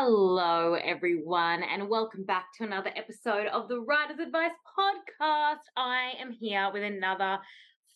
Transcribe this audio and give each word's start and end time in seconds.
Hello, 0.00 0.74
everyone, 0.74 1.64
and 1.64 1.88
welcome 1.88 2.22
back 2.22 2.52
to 2.56 2.64
another 2.64 2.92
episode 2.94 3.48
of 3.48 3.66
the 3.66 3.80
Writer's 3.80 4.20
Advice 4.20 4.52
Podcast. 4.78 5.66
I 5.76 6.12
am 6.20 6.30
here 6.30 6.70
with 6.72 6.84
another 6.84 7.38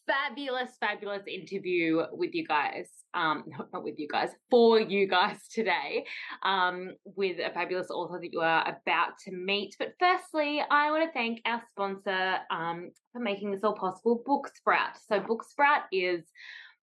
fabulous, 0.04 0.72
fabulous 0.80 1.22
interview 1.28 2.02
with 2.10 2.34
you 2.34 2.44
guys. 2.44 2.88
Um, 3.14 3.44
not 3.72 3.84
with 3.84 4.00
you 4.00 4.08
guys, 4.10 4.30
for 4.50 4.80
you 4.80 5.06
guys 5.06 5.46
today, 5.54 6.04
um, 6.42 6.90
with 7.04 7.36
a 7.38 7.54
fabulous 7.54 7.88
author 7.88 8.18
that 8.20 8.32
you 8.32 8.40
are 8.40 8.62
about 8.62 9.18
to 9.26 9.30
meet. 9.30 9.76
But 9.78 9.94
firstly, 10.00 10.60
I 10.68 10.90
want 10.90 11.04
to 11.04 11.12
thank 11.12 11.38
our 11.46 11.62
sponsor 11.70 12.38
um, 12.50 12.90
for 13.12 13.20
making 13.20 13.52
this 13.52 13.62
all 13.62 13.76
possible, 13.76 14.24
Booksprout. 14.26 14.96
So, 15.08 15.20
Booksprout 15.20 15.82
is 15.92 16.24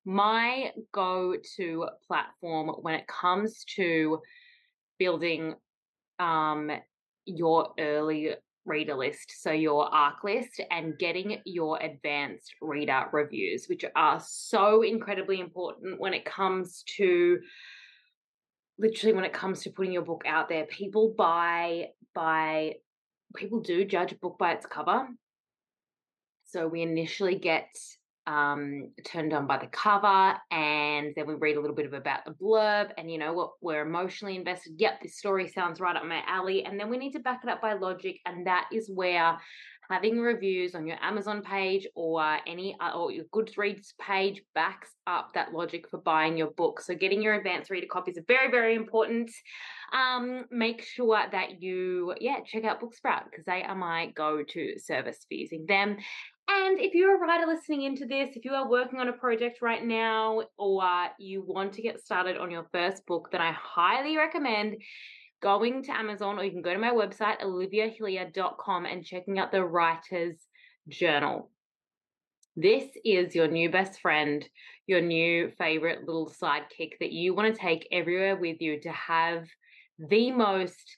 my 0.05 0.71
go 0.93 1.35
to 1.57 1.87
platform 2.07 2.69
when 2.81 2.93
it 2.93 3.05
comes 3.07 3.65
to 3.75 4.21
building 4.99 5.55
um, 6.19 6.69
your 7.25 7.73
early 7.79 8.35
reader 8.65 8.95
list, 8.95 9.33
so 9.41 9.51
your 9.51 9.85
ARC 9.93 10.23
list, 10.23 10.61
and 10.69 10.97
getting 10.99 11.39
your 11.45 11.81
advanced 11.81 12.53
reader 12.61 13.05
reviews, 13.11 13.67
which 13.67 13.83
are 13.95 14.21
so 14.25 14.83
incredibly 14.83 15.39
important 15.39 15.99
when 15.99 16.13
it 16.13 16.25
comes 16.25 16.83
to 16.97 17.39
literally 18.77 19.13
when 19.13 19.25
it 19.25 19.33
comes 19.33 19.61
to 19.61 19.69
putting 19.71 19.91
your 19.91 20.03
book 20.03 20.23
out 20.25 20.49
there. 20.49 20.65
People 20.65 21.13
buy 21.17 21.87
by 22.13 22.75
people 23.35 23.59
do 23.59 23.85
judge 23.85 24.11
a 24.11 24.15
book 24.15 24.37
by 24.39 24.53
its 24.53 24.65
cover. 24.65 25.07
So 26.45 26.67
we 26.67 26.81
initially 26.81 27.35
get 27.35 27.67
um, 28.29 28.91
turned 29.03 29.33
on 29.33 29.47
by 29.47 29.57
the 29.57 29.67
cover 29.67 30.37
and 30.51 31.13
then 31.15 31.25
we 31.25 31.33
read 31.33 31.57
a 31.57 31.59
little 31.59 31.75
bit 31.75 31.87
of 31.87 31.93
about 31.93 32.23
the 32.25 32.31
blurb 32.31 32.91
and 32.97 33.11
you 33.11 33.17
know 33.17 33.33
what 33.33 33.53
we're 33.59 33.81
emotionally 33.81 34.35
invested. 34.35 34.73
Yep 34.77 35.01
this 35.01 35.17
story 35.17 35.47
sounds 35.47 35.79
right 35.79 35.95
up 35.95 36.05
my 36.05 36.21
alley 36.27 36.63
and 36.63 36.79
then 36.79 36.89
we 36.89 36.97
need 36.97 37.13
to 37.13 37.19
back 37.19 37.41
it 37.43 37.49
up 37.49 37.59
by 37.59 37.73
logic 37.73 38.19
and 38.27 38.45
that 38.45 38.69
is 38.71 38.87
where 38.89 39.39
having 39.89 40.19
reviews 40.19 40.75
on 40.75 40.85
your 40.85 40.97
amazon 41.01 41.41
page 41.41 41.87
or 41.95 42.37
any 42.45 42.75
uh, 42.79 42.91
or 42.91 43.11
your 43.11 43.25
goodreads 43.25 43.89
page 43.99 44.41
backs 44.53 44.89
up 45.07 45.33
that 45.33 45.53
logic 45.53 45.89
for 45.89 45.99
buying 45.99 46.37
your 46.37 46.51
book. 46.51 46.79
So 46.81 46.93
getting 46.93 47.21
your 47.21 47.33
advanced 47.33 47.69
reader 47.69 47.87
copies 47.89 48.17
are 48.17 48.25
very 48.27 48.51
very 48.51 48.75
important. 48.75 49.31
Um, 49.91 50.45
make 50.51 50.83
sure 50.83 51.19
that 51.31 51.61
you 51.61 52.13
yeah 52.19 52.39
check 52.45 52.63
out 52.63 52.81
booksprout 52.81 53.25
because 53.29 53.45
they 53.45 53.63
are 53.63 53.75
my 53.75 54.11
go-to 54.15 54.77
service 54.79 55.25
for 55.27 55.33
using 55.33 55.65
them. 55.65 55.97
And 56.51 56.79
if 56.79 56.95
you're 56.95 57.15
a 57.15 57.19
writer 57.19 57.45
listening 57.45 57.83
into 57.83 58.07
this, 58.07 58.35
if 58.35 58.43
you 58.43 58.53
are 58.53 58.67
working 58.67 58.99
on 58.99 59.07
a 59.07 59.13
project 59.13 59.61
right 59.61 59.83
now 59.83 60.41
or 60.57 60.83
you 61.19 61.43
want 61.45 61.73
to 61.73 61.83
get 61.83 61.99
started 61.99 62.37
on 62.37 62.49
your 62.49 62.65
first 62.71 63.05
book, 63.05 63.29
then 63.31 63.39
I 63.39 63.51
highly 63.51 64.17
recommend 64.17 64.77
going 65.41 65.83
to 65.83 65.97
Amazon 65.97 66.37
or 66.37 66.43
you 66.43 66.51
can 66.51 66.61
go 66.61 66.73
to 66.73 66.79
my 66.79 66.91
website, 66.91 67.41
oliviahillier.com, 67.41 68.85
and 68.85 69.05
checking 69.05 69.39
out 69.39 69.51
the 69.51 69.63
Writer's 69.63 70.37
Journal. 70.87 71.49
This 72.55 72.85
is 73.05 73.35
your 73.35 73.47
new 73.47 73.69
best 73.69 74.01
friend, 74.01 74.47
your 74.85 75.01
new 75.01 75.51
favorite 75.57 76.05
little 76.05 76.29
sidekick 76.29 76.99
that 76.99 77.11
you 77.11 77.33
want 77.33 77.53
to 77.53 77.61
take 77.61 77.87
everywhere 77.91 78.35
with 78.35 78.61
you 78.61 78.79
to 78.81 78.91
have 78.91 79.47
the 79.97 80.31
most 80.31 80.97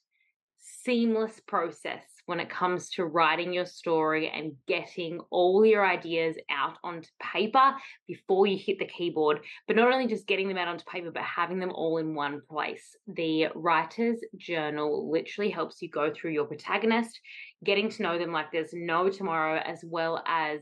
seamless 0.59 1.39
process 1.47 2.03
when 2.25 2.39
it 2.39 2.49
comes 2.49 2.89
to 2.91 3.05
writing 3.05 3.53
your 3.53 3.65
story 3.65 4.29
and 4.29 4.53
getting 4.67 5.19
all 5.29 5.65
your 5.65 5.85
ideas 5.85 6.35
out 6.49 6.77
onto 6.83 7.09
paper 7.21 7.73
before 8.07 8.47
you 8.47 8.57
hit 8.57 8.79
the 8.79 8.85
keyboard. 8.85 9.39
But 9.67 9.75
not 9.75 9.91
only 9.91 10.07
just 10.07 10.27
getting 10.27 10.47
them 10.47 10.57
out 10.57 10.67
onto 10.67 10.85
paper, 10.85 11.11
but 11.11 11.23
having 11.23 11.59
them 11.59 11.71
all 11.71 11.97
in 11.97 12.15
one 12.15 12.41
place. 12.49 12.95
The 13.07 13.47
writer's 13.55 14.19
journal 14.37 15.11
literally 15.11 15.51
helps 15.51 15.81
you 15.81 15.89
go 15.89 16.13
through 16.13 16.31
your 16.31 16.45
protagonist, 16.45 17.19
getting 17.63 17.89
to 17.89 18.03
know 18.03 18.17
them 18.17 18.31
like 18.31 18.51
there's 18.51 18.73
no 18.73 19.09
tomorrow, 19.09 19.59
as 19.63 19.83
well 19.83 20.23
as 20.25 20.61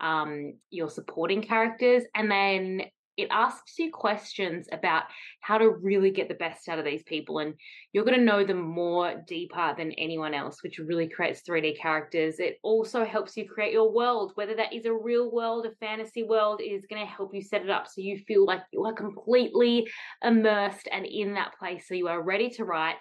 um, 0.00 0.54
your 0.70 0.88
supporting 0.88 1.42
characters, 1.42 2.04
and 2.14 2.30
then 2.30 2.82
it 3.16 3.28
asks 3.30 3.78
you 3.78 3.90
questions 3.90 4.68
about 4.72 5.04
how 5.40 5.58
to 5.58 5.70
really 5.70 6.10
get 6.10 6.28
the 6.28 6.34
best 6.34 6.68
out 6.68 6.78
of 6.78 6.84
these 6.84 7.02
people 7.02 7.38
and 7.38 7.54
you're 7.92 8.04
going 8.04 8.18
to 8.18 8.24
know 8.24 8.44
them 8.44 8.60
more 8.60 9.22
deeper 9.26 9.74
than 9.76 9.92
anyone 9.92 10.34
else 10.34 10.62
which 10.62 10.78
really 10.78 11.08
creates 11.08 11.42
3d 11.48 11.78
characters. 11.78 12.38
It 12.38 12.58
also 12.62 13.04
helps 13.04 13.36
you 13.36 13.48
create 13.48 13.72
your 13.72 13.92
world 13.92 14.32
whether 14.34 14.54
that 14.56 14.72
is 14.72 14.86
a 14.86 14.92
real 14.92 15.30
world 15.30 15.66
a 15.66 15.70
fantasy 15.76 16.22
world 16.22 16.60
it 16.60 16.64
is 16.64 16.86
going 16.86 17.04
to 17.04 17.10
help 17.10 17.34
you 17.34 17.42
set 17.42 17.62
it 17.62 17.70
up 17.70 17.86
so 17.86 18.00
you 18.00 18.18
feel 18.26 18.44
like 18.44 18.62
you 18.72 18.84
are 18.84 18.94
completely 18.94 19.86
immersed 20.24 20.88
and 20.92 21.06
in 21.06 21.34
that 21.34 21.52
place 21.58 21.86
so 21.86 21.94
you 21.94 22.08
are 22.08 22.22
ready 22.22 22.48
to 22.50 22.64
write 22.64 22.96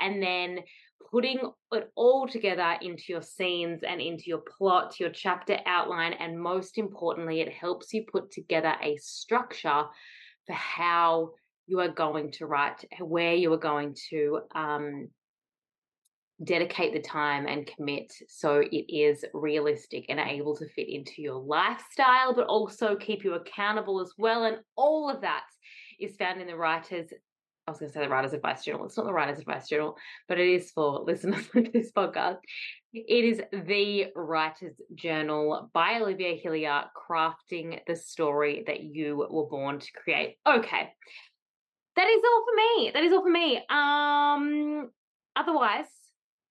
and 0.00 0.22
then 0.22 0.58
putting 1.10 1.38
it 1.72 1.90
all 1.94 2.26
together 2.26 2.76
into 2.80 3.04
your 3.08 3.22
scenes 3.22 3.82
and 3.82 4.00
into 4.00 4.24
your 4.26 4.42
plot, 4.58 4.98
your 5.00 5.10
chapter 5.10 5.58
outline, 5.66 6.12
and 6.14 6.40
most 6.40 6.78
importantly, 6.78 7.40
it 7.40 7.52
helps 7.52 7.92
you 7.92 8.04
put 8.10 8.30
together 8.30 8.74
a 8.82 8.96
structure 8.98 9.84
for 10.46 10.52
how 10.52 11.30
you 11.66 11.80
are 11.80 11.88
going 11.88 12.32
to 12.32 12.46
write, 12.46 12.84
where 13.00 13.34
you 13.34 13.52
are 13.52 13.58
going 13.58 13.94
to 14.10 14.40
um, 14.54 15.08
dedicate 16.44 16.92
the 16.92 17.00
time 17.00 17.46
and 17.46 17.66
commit 17.66 18.12
so 18.28 18.62
it 18.72 18.92
is 18.92 19.24
realistic 19.32 20.06
and 20.08 20.18
able 20.18 20.56
to 20.56 20.68
fit 20.70 20.88
into 20.88 21.22
your 21.22 21.40
lifestyle, 21.40 22.34
but 22.34 22.46
also 22.46 22.96
keep 22.96 23.24
you 23.24 23.34
accountable 23.34 24.00
as 24.00 24.12
well. 24.18 24.44
And 24.44 24.58
all 24.76 25.08
of 25.08 25.20
that 25.20 25.44
is 26.00 26.16
found 26.16 26.40
in 26.40 26.46
the 26.46 26.56
writer's 26.56 27.12
I 27.66 27.70
was 27.70 27.78
going 27.78 27.90
to 27.90 27.94
say 27.94 28.00
the 28.00 28.08
Writer's 28.08 28.32
Advice 28.32 28.64
Journal. 28.64 28.86
It's 28.86 28.96
not 28.96 29.06
the 29.06 29.12
Writer's 29.12 29.38
Advice 29.38 29.68
Journal, 29.68 29.96
but 30.26 30.38
it 30.38 30.48
is 30.48 30.72
for 30.72 31.00
listeners 31.06 31.48
of 31.54 31.72
this 31.72 31.92
podcast. 31.92 32.38
It 32.92 33.24
is 33.24 33.40
the 33.52 34.06
Writer's 34.16 34.74
Journal 34.94 35.70
by 35.72 36.00
Olivia 36.00 36.36
Hillier, 36.42 36.84
crafting 36.96 37.78
the 37.86 37.94
story 37.94 38.64
that 38.66 38.82
you 38.82 39.16
were 39.30 39.46
born 39.46 39.78
to 39.78 39.92
create. 39.92 40.38
Okay. 40.46 40.92
That 41.94 42.08
is 42.08 42.22
all 42.24 42.44
for 42.44 42.56
me. 42.56 42.90
That 42.92 43.04
is 43.04 43.12
all 43.12 43.22
for 43.22 43.30
me. 43.30 43.62
Um, 43.70 44.90
otherwise, 45.36 45.86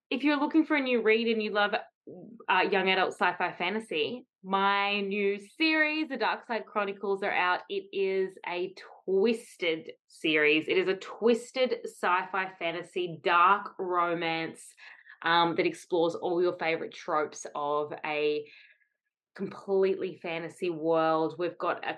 if 0.09 0.23
you're 0.23 0.39
looking 0.39 0.65
for 0.65 0.77
a 0.77 0.81
new 0.81 1.01
read 1.01 1.27
and 1.27 1.43
you 1.43 1.51
love 1.51 1.73
uh, 2.49 2.61
young 2.71 2.89
adult 2.89 3.13
sci-fi 3.13 3.53
fantasy, 3.57 4.25
my 4.43 5.01
new 5.01 5.39
series, 5.57 6.09
The 6.09 6.17
Dark 6.17 6.47
Side 6.47 6.65
Chronicles, 6.65 7.21
are 7.21 7.31
out. 7.31 7.59
It 7.69 7.85
is 7.93 8.33
a 8.47 8.73
twisted 9.05 9.91
series. 10.07 10.67
It 10.67 10.77
is 10.77 10.87
a 10.87 10.95
twisted 10.95 11.75
sci-fi 11.85 12.51
fantasy, 12.59 13.19
dark 13.23 13.73
romance 13.79 14.61
um, 15.23 15.55
that 15.55 15.65
explores 15.65 16.15
all 16.15 16.41
your 16.41 16.57
favorite 16.57 16.93
tropes 16.93 17.45
of 17.55 17.93
a 18.05 18.45
completely 19.35 20.19
fantasy 20.21 20.69
world. 20.69 21.35
We've 21.37 21.57
got 21.57 21.85
a 21.85 21.97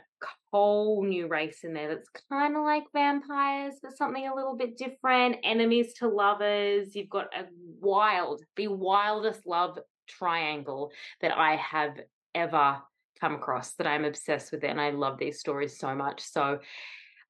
whole 0.51 1.03
new 1.03 1.27
race 1.27 1.63
in 1.63 1.73
there 1.73 1.89
that's 1.89 2.09
kind 2.29 2.55
of 2.55 2.63
like 2.63 2.83
vampires, 2.93 3.75
but 3.81 3.97
something 3.97 4.27
a 4.27 4.35
little 4.35 4.55
bit 4.55 4.77
different. 4.77 5.37
Enemies 5.43 5.93
to 5.95 6.07
lovers. 6.07 6.95
You've 6.95 7.09
got 7.09 7.27
a 7.35 7.45
wild, 7.79 8.43
the 8.55 8.67
wildest 8.67 9.47
love 9.47 9.79
triangle 10.07 10.91
that 11.21 11.35
I 11.35 11.55
have 11.55 11.99
ever 12.35 12.77
come 13.23 13.35
across 13.35 13.75
that 13.75 13.87
I'm 13.87 14.03
obsessed 14.03 14.51
with 14.51 14.65
it 14.65 14.69
and 14.69 14.81
I 14.81 14.89
love 14.89 15.17
these 15.17 15.39
stories 15.39 15.77
so 15.79 15.95
much. 15.95 16.19
So 16.19 16.59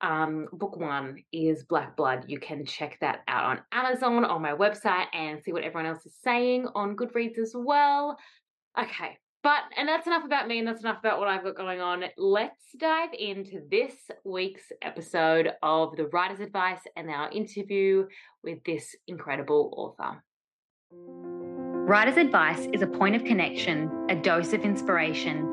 um, 0.01 0.47
book 0.51 0.75
one 0.75 1.17
is 1.31 1.65
Black 1.65 1.95
Blood. 1.95 2.25
You 2.27 2.39
can 2.39 2.65
check 2.65 2.97
that 3.01 3.19
out 3.27 3.45
on 3.45 3.61
Amazon, 3.71 4.25
on 4.25 4.41
my 4.41 4.53
website, 4.53 5.05
and 5.13 5.39
see 5.39 5.53
what 5.53 5.63
everyone 5.63 5.85
else 5.85 6.03
is 6.03 6.15
saying 6.23 6.67
on 6.73 6.95
Goodreads 6.95 7.37
as 7.37 7.53
well. 7.55 8.17
Okay, 8.77 9.19
but, 9.43 9.61
and 9.77 9.87
that's 9.87 10.07
enough 10.07 10.25
about 10.25 10.47
me 10.47 10.57
and 10.57 10.67
that's 10.67 10.81
enough 10.81 10.97
about 10.97 11.19
what 11.19 11.27
I've 11.27 11.43
got 11.43 11.55
going 11.55 11.79
on. 11.79 12.05
Let's 12.17 12.63
dive 12.79 13.13
into 13.13 13.61
this 13.69 13.93
week's 14.25 14.71
episode 14.81 15.51
of 15.61 15.95
The 15.95 16.07
Writer's 16.07 16.39
Advice 16.39 16.81
and 16.95 17.11
our 17.11 17.29
interview 17.29 18.07
with 18.43 18.63
this 18.63 18.95
incredible 19.07 19.71
author. 19.77 20.23
Writer's 21.85 22.17
Advice 22.17 22.67
is 22.73 22.81
a 22.81 22.87
point 22.87 23.15
of 23.15 23.23
connection, 23.25 24.07
a 24.09 24.15
dose 24.15 24.53
of 24.53 24.61
inspiration, 24.61 25.52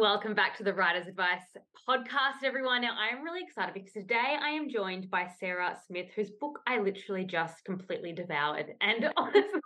Welcome 0.00 0.32
back 0.32 0.56
to 0.56 0.64
the 0.64 0.72
Writer's 0.72 1.06
Advice 1.06 1.42
podcast, 1.86 2.42
everyone. 2.42 2.80
Now, 2.80 2.96
I'm 2.96 3.22
really 3.22 3.42
excited 3.42 3.74
because 3.74 3.92
today 3.92 4.38
I 4.40 4.48
am 4.48 4.70
joined 4.70 5.10
by 5.10 5.28
Sarah 5.38 5.76
Smith, 5.86 6.06
whose 6.16 6.30
book 6.30 6.58
I 6.66 6.78
literally 6.78 7.24
just 7.24 7.62
completely 7.66 8.14
devoured. 8.14 8.72
And 8.80 9.12
honestly, 9.18 9.60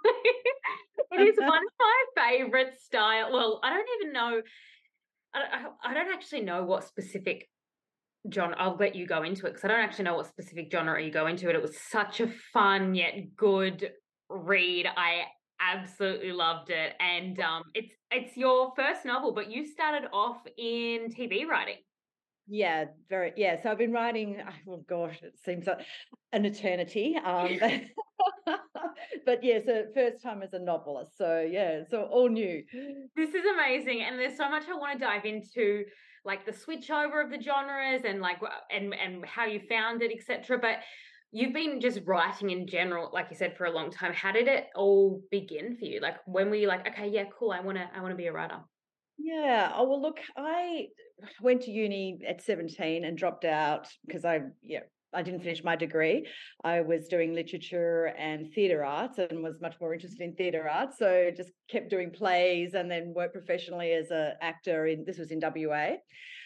it 1.12 1.20
is 1.20 1.36
one 1.38 1.58
of 1.58 1.72
my 1.78 2.04
favorite 2.16 2.74
style. 2.82 3.32
Well, 3.32 3.60
I 3.62 3.70
don't 3.70 3.86
even 4.00 4.12
know. 4.12 4.42
I, 5.32 5.66
I 5.84 5.94
don't 5.94 6.12
actually 6.12 6.40
know 6.40 6.64
what 6.64 6.82
specific 6.82 7.48
genre. 8.32 8.56
I'll 8.58 8.76
let 8.76 8.96
you 8.96 9.06
go 9.06 9.22
into 9.22 9.46
it 9.46 9.50
because 9.50 9.64
I 9.64 9.68
don't 9.68 9.84
actually 9.84 10.06
know 10.06 10.16
what 10.16 10.26
specific 10.26 10.68
genre 10.68 11.00
you 11.00 11.12
go 11.12 11.28
into 11.28 11.48
it. 11.48 11.54
It 11.54 11.62
was 11.62 11.78
such 11.78 12.18
a 12.18 12.26
fun 12.52 12.96
yet 12.96 13.36
good 13.36 13.88
read. 14.28 14.88
I 14.96 15.26
absolutely 15.60 16.32
loved 16.32 16.70
it. 16.70 16.94
And 17.00 17.38
um, 17.40 17.64
it's 17.74 17.94
it's 18.10 18.36
your 18.36 18.72
first 18.76 19.04
novel, 19.04 19.32
but 19.32 19.50
you 19.50 19.66
started 19.66 20.08
off 20.12 20.38
in 20.56 21.10
TV 21.10 21.46
writing. 21.46 21.76
Yeah, 22.46 22.86
very. 23.08 23.32
Yeah, 23.36 23.60
so 23.62 23.70
I've 23.70 23.78
been 23.78 23.92
writing. 23.92 24.42
Oh 24.68 24.84
gosh, 24.88 25.22
it 25.22 25.38
seems 25.44 25.66
like 25.66 25.78
an 26.32 26.44
eternity. 26.44 27.16
Um, 27.16 27.58
but 29.26 29.42
yeah, 29.42 29.58
so 29.64 29.84
first 29.94 30.22
time 30.22 30.42
as 30.42 30.52
a 30.52 30.58
novelist. 30.58 31.16
So 31.16 31.40
yeah, 31.40 31.82
so 31.90 32.02
all 32.02 32.28
new. 32.28 32.62
This 33.16 33.30
is 33.34 33.44
amazing, 33.46 34.02
and 34.02 34.18
there's 34.18 34.36
so 34.36 34.48
much 34.48 34.64
I 34.68 34.76
want 34.76 34.98
to 34.98 35.04
dive 35.04 35.24
into, 35.24 35.84
like 36.24 36.44
the 36.44 36.52
switch 36.52 36.90
over 36.90 37.22
of 37.22 37.30
the 37.30 37.40
genres 37.40 38.02
and 38.04 38.20
like 38.20 38.40
and 38.70 38.94
and 38.94 39.24
how 39.24 39.46
you 39.46 39.60
found 39.68 40.02
it, 40.02 40.12
etc. 40.12 40.58
But 40.58 40.78
you've 41.34 41.52
been 41.52 41.80
just 41.80 42.00
writing 42.06 42.50
in 42.50 42.66
general 42.66 43.10
like 43.12 43.26
you 43.30 43.36
said 43.36 43.56
for 43.56 43.64
a 43.64 43.70
long 43.70 43.90
time. 43.90 44.12
How 44.14 44.32
did 44.32 44.48
it 44.48 44.68
all 44.74 45.22
begin 45.30 45.76
for 45.76 45.84
you? 45.84 46.00
Like 46.00 46.16
when 46.26 46.48
were 46.48 46.56
you 46.56 46.68
like 46.68 46.86
okay 46.88 47.08
yeah 47.08 47.24
cool 47.38 47.50
i 47.50 47.60
want 47.60 47.78
to 47.78 47.86
i 47.94 48.00
want 48.00 48.12
to 48.12 48.16
be 48.16 48.26
a 48.26 48.32
writer 48.32 48.58
yeah 49.18 49.72
oh 49.74 49.88
well 49.88 50.00
look 50.00 50.18
i 50.36 50.86
went 51.40 51.62
to 51.62 51.70
uni 51.70 52.18
at 52.26 52.42
17 52.42 53.04
and 53.04 53.16
dropped 53.16 53.44
out 53.44 53.86
because 54.06 54.24
i 54.24 54.40
yeah 54.62 54.80
I 55.14 55.22
didn't 55.22 55.40
finish 55.40 55.62
my 55.64 55.76
degree. 55.76 56.26
I 56.62 56.80
was 56.80 57.08
doing 57.08 57.34
literature 57.34 58.14
and 58.18 58.52
theatre 58.52 58.84
arts 58.84 59.18
and 59.18 59.42
was 59.42 59.60
much 59.60 59.76
more 59.80 59.94
interested 59.94 60.20
in 60.20 60.34
theatre 60.34 60.68
arts. 60.68 60.98
So 60.98 61.30
just 61.36 61.50
kept 61.70 61.90
doing 61.90 62.10
plays 62.10 62.74
and 62.74 62.90
then 62.90 63.12
worked 63.14 63.34
professionally 63.34 63.92
as 63.92 64.10
an 64.10 64.32
actor 64.40 64.86
in 64.86 65.04
this 65.04 65.18
was 65.18 65.30
in 65.30 65.40
WA. 65.40 65.92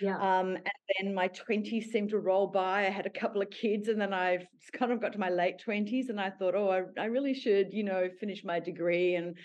Yeah. 0.01 0.17
Um, 0.17 0.57
and 0.57 0.65
then 1.01 1.15
my 1.15 1.29
20s 1.29 1.85
seemed 1.85 2.11
to 2.11 2.19
roll 2.19 2.47
by. 2.47 2.87
I 2.87 2.91
had 2.91 3.07
a 3.07 3.11
couple 3.11 3.43
of 3.43 3.51
kids 3.51 3.89
and 3.89 4.01
then 4.01 4.13
I've 4.13 4.47
kind 4.73 4.93
of 4.93 5.01
got 5.01 5.13
to 5.15 5.19
my 5.19 5.31
late 5.31 5.57
20s 5.67 6.09
and 6.09 6.21
I 6.21 6.31
thought, 6.31 6.55
oh, 6.55 6.71
I, 6.71 7.01
I 7.01 7.07
really 7.07 7.35
should, 7.35 7.73
you 7.73 7.85
know, 7.85 8.09
finish 8.21 8.45
my 8.45 8.61
degree 8.61 9.17
and 9.17 9.37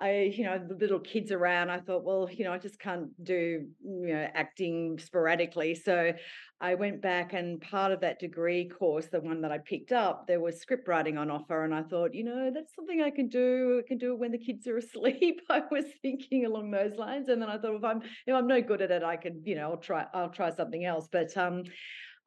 I, 0.00 0.32
you 0.34 0.44
know, 0.44 0.58
the 0.58 0.74
little 0.74 0.98
kids 0.98 1.30
around, 1.30 1.68
I 1.68 1.78
thought, 1.78 2.04
well, 2.04 2.28
you 2.30 2.44
know, 2.44 2.52
I 2.52 2.58
just 2.58 2.78
can't 2.78 3.10
do, 3.22 3.66
you 3.84 4.14
know, 4.14 4.28
acting 4.34 4.98
sporadically. 4.98 5.74
So 5.74 6.14
I 6.62 6.74
went 6.74 7.02
back 7.02 7.34
and 7.34 7.60
part 7.60 7.92
of 7.92 8.00
that 8.00 8.18
degree 8.18 8.66
course, 8.68 9.08
the 9.08 9.20
one 9.20 9.42
that 9.42 9.52
I 9.52 9.58
picked 9.58 9.92
up, 9.92 10.26
there 10.26 10.40
was 10.40 10.58
script 10.58 10.88
writing 10.88 11.18
on 11.18 11.30
offer. 11.30 11.64
And 11.64 11.74
I 11.74 11.82
thought, 11.82 12.14
you 12.14 12.24
know, 12.24 12.50
that's 12.52 12.74
something 12.74 13.02
I 13.02 13.10
can 13.10 13.28
do. 13.28 13.82
I 13.84 13.86
can 13.86 13.98
do 13.98 14.12
it 14.12 14.18
when 14.18 14.32
the 14.32 14.38
kids 14.38 14.66
are 14.66 14.76
asleep. 14.84 15.42
I 15.50 15.62
was 15.70 15.84
thinking 16.00 16.46
along 16.46 16.70
those 16.70 16.96
lines. 16.96 17.28
And 17.28 17.42
then 17.42 17.50
I 17.50 17.58
thought, 17.58 17.76
if 17.76 17.84
I'm, 17.84 18.02
if 18.26 18.34
I'm 18.34 18.46
no 18.46 18.62
good 18.62 18.80
at 18.80 18.90
it, 18.90 19.02
I 19.02 19.16
can, 19.16 19.42
you 19.44 19.54
know, 19.54 19.72
I'll 19.72 19.76
try, 19.76 20.06
I'll 20.14 20.30
try 20.30 20.50
something 20.50 20.84
else. 20.84 21.08
But 21.12 21.36
um, 21.36 21.64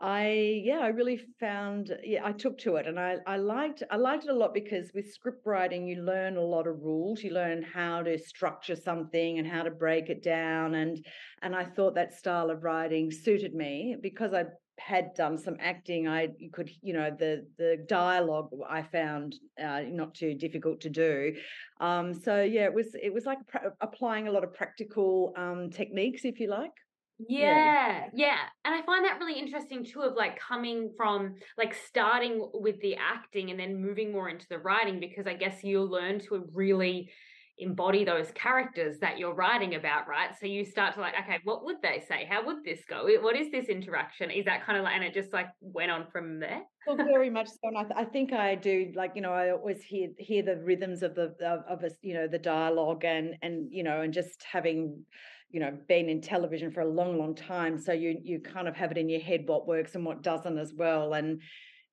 I 0.02 0.62
yeah, 0.64 0.80
I 0.80 0.88
really 0.88 1.18
found 1.40 1.96
yeah, 2.04 2.26
I 2.26 2.34
took 2.34 2.58
to 2.60 2.76
it 2.76 2.88
and 2.88 3.00
I, 3.00 3.18
I 3.26 3.38
liked 3.38 3.84
I 3.90 3.96
liked 3.96 4.26
it 4.26 4.32
a 4.32 4.34
lot 4.34 4.54
because 4.54 4.92
with 4.94 5.14
script 5.14 5.46
writing 5.46 5.88
you 5.88 6.02
learn 6.02 6.36
a 6.36 6.42
lot 6.42 6.68
of 6.68 6.82
rules. 6.82 7.24
You 7.24 7.32
learn 7.32 7.64
how 7.64 8.04
to 8.04 8.18
structure 8.18 8.76
something 8.76 9.40
and 9.40 9.48
how 9.48 9.64
to 9.64 9.72
break 9.72 10.10
it 10.10 10.22
down 10.22 10.76
and 10.76 11.06
and 11.42 11.56
I 11.56 11.64
thought 11.64 11.96
that 11.96 12.14
style 12.14 12.50
of 12.50 12.64
writing 12.64 13.12
suited 13.12 13.54
me 13.54 13.96
because 14.02 14.34
I 14.34 14.46
had 14.80 15.14
done 15.14 15.38
some 15.38 15.56
acting. 15.60 16.08
I 16.08 16.30
could 16.52 16.70
you 16.82 16.94
know 16.94 17.10
the 17.18 17.48
the 17.58 17.86
dialogue 17.88 18.50
i 18.70 18.82
found 18.82 19.36
uh, 19.64 19.82
not 19.88 20.16
too 20.16 20.34
difficult 20.34 20.82
to 20.82 20.90
do. 20.90 21.34
Um, 21.80 22.14
so 22.14 22.42
yeah 22.42 22.66
it 22.66 22.74
was 22.74 22.94
it 23.02 23.14
was 23.14 23.26
like 23.26 23.38
applying 23.80 24.28
a 24.28 24.32
lot 24.32 24.44
of 24.44 24.54
practical 24.54 25.34
um, 25.38 25.70
techniques 25.70 26.26
if 26.26 26.40
you 26.40 26.50
like 26.50 26.72
yeah, 27.20 28.06
yeah. 28.14 28.38
And 28.66 28.76
I 28.76 28.82
find 28.86 29.06
that 29.06 29.20
really 29.20 29.40
interesting 29.40 29.86
too 29.86 30.02
of 30.02 30.16
like 30.16 30.40
coming 30.40 30.92
from 30.98 31.36
like 31.58 31.76
starting 31.88 32.50
with 32.54 32.80
the 32.82 32.96
acting 32.96 33.52
and 33.52 33.60
then 33.60 33.82
moving 33.82 34.12
more 34.12 34.30
into 34.30 34.48
the 34.50 34.60
writing 34.60 35.00
because 35.00 35.28
I 35.28 35.34
guess 35.34 35.64
you'll 35.64 35.90
learn 35.90 36.20
to 36.22 36.50
really 36.54 37.12
embody 37.60 38.04
those 38.04 38.32
characters 38.32 38.98
that 39.00 39.20
you're 39.20 39.36
writing 39.36 39.76
about, 39.76 40.08
right? 40.08 40.32
So 40.40 40.48
you 40.48 40.66
start 40.66 40.96
to 40.96 41.02
like, 41.02 41.14
okay, 41.24 41.38
what 41.44 41.64
would 41.66 41.78
they 41.84 42.04
say? 42.08 42.28
How 42.28 42.44
would 42.46 42.64
this 42.64 42.84
go? 42.90 43.08
What 43.22 43.36
is 43.36 43.52
this 43.52 43.66
interaction? 43.66 44.32
Is 44.32 44.46
that 44.46 44.66
kind 44.66 44.78
of 44.78 44.84
like, 44.84 44.96
and 44.96 45.04
it 45.04 45.14
just 45.14 45.32
like 45.32 45.48
went 45.62 45.92
on 45.92 46.08
from 46.12 46.40
there? 46.40 46.64
Well, 46.88 46.98
very 46.98 47.30
much 47.30 47.48
so. 47.50 47.60
And 47.64 47.78
I, 47.78 47.84
th- 47.84 47.94
I 47.96 48.06
think 48.06 48.34
I 48.34 48.56
do 48.56 48.92
like, 48.96 49.12
you 49.16 49.22
know, 49.22 49.32
I 49.32 49.52
always 49.52 49.84
hear, 49.84 50.10
hear 50.18 50.42
the 50.42 50.58
rhythms 50.58 51.04
of 51.04 51.14
the, 51.14 51.36
of, 51.46 51.60
of 51.70 51.84
a, 51.84 51.92
you 52.02 52.16
know, 52.16 52.28
the 52.28 52.40
dialogue 52.40 53.06
and, 53.06 53.36
and, 53.44 53.68
you 53.72 53.84
know, 53.84 54.02
and 54.02 54.14
just 54.14 54.44
having, 54.52 55.06
you 55.54 55.60
know 55.60 55.72
been 55.88 56.10
in 56.10 56.20
television 56.20 56.72
for 56.72 56.82
a 56.82 56.86
long 56.86 57.18
long 57.18 57.34
time 57.36 57.78
so 57.78 57.94
you 57.94 58.18
you 58.24 58.40
kind 58.40 58.68
of 58.68 58.76
have 58.76 58.92
it 58.92 58.98
in 58.98 59.08
your 59.08 59.22
head 59.22 59.44
what 59.46 59.68
works 59.68 59.96
and 59.96 60.04
what 60.04 60.24
doesn't 60.24 60.58
as 60.58 60.74
well 60.74 61.14
and 61.14 61.42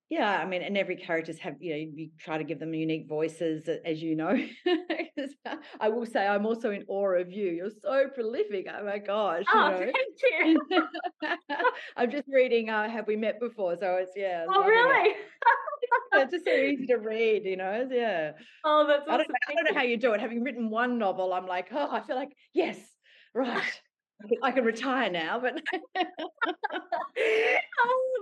yeah 0.08 0.40
i 0.40 0.46
mean 0.46 0.62
and 0.62 0.78
every 0.78 0.96
characters 0.96 1.38
have 1.38 1.54
you 1.60 1.70
know 1.70 1.90
you 1.94 2.08
try 2.18 2.38
to 2.38 2.42
give 2.42 2.58
them 2.58 2.72
unique 2.72 3.06
voices 3.06 3.68
as 3.84 4.02
you 4.02 4.16
know 4.16 4.34
i 5.80 5.88
will 5.90 6.06
say 6.06 6.26
i'm 6.26 6.46
also 6.46 6.70
in 6.70 6.82
awe 6.88 7.14
of 7.14 7.30
you 7.30 7.50
you're 7.50 7.70
so 7.82 8.06
prolific 8.14 8.66
oh 8.74 8.84
my 8.84 8.98
gosh 8.98 9.44
oh 9.52 9.78
you 9.78 9.86
know? 9.86 9.92
thank 9.92 10.58
you 10.72 11.36
i'm 11.98 12.10
just 12.10 12.26
reading 12.28 12.70
uh 12.70 12.88
have 12.88 13.06
we 13.06 13.14
met 13.14 13.38
before 13.38 13.76
so 13.76 13.96
it's 13.96 14.12
yeah 14.16 14.46
oh 14.48 14.64
really 14.64 15.14
it's 16.12 16.32
just 16.32 16.44
so 16.44 16.52
easy 16.52 16.86
to 16.86 16.96
read, 16.96 17.44
you 17.44 17.56
know. 17.56 17.88
Yeah. 17.90 18.32
Oh, 18.64 18.86
that's. 18.86 19.02
Awesome. 19.02 19.12
I, 19.12 19.16
don't, 19.16 19.30
I 19.48 19.54
don't 19.54 19.64
know 19.72 19.78
how 19.78 19.84
you 19.84 19.96
do 19.96 20.12
it. 20.12 20.20
Having 20.20 20.42
written 20.42 20.70
one 20.70 20.98
novel, 20.98 21.32
I'm 21.32 21.46
like, 21.46 21.68
oh, 21.72 21.88
I 21.90 22.00
feel 22.00 22.16
like 22.16 22.36
yes, 22.52 22.78
right. 23.34 23.80
I 24.42 24.50
can 24.52 24.64
retire 24.64 25.10
now, 25.10 25.40
but 25.40 25.54
oh, 25.96 26.04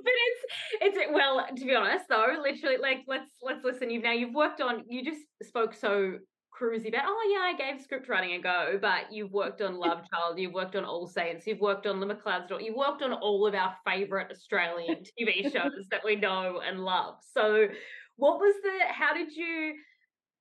but 0.04 0.12
it's 0.14 0.44
it's 0.80 0.98
well, 1.12 1.44
to 1.56 1.64
be 1.64 1.74
honest 1.74 2.04
though, 2.08 2.36
literally 2.40 2.76
like 2.76 2.98
let's 3.08 3.32
let's 3.42 3.64
listen. 3.64 3.90
You've 3.90 4.04
now 4.04 4.12
you've 4.12 4.34
worked 4.34 4.60
on 4.60 4.84
you 4.88 5.04
just 5.04 5.22
spoke 5.42 5.74
so 5.74 6.18
cruisy 6.58 6.88
about, 6.88 7.04
oh 7.06 7.30
yeah, 7.32 7.40
I 7.40 7.54
gave 7.56 7.80
script 7.82 8.08
writing 8.08 8.34
a 8.34 8.40
go, 8.40 8.78
but 8.80 9.12
you've 9.12 9.32
worked 9.32 9.60
on 9.60 9.76
Love 9.78 10.02
Child, 10.10 10.38
you've 10.38 10.52
worked 10.52 10.76
on 10.76 10.84
All 10.84 11.06
Saints, 11.06 11.46
you've 11.46 11.60
worked 11.60 11.86
on 11.86 12.00
The 12.00 12.06
McLeod's 12.06 12.48
Daughter, 12.48 12.62
you've 12.62 12.76
worked 12.76 13.02
on 13.02 13.12
all 13.12 13.46
of 13.46 13.54
our 13.54 13.74
favourite 13.86 14.30
Australian 14.30 15.02
TV 15.18 15.42
shows 15.52 15.86
that 15.90 16.04
we 16.04 16.16
know 16.16 16.60
and 16.66 16.84
love. 16.84 17.16
So 17.34 17.68
what 18.16 18.38
was 18.38 18.54
the 18.62 18.92
how 18.92 19.14
did 19.14 19.32
you 19.32 19.74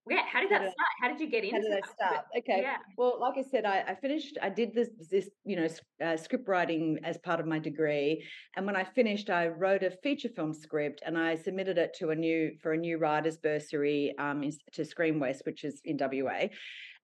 yeah, 0.09 0.23
how 0.31 0.41
did 0.41 0.51
that 0.51 0.61
start? 0.61 0.93
How 1.01 1.07
did 1.09 1.19
you 1.19 1.29
get 1.29 1.43
into? 1.43 1.55
How 1.55 1.61
did 1.61 1.71
that 1.71 1.89
start? 1.89 2.25
Okay. 2.37 2.61
Yeah. 2.61 2.77
Well, 2.97 3.17
like 3.19 3.37
I 3.37 3.49
said, 3.49 3.65
I, 3.65 3.83
I 3.87 3.95
finished. 3.95 4.37
I 4.41 4.49
did 4.49 4.73
this 4.73 4.89
this 5.11 5.29
you 5.45 5.55
know 5.55 5.67
uh, 6.03 6.17
script 6.17 6.47
writing 6.47 6.99
as 7.03 7.17
part 7.17 7.39
of 7.39 7.45
my 7.45 7.59
degree, 7.59 8.23
and 8.55 8.65
when 8.65 8.75
I 8.75 8.83
finished, 8.83 9.29
I 9.29 9.47
wrote 9.47 9.83
a 9.83 9.91
feature 9.91 10.29
film 10.29 10.53
script 10.53 11.01
and 11.05 11.17
I 11.17 11.35
submitted 11.35 11.77
it 11.77 11.95
to 11.99 12.09
a 12.09 12.15
new 12.15 12.51
for 12.61 12.73
a 12.73 12.77
new 12.77 12.97
writers 12.97 13.37
bursary 13.37 14.13
um, 14.19 14.43
to 14.73 14.85
Screen 14.85 15.19
West, 15.19 15.43
which 15.45 15.63
is 15.63 15.81
in 15.85 15.97
WA, 15.99 16.47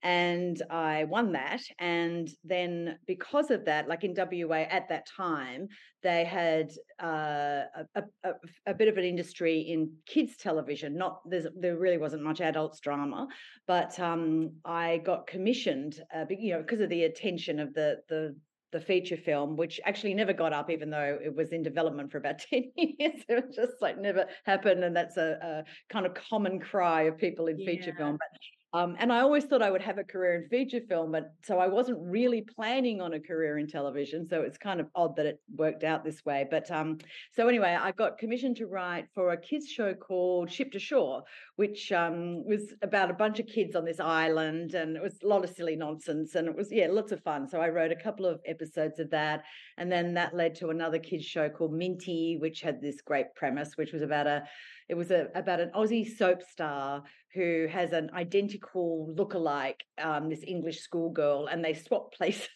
and 0.03 0.61
I 0.69 1.05
won 1.05 1.31
that. 1.31 1.61
And 1.79 2.29
then 2.43 2.99
because 3.07 3.49
of 3.51 3.65
that, 3.65 3.87
like 3.87 4.03
in 4.03 4.13
WA 4.15 4.65
at 4.69 4.89
that 4.89 5.07
time, 5.07 5.69
they 6.03 6.25
had 6.25 6.71
uh, 7.01 7.63
a, 7.95 8.03
a, 8.25 8.33
a, 8.67 8.73
bit 8.73 8.89
of 8.89 8.97
an 8.97 9.05
industry 9.05 9.61
in 9.61 9.93
kids 10.05 10.35
television. 10.35 10.97
Not 10.97 11.21
there 11.25 11.77
really 11.77 11.97
wasn't 11.97 12.23
much 12.23 12.41
adults 12.41 12.81
drama, 12.81 13.27
but 13.65 13.97
um, 13.99 14.51
I 14.65 14.97
got 15.05 15.25
commissioned, 15.25 16.01
uh, 16.13 16.25
you 16.29 16.53
know, 16.53 16.61
because 16.61 16.81
of 16.81 16.89
the 16.89 17.05
attention 17.05 17.59
of 17.59 17.73
the 17.73 18.01
the 18.09 18.35
the 18.73 18.81
feature 18.81 19.15
film, 19.15 19.55
which 19.55 19.79
actually 19.85 20.15
never 20.15 20.33
got 20.33 20.51
up, 20.51 20.69
even 20.69 20.89
though 20.89 21.17
it 21.23 21.33
was 21.33 21.53
in 21.53 21.63
development 21.63 22.11
for 22.11 22.17
about 22.17 22.39
10 22.49 22.71
years. 22.75 23.21
It 23.29 23.53
just 23.55 23.81
like 23.81 23.97
never 23.97 24.25
happened. 24.45 24.83
And 24.83 24.95
that's 24.95 25.15
a, 25.15 25.37
a 25.41 25.93
kind 25.93 26.05
of 26.05 26.13
common 26.15 26.59
cry 26.59 27.03
of 27.03 27.17
people 27.17 27.47
in 27.47 27.57
yeah. 27.57 27.65
feature 27.67 27.93
film. 27.95 28.13
But 28.13 28.39
um, 28.73 28.95
and 28.97 29.13
I 29.13 29.19
always 29.19 29.45
thought 29.45 29.61
I 29.61 29.69
would 29.69 29.83
have 29.83 29.99
a 29.99 30.03
career 30.03 30.33
in 30.33 30.49
feature 30.49 30.81
film, 30.81 31.11
but 31.11 31.33
so 31.43 31.59
I 31.59 31.67
wasn't 31.67 31.99
really 32.01 32.41
planning 32.41 33.01
on 33.01 33.13
a 33.13 33.19
career 33.19 33.59
in 33.59 33.67
television. 33.67 34.27
So 34.27 34.41
it's 34.41 34.57
kind 34.57 34.79
of 34.79 34.87
odd 34.95 35.15
that 35.17 35.27
it 35.27 35.39
worked 35.55 35.83
out 35.83 36.03
this 36.03 36.25
way. 36.25 36.47
But 36.49 36.71
um, 36.71 36.97
so 37.31 37.47
anyway, 37.47 37.77
I 37.79 37.91
got 37.91 38.17
commissioned 38.17 38.57
to 38.57 38.65
write 38.65 39.05
for 39.13 39.31
a 39.31 39.37
kids 39.37 39.69
show 39.69 39.93
called 39.93 40.51
Ship 40.51 40.71
to 40.71 40.79
Shore, 40.79 41.21
which 41.55 41.91
um, 41.91 42.43
was 42.45 42.73
about 42.81 43.11
a 43.11 43.13
bunch 43.13 43.39
of 43.39 43.45
kids 43.45 43.75
on 43.75 43.85
this 43.85 43.99
island, 43.99 44.73
and 44.73 44.97
it 44.97 45.03
was 45.03 45.19
a 45.23 45.27
lot 45.27 45.43
of 45.43 45.51
silly 45.51 45.75
nonsense, 45.75 46.33
and 46.33 46.47
it 46.47 46.55
was 46.55 46.71
yeah, 46.71 46.87
lots 46.89 47.11
of 47.11 47.21
fun. 47.21 47.47
So 47.47 47.61
I 47.61 47.69
wrote 47.69 47.91
a 47.91 47.95
couple 47.95 48.25
of 48.25 48.41
episodes 48.47 48.99
of 48.99 49.11
that, 49.11 49.43
and 49.77 49.91
then 49.91 50.15
that 50.15 50.35
led 50.35 50.55
to 50.55 50.69
another 50.69 50.97
kids 50.97 51.25
show 51.25 51.47
called 51.47 51.73
Minty, 51.73 52.37
which 52.39 52.61
had 52.61 52.81
this 52.81 53.01
great 53.01 53.35
premise, 53.35 53.73
which 53.75 53.93
was 53.93 54.01
about 54.01 54.25
a 54.25 54.43
it 54.89 54.95
was 54.95 55.11
a, 55.11 55.27
about 55.33 55.59
an 55.59 55.71
Aussie 55.75 56.05
soap 56.17 56.41
star 56.43 57.03
who 57.33 57.67
has 57.71 57.91
an 57.93 58.09
identical 58.13 59.13
lookalike, 59.17 59.81
um, 60.01 60.29
this 60.29 60.43
English 60.45 60.79
schoolgirl, 60.81 61.47
and 61.47 61.63
they 61.65 61.73
swap 61.73 62.13
places. 62.13 62.49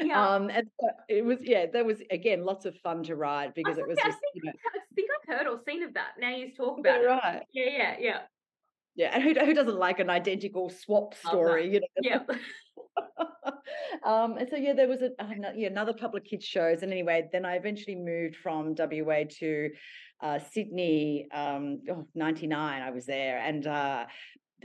Yeah. 0.00 0.34
um, 0.34 0.50
and 0.50 0.66
so 0.80 0.88
it 1.08 1.24
was, 1.24 1.38
yeah, 1.42 1.66
that 1.72 1.84
was 1.86 2.00
again 2.10 2.44
lots 2.44 2.64
of 2.66 2.76
fun 2.78 3.02
to 3.04 3.16
write 3.16 3.54
because 3.54 3.78
I 3.78 3.82
it 3.82 3.88
was 3.88 3.96
think- 3.96 4.06
I 4.06 4.10
just, 4.10 4.20
think, 4.20 4.34
you 4.34 4.42
know, 4.44 4.52
I 4.52 4.94
think 4.94 5.10
I've 5.10 5.38
heard 5.38 5.46
or 5.46 5.60
seen 5.68 5.82
of 5.82 5.94
that. 5.94 6.12
Now 6.18 6.30
you 6.30 6.52
talk 6.54 6.78
about 6.78 7.00
it. 7.02 7.06
right. 7.06 7.42
Yeah, 7.52 7.66
yeah, 7.70 7.96
yeah. 7.98 8.18
Yeah, 8.94 9.10
and 9.14 9.22
who, 9.22 9.34
who 9.34 9.54
doesn't 9.54 9.78
like 9.78 10.00
an 10.00 10.10
identical 10.10 10.68
swap 10.68 11.14
story? 11.14 11.72
You 11.72 11.80
know, 11.80 11.86
Yeah. 12.02 12.18
um, 14.04 14.36
and 14.36 14.48
so 14.50 14.56
yeah, 14.56 14.74
there 14.74 14.88
was 14.88 15.00
a, 15.02 15.10
yeah, 15.56 15.68
another 15.68 15.94
couple 15.94 16.18
of 16.18 16.24
kids 16.24 16.44
shows, 16.44 16.82
and 16.82 16.92
anyway, 16.92 17.28
then 17.32 17.44
I 17.44 17.56
eventually 17.56 17.96
moved 17.96 18.36
from 18.36 18.74
WA 18.78 19.24
to 19.38 19.70
uh, 20.22 20.38
Sydney. 20.52 21.26
Um, 21.32 21.80
oh, 21.90 22.06
99, 22.14 22.82
I 22.82 22.90
was 22.90 23.06
there, 23.06 23.38
and 23.38 23.66
uh, 23.66 24.06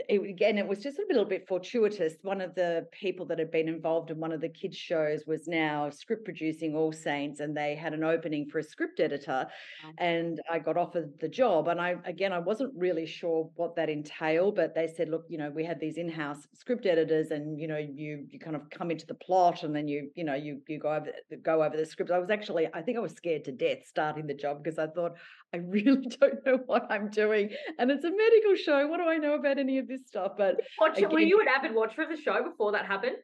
it, 0.07 0.19
again, 0.29 0.57
it 0.57 0.67
was 0.67 0.79
just 0.79 0.99
a 0.99 1.05
little 1.07 1.25
bit 1.25 1.47
fortuitous. 1.47 2.15
One 2.21 2.41
of 2.41 2.55
the 2.55 2.87
people 2.91 3.25
that 3.27 3.39
had 3.39 3.51
been 3.51 3.67
involved 3.67 4.11
in 4.11 4.19
one 4.19 4.31
of 4.31 4.41
the 4.41 4.49
kids 4.49 4.77
shows 4.77 5.25
was 5.27 5.47
now 5.47 5.89
script 5.89 6.25
producing 6.25 6.75
All 6.75 6.91
Saints, 6.91 7.39
and 7.39 7.55
they 7.55 7.75
had 7.75 7.93
an 7.93 8.03
opening 8.03 8.47
for 8.49 8.59
a 8.59 8.63
script 8.63 8.99
editor, 8.99 9.47
Wow. 9.83 9.91
and 9.97 10.41
I 10.49 10.59
got 10.59 10.77
offered 10.77 11.19
the 11.19 11.27
job. 11.27 11.67
And 11.67 11.79
I 11.81 11.95
again, 12.05 12.33
I 12.33 12.39
wasn't 12.39 12.73
really 12.75 13.05
sure 13.05 13.49
what 13.55 13.75
that 13.75 13.89
entailed, 13.89 14.55
but 14.55 14.73
they 14.75 14.87
said, 14.87 15.09
look, 15.09 15.25
you 15.29 15.37
know, 15.37 15.49
we 15.49 15.63
had 15.63 15.79
these 15.79 15.97
in-house 15.97 16.47
script 16.53 16.85
editors, 16.85 17.31
and 17.31 17.59
you 17.59 17.67
know, 17.67 17.77
you 17.77 18.25
you 18.29 18.39
kind 18.39 18.55
of 18.55 18.69
come 18.69 18.91
into 18.91 19.05
the 19.05 19.15
plot, 19.15 19.63
and 19.63 19.75
then 19.75 19.87
you 19.87 20.09
you 20.15 20.23
know 20.23 20.35
you 20.35 20.61
you 20.67 20.79
go 20.79 20.93
over 20.93 21.11
go 21.43 21.63
over 21.63 21.75
the 21.77 21.85
script. 21.85 22.11
I 22.11 22.19
was 22.19 22.29
actually, 22.29 22.67
I 22.73 22.81
think 22.81 22.97
I 22.97 23.01
was 23.01 23.13
scared 23.13 23.45
to 23.45 23.51
death 23.51 23.79
starting 23.85 24.27
the 24.27 24.33
job 24.33 24.63
because 24.63 24.79
I 24.79 24.87
thought 24.87 25.13
I 25.53 25.57
really 25.77 26.07
don't 26.19 26.45
know 26.45 26.59
what 26.65 26.85
I'm 26.91 27.09
doing, 27.09 27.49
and 27.79 27.91
it's 27.91 28.03
a 28.03 28.11
medical 28.11 28.55
show. 28.55 28.87
What 28.87 28.97
do 28.97 29.07
I 29.07 29.17
know 29.17 29.33
about 29.35 29.57
any 29.57 29.77
of 29.77 29.86
this 29.87 30.07
stuff? 30.07 30.33
But 30.37 30.59
Watch 30.79 30.99
it. 30.99 31.09
Were 31.09 31.19
you 31.19 31.41
an 31.41 31.47
avid 31.47 31.73
watcher 31.73 32.03
of 32.03 32.09
the 32.09 32.21
show 32.21 32.43
before 32.43 32.71
that 32.73 32.85
happened? 32.85 33.17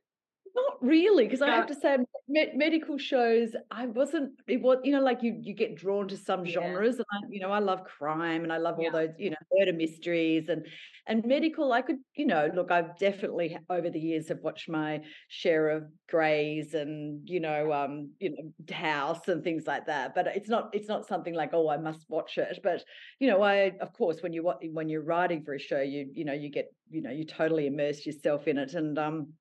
Not 0.55 0.83
really, 0.83 1.25
because 1.25 1.41
I 1.41 1.49
have 1.49 1.65
to 1.67 1.73
say, 1.75 1.97
me- 2.27 2.51
medical 2.53 2.97
shows, 2.97 3.55
I 3.71 3.87
wasn't. 3.87 4.39
It 4.47 4.61
was, 4.61 4.77
you 4.83 4.91
know, 4.91 5.01
like 5.01 5.23
you 5.23 5.35
you 5.41 5.53
get 5.55 5.75
drawn 5.75 6.07
to 6.09 6.17
some 6.17 6.45
Yeah. 6.45 6.45
genres, 6.45 6.97
and 6.97 7.05
I, 7.11 7.17
you 7.29 7.39
know, 7.39 7.51
I 7.51 7.59
love 7.59 7.83
crime 7.85 8.43
and 8.43 8.53
I 8.53 8.57
love 8.57 8.77
Yeah. 8.77 8.89
all 8.89 8.91
those, 8.91 9.09
you 9.17 9.31
know, 9.31 9.35
murder 9.51 9.73
mysteries 9.73 10.49
and 10.49 10.67
and 11.07 11.25
medical. 11.25 11.73
I 11.73 11.81
could, 11.81 11.97
you 12.15 12.25
know, 12.27 12.51
look, 12.53 12.69
I've 12.71 12.95
definitely 12.97 13.57
over 13.69 13.89
the 13.89 13.99
years 13.99 14.27
have 14.27 14.41
watched 14.41 14.69
my 14.69 15.03
share 15.27 15.69
of 15.69 15.85
Greys 16.07 16.73
and 16.75 17.27
you 17.27 17.39
know, 17.39 17.71
um, 17.73 18.13
you 18.19 18.29
know, 18.31 18.75
House 18.75 19.27
and 19.27 19.43
things 19.43 19.65
like 19.65 19.87
that. 19.87 20.13
But 20.13 20.27
it's 20.27 20.49
not 20.49 20.69
it's 20.73 20.87
not 20.87 21.07
something 21.07 21.33
like 21.33 21.49
oh, 21.53 21.69
I 21.69 21.77
must 21.77 22.05
watch 22.09 22.37
it. 22.37 22.59
But 22.61 22.83
you 23.19 23.27
know, 23.27 23.41
I 23.41 23.71
of 23.81 23.93
course 23.93 24.21
when 24.21 24.33
you 24.33 24.43
when 24.71 24.89
you're 24.89 25.03
writing 25.03 25.43
for 25.43 25.53
a 25.53 25.59
show, 25.59 25.81
you 25.81 26.09
you 26.13 26.25
know, 26.25 26.33
you 26.33 26.49
get 26.49 26.67
you 26.89 27.01
know, 27.01 27.11
you 27.11 27.25
totally 27.25 27.65
immerse 27.67 28.05
yourself 28.05 28.47
in 28.47 28.57
it 28.57 28.73
and 28.73 28.97
um. 28.99 29.33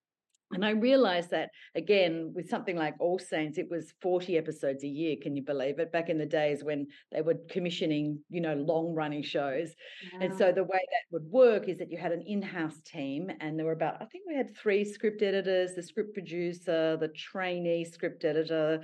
And 0.52 0.64
I 0.64 0.71
realized 0.71 1.30
that 1.30 1.50
again 1.75 2.32
with 2.35 2.49
something 2.49 2.76
like 2.76 2.94
All 2.99 3.18
Saints, 3.18 3.59
it 3.59 3.71
was 3.71 3.94
40 4.02 4.37
episodes 4.37 4.85
a 4.85 4.88
year. 4.88 5.16
Can 5.21 5.35
you 5.35 5.42
believe 5.42 5.78
it? 5.78 5.92
Back 5.92 6.11
in 6.11 6.18
the 6.18 6.26
days 6.26 6.62
when 6.62 6.87
they 7.11 7.23
were 7.23 7.37
commissioning, 7.50 8.21
you 8.28 8.40
know, 8.40 8.54
long 8.54 8.94
running 8.94 9.23
shows. 9.23 9.75
And 10.21 10.37
so 10.37 10.52
the 10.52 10.64
way 10.64 10.80
that 10.80 11.04
would 11.11 11.25
work 11.25 11.68
is 11.68 11.78
that 11.78 11.90
you 11.90 11.99
had 11.99 12.12
an 12.12 12.23
in 12.26 12.42
house 12.42 12.80
team, 12.85 13.30
and 13.40 13.59
there 13.59 13.66
were 13.66 13.73
about, 13.73 13.97
I 14.00 14.06
think 14.06 14.25
we 14.26 14.37
had 14.37 14.56
three 14.56 14.85
script 14.85 15.23
editors, 15.23 15.75
the 15.75 15.82
script 15.82 16.14
producer, 16.14 16.97
the 16.97 17.09
trainee 17.09 17.85
script 17.85 18.25
editor. 18.25 18.82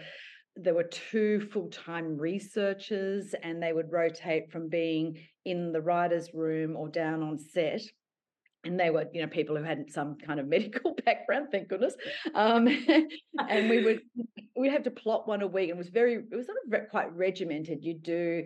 There 0.57 0.75
were 0.75 0.85
two 0.85 1.41
full 1.53 1.69
time 1.69 2.17
researchers, 2.17 3.35
and 3.43 3.63
they 3.63 3.73
would 3.73 3.93
rotate 3.93 4.51
from 4.51 4.69
being 4.69 5.19
in 5.45 5.73
the 5.73 5.81
writer's 5.81 6.35
room 6.35 6.77
or 6.77 6.89
down 6.89 7.23
on 7.23 7.39
set 7.39 7.83
and 8.69 8.79
they 8.79 8.91
were 8.91 9.07
you 9.13 9.23
know 9.23 9.29
people 9.29 9.57
who 9.57 9.65
had 9.65 9.91
some 9.91 10.17
kind 10.17 10.39
of 10.39 10.47
medical 10.57 10.95
background 11.05 11.49
thank 11.51 11.69
goodness. 11.69 11.95
Um, 12.35 12.69
and 13.49 13.69
we 13.69 13.83
would 13.83 14.01
we'd 14.57 14.73
have 14.73 14.85
to 14.85 14.91
plot 14.91 15.27
one 15.27 15.43
a 15.43 15.47
week 15.47 15.71
and 15.71 15.77
it 15.77 15.79
was 15.79 15.89
very 15.89 16.15
it 16.15 16.37
was 16.37 16.47
sort 16.47 16.59
of 16.73 16.91
quite 16.91 17.15
regimented. 17.17 17.83
You 17.83 17.95
do 17.95 18.45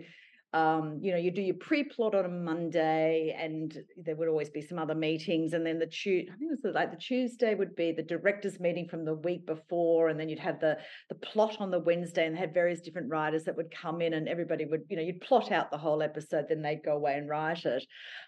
um, 0.53 0.99
you 1.01 1.11
know 1.11 1.17
you 1.17 1.31
do 1.31 1.41
your 1.41 1.55
pre-plot 1.55 2.15
on 2.15 2.25
a 2.25 2.29
monday 2.29 3.35
and 3.37 3.79
there 3.97 4.15
would 4.15 4.27
always 4.27 4.49
be 4.49 4.61
some 4.61 4.77
other 4.77 4.95
meetings 4.95 5.53
and 5.53 5.65
then 5.65 5.79
the 5.79 5.87
tu- 5.87 6.25
i 6.31 6.37
think 6.37 6.51
it 6.51 6.59
was 6.63 6.73
like 6.75 6.91
the 6.91 6.97
tuesday 6.97 7.55
would 7.55 7.75
be 7.75 7.91
the 7.91 8.03
directors 8.03 8.59
meeting 8.59 8.87
from 8.87 9.03
the 9.05 9.15
week 9.15 9.45
before 9.45 10.09
and 10.09 10.19
then 10.19 10.29
you'd 10.29 10.39
have 10.39 10.59
the 10.59 10.77
the 11.09 11.15
plot 11.15 11.57
on 11.59 11.71
the 11.71 11.79
wednesday 11.79 12.25
and 12.25 12.35
they 12.35 12.39
had 12.39 12.53
various 12.53 12.81
different 12.81 13.09
writers 13.09 13.43
that 13.43 13.57
would 13.57 13.71
come 13.71 14.01
in 14.01 14.13
and 14.13 14.27
everybody 14.27 14.65
would 14.65 14.83
you 14.89 14.95
know 14.95 15.03
you'd 15.03 15.21
plot 15.21 15.51
out 15.51 15.71
the 15.71 15.77
whole 15.77 16.01
episode 16.03 16.45
then 16.47 16.61
they'd 16.61 16.83
go 16.83 16.93
away 16.93 17.15
and 17.17 17.29
write 17.29 17.65
it 17.65 17.83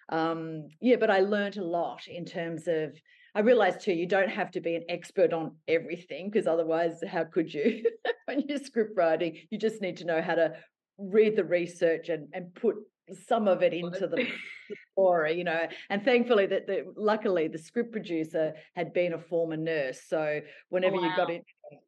um, 0.10 0.67
yeah, 0.82 0.98
but 0.98 1.10
I 1.10 1.20
learned 1.20 1.58
a 1.58 1.63
lot 1.63 2.08
in 2.08 2.25
terms 2.25 2.67
of. 2.67 2.98
I 3.34 3.41
realized 3.41 3.82
too, 3.82 3.91
you 3.91 4.08
don't 4.08 4.29
have 4.29 4.51
to 4.51 4.62
be 4.62 4.75
an 4.75 4.86
expert 4.88 5.34
on 5.34 5.58
everything 5.67 6.29
because 6.29 6.48
otherwise, 6.48 7.01
how 7.05 7.25
could 7.25 7.53
you? 7.53 7.84
when 8.25 8.46
you're 8.48 8.60
script 8.60 8.94
writing, 8.96 9.38
you 9.50 9.60
just 9.60 9.82
need 9.82 9.98
to 9.98 10.05
know 10.05 10.22
how 10.22 10.36
to 10.36 10.53
read 10.98 11.36
the 11.36 11.44
research 11.44 12.10
and 12.10 12.28
and 12.34 12.54
put 12.56 12.75
some 13.28 13.48
of 13.48 13.62
it 13.62 13.74
into 13.74 14.08
the 14.08 14.28
story, 14.92 15.38
you 15.38 15.44
know. 15.44 15.68
And 15.90 16.04
thankfully, 16.04 16.46
that 16.48 16.68
the, 16.68 16.86
luckily 16.96 17.48
the 17.48 17.58
script 17.58 17.92
producer 17.92 18.54
had 18.75 18.94
been 18.94 19.14
a 19.14 19.20
former 19.20 19.58
nurse, 19.58 20.02
so 20.08 20.42
whenever 20.70 20.96
you 20.96 21.16
got 21.16 21.30
in, 21.30 21.42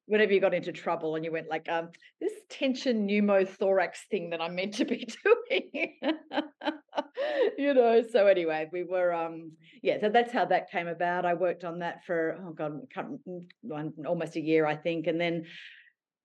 whenever 0.05 0.33
you 0.33 0.39
got 0.39 0.53
into 0.53 0.71
trouble 0.71 1.15
and 1.15 1.25
you 1.25 1.31
went 1.31 1.49
like, 1.49 1.67
um, 1.69 1.89
this 2.19 2.33
tension 2.49 3.07
pneumothorax 3.07 3.95
thing 4.09 4.29
that 4.31 4.41
I'm 4.41 4.55
meant 4.55 4.75
to 4.75 4.85
be 4.85 5.07
doing, 5.49 5.99
you 7.57 7.73
know. 7.73 8.03
So 8.11 8.27
anyway, 8.27 8.69
we 8.71 8.83
were, 8.83 9.13
um, 9.13 9.51
yeah. 9.81 9.99
So 9.99 10.09
that's 10.09 10.31
how 10.31 10.45
that 10.45 10.71
came 10.71 10.87
about. 10.87 11.25
I 11.25 11.33
worked 11.33 11.63
on 11.63 11.79
that 11.79 12.03
for 12.05 12.37
oh 12.45 12.51
god, 12.51 12.81
can't, 12.93 13.25
mm, 13.27 13.45
one, 13.61 13.93
almost 14.05 14.35
a 14.35 14.41
year, 14.41 14.65
I 14.65 14.75
think, 14.75 15.07
and 15.07 15.19
then 15.19 15.45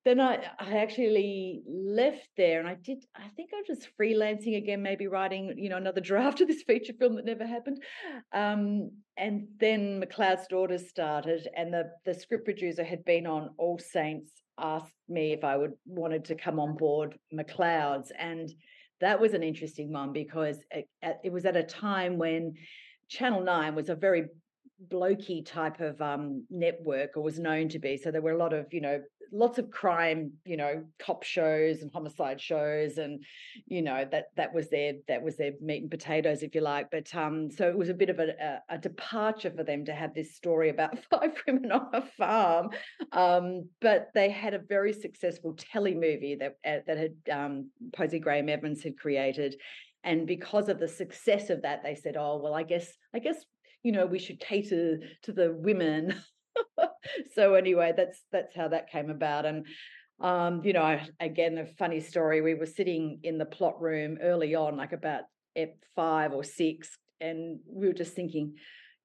then 0.05 0.21
I, 0.21 0.45
I 0.59 0.79
actually 0.79 1.63
left 1.67 2.29
there 2.37 2.59
and 2.59 2.69
I 2.69 2.75
did, 2.75 3.05
I 3.15 3.29
think 3.37 3.51
I 3.55 3.63
was 3.69 3.87
freelancing 4.01 4.57
again, 4.57 4.83
maybe 4.83 5.07
writing, 5.07 5.55
you 5.57 5.69
know, 5.69 5.77
another 5.77 6.01
draft 6.13 6.41
of 6.41 6.49
this 6.49 6.63
feature 6.63 6.93
film 6.99 7.17
that 7.17 7.25
never 7.25 7.47
happened. 7.47 7.83
Um, 8.33 8.91
and 9.17 9.47
then 9.61 10.03
McLeod's 10.03 10.49
Daughters 10.49 10.89
started 10.89 11.47
and 11.57 11.73
the, 11.73 11.91
the 12.05 12.15
script 12.15 12.45
producer 12.45 12.83
had 12.83 13.05
been 13.05 13.27
on 13.27 13.51
All 13.59 13.79
Saints, 13.79 14.33
asked 14.59 14.97
me 15.09 15.33
if 15.33 15.45
I 15.45 15.57
would 15.57 15.73
wanted 15.87 16.25
to 16.27 16.35
come 16.35 16.59
on 16.59 16.77
board 16.77 17.17
McLeod's. 17.33 18.11
And 18.19 18.53
that 19.01 19.21
was 19.21 19.35
an 19.35 19.43
interesting 19.43 19.93
one 19.93 20.13
because 20.13 20.59
it, 20.71 20.89
it 21.23 21.33
was 21.33 21.45
at 21.45 21.57
a 21.57 21.63
time 21.63 22.19
when 22.19 22.55
Channel 23.09 23.43
9 23.43 23.75
was 23.75 23.89
a 23.89 23.95
very 23.95 24.27
blokey 24.91 25.45
type 25.45 25.81
of 25.81 26.01
um, 26.01 26.45
network 26.51 27.17
or 27.17 27.23
was 27.23 27.39
known 27.39 27.69
to 27.69 27.79
be. 27.79 27.97
So 27.97 28.11
there 28.11 28.23
were 28.23 28.33
a 28.33 28.39
lot 28.39 28.53
of, 28.53 28.67
you 28.73 28.81
know, 28.81 29.01
lots 29.33 29.59
of 29.59 29.71
crime, 29.71 30.33
you 30.45 30.57
know, 30.57 30.85
cop 30.99 31.23
shows 31.23 31.83
and 31.83 31.91
homicide 31.91 32.41
shows, 32.41 32.99
and 32.99 33.25
you 33.67 33.83
know 33.83 34.07
that 34.11 34.27
that 34.37 34.55
was 34.55 34.69
their 34.69 34.95
that 35.09 35.23
was 35.23 35.37
their 35.37 35.53
meat 35.61 35.83
and 35.83 35.91
potatoes, 35.91 36.43
if 36.43 36.55
you 36.55 36.61
like. 36.61 36.91
But 36.91 37.13
um, 37.15 37.51
so 37.51 37.69
it 37.69 37.77
was 37.77 37.89
a 37.89 37.95
bit 37.95 38.11
of 38.11 38.19
a, 38.19 38.61
a, 38.69 38.79
departure 38.79 39.51
for 39.51 39.65
them 39.65 39.85
to 39.87 39.95
have 39.95 40.15
this 40.15 40.37
story 40.37 40.69
about 40.69 40.99
five 41.11 41.33
women 41.47 41.73
on 41.73 41.89
a 41.93 42.03
farm. 42.03 42.71
Um, 43.13 43.69
but 43.81 44.09
they 44.15 44.31
had 44.31 44.55
a 44.55 44.59
very 44.59 44.93
successful 44.93 45.55
telly 45.57 45.95
movie 45.95 46.37
that 46.37 46.57
uh, 46.65 46.83
that 46.87 46.99
had 46.99 47.15
um, 47.33 47.71
Posie 47.97 48.19
Graham 48.19 48.49
Evans 48.49 48.83
had 48.83 48.99
created. 48.99 49.57
And 50.05 50.27
because 50.27 50.69
of 50.69 50.81
the 50.81 50.89
success 50.89 51.49
of 51.49 51.63
that, 51.63 51.83
they 51.83 51.95
said, 51.95 52.17
"Oh 52.17 52.41
well, 52.43 52.55
I 52.55 52.65
guess, 52.65 52.93
I 53.15 53.19
guess 53.21 53.37
you 53.83 53.93
know, 53.93 54.07
we 54.07 54.19
should 54.19 54.41
cater 54.41 54.99
to 55.23 55.33
the 55.33 55.53
women. 55.53 56.15
so 57.35 57.55
anyway, 57.55 57.93
that's 57.97 58.21
that's 58.31 58.55
how 58.55 58.69
that 58.69 58.91
came 58.91 59.11
about. 59.11 59.47
And 59.47 59.67
um, 60.21 60.63
you 60.65 60.73
know, 60.73 61.01
again, 61.21 61.59
a 61.59 61.67
funny 61.67 62.01
story. 62.01 62.41
We 62.41 62.55
were 62.55 62.67
sitting 62.67 63.21
in 63.23 63.39
the 63.39 63.45
plot 63.45 63.81
room 63.81 64.19
early 64.23 64.55
on, 64.55 64.77
like 64.77 64.93
about 64.93 65.25
at 65.57 65.75
five 65.97 66.33
or 66.33 66.45
six, 66.45 66.97
and 67.21 67.59
we 67.67 67.89
were 67.89 67.95
just 67.95 68.15
thinking, 68.15 68.55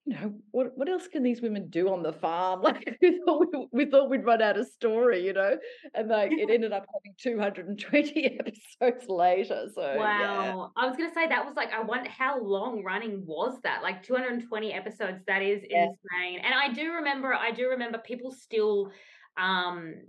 you 0.07 0.13
know, 0.15 0.33
what 0.51 0.77
what 0.77 0.87
else 0.87 1.07
can 1.09 1.21
these 1.21 1.41
women 1.41 1.69
do 1.69 1.89
on 1.89 2.01
the 2.01 2.13
farm? 2.13 2.61
Like 2.63 2.97
we 3.01 3.19
thought 3.25 3.45
we, 3.51 3.67
we 3.73 3.85
thought 3.91 4.09
we'd 4.09 4.23
run 4.23 4.41
out 4.41 4.57
of 4.57 4.67
story, 4.67 5.25
you 5.25 5.33
know, 5.33 5.57
and 5.93 6.07
like 6.07 6.31
it 6.37 6.49
ended 6.49 6.71
up 6.71 6.85
having 6.93 7.13
220 7.19 8.39
episodes 8.39 9.05
later. 9.09 9.67
So 9.75 9.81
yeah. 10.17 10.55
Wow. 10.55 10.71
I 10.77 10.87
was 10.87 10.97
to 10.97 11.13
say 11.13 11.27
that 11.27 11.45
was 11.45 11.55
like, 11.57 11.73
I 11.73 11.81
wonder 11.81 12.09
how 12.09 12.41
long 12.41 12.83
running 12.83 13.25
was 13.25 13.59
that? 13.63 13.83
Like 13.83 14.01
220 14.03 14.73
episodes. 14.73 15.21
That 15.27 15.41
is 15.41 15.61
Yeah. 15.69 15.87
insane. 15.87 16.39
And 16.39 16.53
I 16.53 16.71
do 16.73 16.93
remember, 16.93 17.33
I 17.33 17.51
do 17.51 17.69
remember 17.69 17.97
people 17.97 18.31
still, 18.31 18.91
um, 19.37 20.07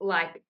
like 0.00 0.42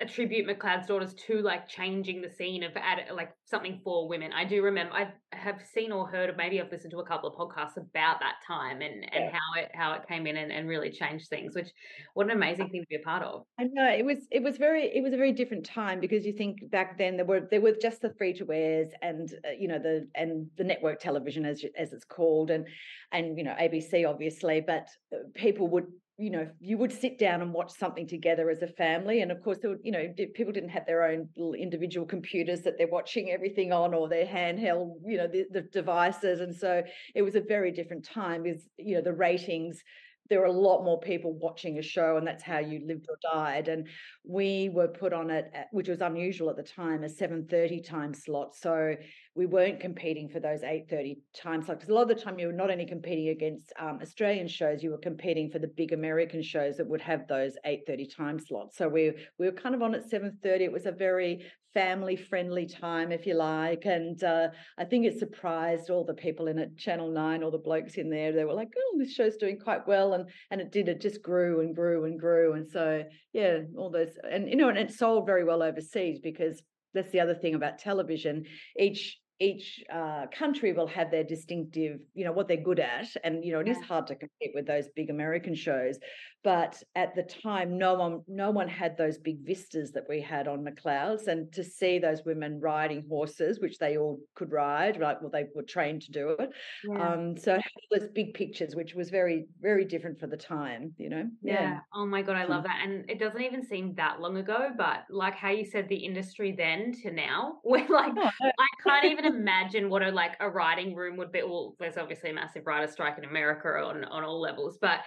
attribute 0.00 0.46
McLeod's 0.46 0.86
daughters 0.86 1.14
to 1.26 1.40
like 1.42 1.68
changing 1.68 2.22
the 2.22 2.30
scene 2.30 2.62
of 2.62 2.72
add, 2.76 3.00
like 3.14 3.32
something 3.44 3.80
for 3.82 4.08
women. 4.08 4.32
I 4.32 4.44
do 4.44 4.62
remember 4.62 4.94
I 4.94 5.12
have 5.32 5.62
seen 5.72 5.92
or 5.92 6.06
heard 6.06 6.30
of 6.30 6.36
maybe 6.36 6.60
I've 6.60 6.70
listened 6.70 6.92
to 6.92 6.98
a 6.98 7.06
couple 7.06 7.28
of 7.28 7.36
podcasts 7.36 7.76
about 7.76 8.20
that 8.20 8.36
time 8.46 8.80
and 8.82 9.04
and 9.12 9.24
yeah. 9.24 9.30
how 9.32 9.60
it 9.60 9.70
how 9.74 9.92
it 9.92 10.06
came 10.08 10.26
in 10.26 10.36
and, 10.36 10.52
and 10.52 10.68
really 10.68 10.90
changed 10.90 11.28
things. 11.28 11.54
Which 11.54 11.68
what 12.14 12.26
an 12.26 12.32
amazing 12.32 12.68
thing 12.70 12.82
to 12.82 12.86
be 12.88 12.96
a 12.96 13.00
part 13.00 13.22
of. 13.22 13.42
I 13.58 13.64
know 13.64 13.90
it 13.90 14.04
was 14.04 14.18
it 14.30 14.42
was 14.42 14.56
very 14.56 14.84
it 14.94 15.02
was 15.02 15.12
a 15.12 15.16
very 15.16 15.32
different 15.32 15.64
time 15.64 16.00
because 16.00 16.24
you 16.24 16.32
think 16.32 16.70
back 16.70 16.98
then 16.98 17.16
there 17.16 17.26
were 17.26 17.46
there 17.50 17.60
were 17.60 17.74
just 17.80 18.00
the 18.00 18.14
free 18.16 18.32
to 18.34 18.44
wears 18.44 18.90
and 19.02 19.32
uh, 19.46 19.50
you 19.58 19.68
know 19.68 19.78
the 19.78 20.08
and 20.14 20.46
the 20.56 20.64
network 20.64 21.00
television 21.00 21.44
as 21.44 21.64
as 21.78 21.92
it's 21.92 22.04
called 22.04 22.50
and 22.50 22.66
and 23.12 23.36
you 23.38 23.44
know 23.44 23.54
ABC 23.60 24.08
obviously, 24.08 24.60
but 24.60 24.88
uh, 25.12 25.18
people 25.34 25.68
would 25.68 25.86
you 26.16 26.30
know 26.30 26.48
you 26.60 26.78
would 26.78 26.92
sit 26.92 27.18
down 27.18 27.42
and 27.42 27.52
watch 27.52 27.72
something 27.72 28.06
together 28.06 28.48
as 28.48 28.62
a 28.62 28.68
family 28.68 29.22
and 29.22 29.32
of 29.32 29.42
course 29.42 29.58
there 29.60 29.70
would, 29.70 29.80
you 29.82 29.90
know 29.90 30.12
people 30.34 30.52
didn't 30.52 30.68
have 30.68 30.86
their 30.86 31.04
own 31.04 31.28
little 31.36 31.54
individual 31.54 32.06
computers 32.06 32.60
that 32.62 32.78
they're 32.78 32.86
watching 32.86 33.30
everything 33.30 33.72
on 33.72 33.92
or 33.92 34.08
their 34.08 34.26
handheld 34.26 34.94
you 35.04 35.16
know 35.16 35.26
the, 35.26 35.44
the 35.50 35.62
devices 35.62 36.40
and 36.40 36.54
so 36.54 36.82
it 37.14 37.22
was 37.22 37.34
a 37.34 37.40
very 37.40 37.72
different 37.72 38.04
time 38.04 38.44
because 38.44 38.68
you 38.78 38.94
know 38.94 39.02
the 39.02 39.12
ratings 39.12 39.82
there 40.30 40.40
were 40.40 40.46
a 40.46 40.52
lot 40.52 40.84
more 40.84 41.00
people 41.00 41.34
watching 41.34 41.78
a 41.78 41.82
show 41.82 42.16
and 42.16 42.26
that's 42.26 42.42
how 42.42 42.58
you 42.58 42.80
lived 42.86 43.06
or 43.08 43.18
died 43.32 43.68
and 43.68 43.88
we 44.24 44.70
were 44.72 44.88
put 44.88 45.12
on 45.12 45.30
it 45.30 45.50
at, 45.52 45.66
which 45.72 45.88
was 45.88 46.00
unusual 46.00 46.48
at 46.48 46.56
the 46.56 46.62
time 46.62 47.02
a 47.02 47.08
7.30 47.08 47.86
time 47.86 48.14
slot 48.14 48.54
so 48.54 48.94
we 49.36 49.46
weren't 49.46 49.80
competing 49.80 50.28
for 50.28 50.38
those 50.38 50.60
8.30 50.60 51.16
time 51.34 51.62
slots 51.62 51.80
because 51.80 51.88
a 51.88 51.94
lot 51.94 52.02
of 52.02 52.16
the 52.16 52.22
time 52.22 52.38
you 52.38 52.46
were 52.46 52.52
not 52.52 52.70
only 52.70 52.86
competing 52.86 53.28
against 53.28 53.72
um, 53.78 53.98
australian 54.00 54.46
shows 54.46 54.82
you 54.82 54.90
were 54.90 54.98
competing 54.98 55.50
for 55.50 55.58
the 55.58 55.66
big 55.66 55.92
american 55.92 56.42
shows 56.42 56.76
that 56.76 56.86
would 56.86 57.00
have 57.00 57.26
those 57.26 57.56
8.30 57.66 58.16
time 58.16 58.38
slots. 58.38 58.76
So 58.76 58.88
we, 58.88 59.12
we 59.38 59.46
were 59.46 59.52
kind 59.52 59.74
of 59.74 59.82
on 59.82 59.94
at 59.94 60.10
7.30 60.10 60.60
it 60.60 60.72
was 60.72 60.86
a 60.86 60.92
very 60.92 61.44
family 61.72 62.14
friendly 62.14 62.66
time 62.66 63.10
if 63.10 63.26
you 63.26 63.34
like 63.34 63.84
and 63.84 64.22
uh, 64.22 64.46
i 64.78 64.84
think 64.84 65.04
it 65.04 65.18
surprised 65.18 65.90
all 65.90 66.04
the 66.04 66.14
people 66.14 66.46
in 66.46 66.56
it 66.56 66.76
channel 66.76 67.10
9 67.10 67.42
all 67.42 67.50
the 67.50 67.58
blokes 67.58 67.94
in 67.94 68.08
there. 68.08 68.32
They 68.32 68.44
were 68.44 68.54
like 68.54 68.72
oh 68.76 68.98
this 68.98 69.12
show's 69.12 69.36
doing 69.36 69.58
quite 69.58 69.86
well 69.88 70.12
and 70.12 70.28
and 70.52 70.60
it 70.60 70.70
did 70.70 70.88
it 70.88 71.00
just 71.00 71.22
grew 71.22 71.60
and 71.60 71.74
grew 71.74 72.04
and 72.04 72.18
grew 72.18 72.52
and 72.52 72.68
so 72.68 73.02
yeah 73.32 73.58
all 73.76 73.90
those 73.90 74.16
and 74.30 74.48
you 74.48 74.54
know 74.54 74.68
and 74.68 74.78
it 74.78 74.92
sold 74.92 75.26
very 75.26 75.42
well 75.42 75.62
overseas 75.62 76.20
because 76.22 76.62
that's 76.94 77.10
the 77.10 77.20
other 77.20 77.34
thing 77.34 77.54
about 77.54 77.78
television. 77.78 78.44
Each 78.78 79.18
each 79.40 79.82
uh, 79.92 80.26
country 80.36 80.72
will 80.72 80.86
have 80.86 81.10
their 81.10 81.24
distinctive, 81.24 81.98
you 82.14 82.24
know, 82.24 82.32
what 82.32 82.46
they're 82.46 82.56
good 82.56 82.80
at, 82.80 83.08
and 83.24 83.44
you 83.44 83.52
know, 83.52 83.60
it 83.60 83.68
is 83.68 83.80
hard 83.80 84.06
to 84.06 84.14
compete 84.14 84.52
with 84.54 84.66
those 84.66 84.88
big 84.94 85.10
American 85.10 85.54
shows. 85.54 85.98
But 86.44 86.82
at 86.94 87.14
the 87.14 87.22
time, 87.22 87.78
no 87.78 87.94
one, 87.94 88.20
no 88.28 88.50
one 88.50 88.68
had 88.68 88.98
those 88.98 89.16
big 89.16 89.46
vistas 89.46 89.92
that 89.92 90.04
we 90.10 90.20
had 90.20 90.46
on 90.46 90.62
McLeod's, 90.62 91.26
and 91.26 91.50
to 91.54 91.64
see 91.64 91.98
those 91.98 92.22
women 92.26 92.60
riding 92.60 93.02
horses, 93.08 93.60
which 93.60 93.78
they 93.78 93.96
all 93.96 94.20
could 94.34 94.52
ride, 94.52 94.98
like 94.98 95.20
well, 95.22 95.30
they 95.30 95.46
were 95.54 95.62
trained 95.62 96.02
to 96.02 96.12
do 96.12 96.36
it. 96.38 96.50
Yeah. 96.86 97.12
Um, 97.12 97.36
so 97.36 97.54
it 97.54 97.62
was 97.90 98.08
big 98.14 98.34
pictures, 98.34 98.76
which 98.76 98.94
was 98.94 99.08
very, 99.08 99.46
very 99.60 99.86
different 99.86 100.20
for 100.20 100.26
the 100.26 100.36
time, 100.36 100.92
you 100.98 101.08
know. 101.08 101.28
Yeah. 101.42 101.62
yeah. 101.62 101.78
Oh 101.94 102.04
my 102.06 102.20
god, 102.22 102.36
I 102.36 102.44
love 102.44 102.64
that, 102.64 102.80
and 102.84 103.08
it 103.10 103.18
doesn't 103.18 103.40
even 103.40 103.66
seem 103.66 103.94
that 103.94 104.20
long 104.20 104.36
ago, 104.36 104.68
but 104.76 105.04
like 105.10 105.34
how 105.34 105.50
you 105.50 105.64
said, 105.64 105.88
the 105.88 105.96
industry 105.96 106.54
then 106.56 106.92
to 107.02 107.10
now, 107.10 107.54
we're 107.64 107.88
like, 107.88 108.12
oh, 108.16 108.30
I 108.42 108.66
can't 108.82 109.06
even 109.06 109.23
imagine 109.24 109.90
what 109.90 110.02
a 110.02 110.10
like 110.10 110.36
a 110.40 110.48
writing 110.48 110.94
room 110.94 111.16
would 111.16 111.32
be. 111.32 111.42
Well, 111.42 111.74
there's 111.78 111.96
obviously 111.96 112.30
a 112.30 112.34
massive 112.34 112.66
writer 112.66 112.90
strike 112.90 113.18
in 113.18 113.24
America 113.24 113.68
on 113.68 114.04
on 114.04 114.24
all 114.24 114.40
levels, 114.40 114.78
but 114.80 115.00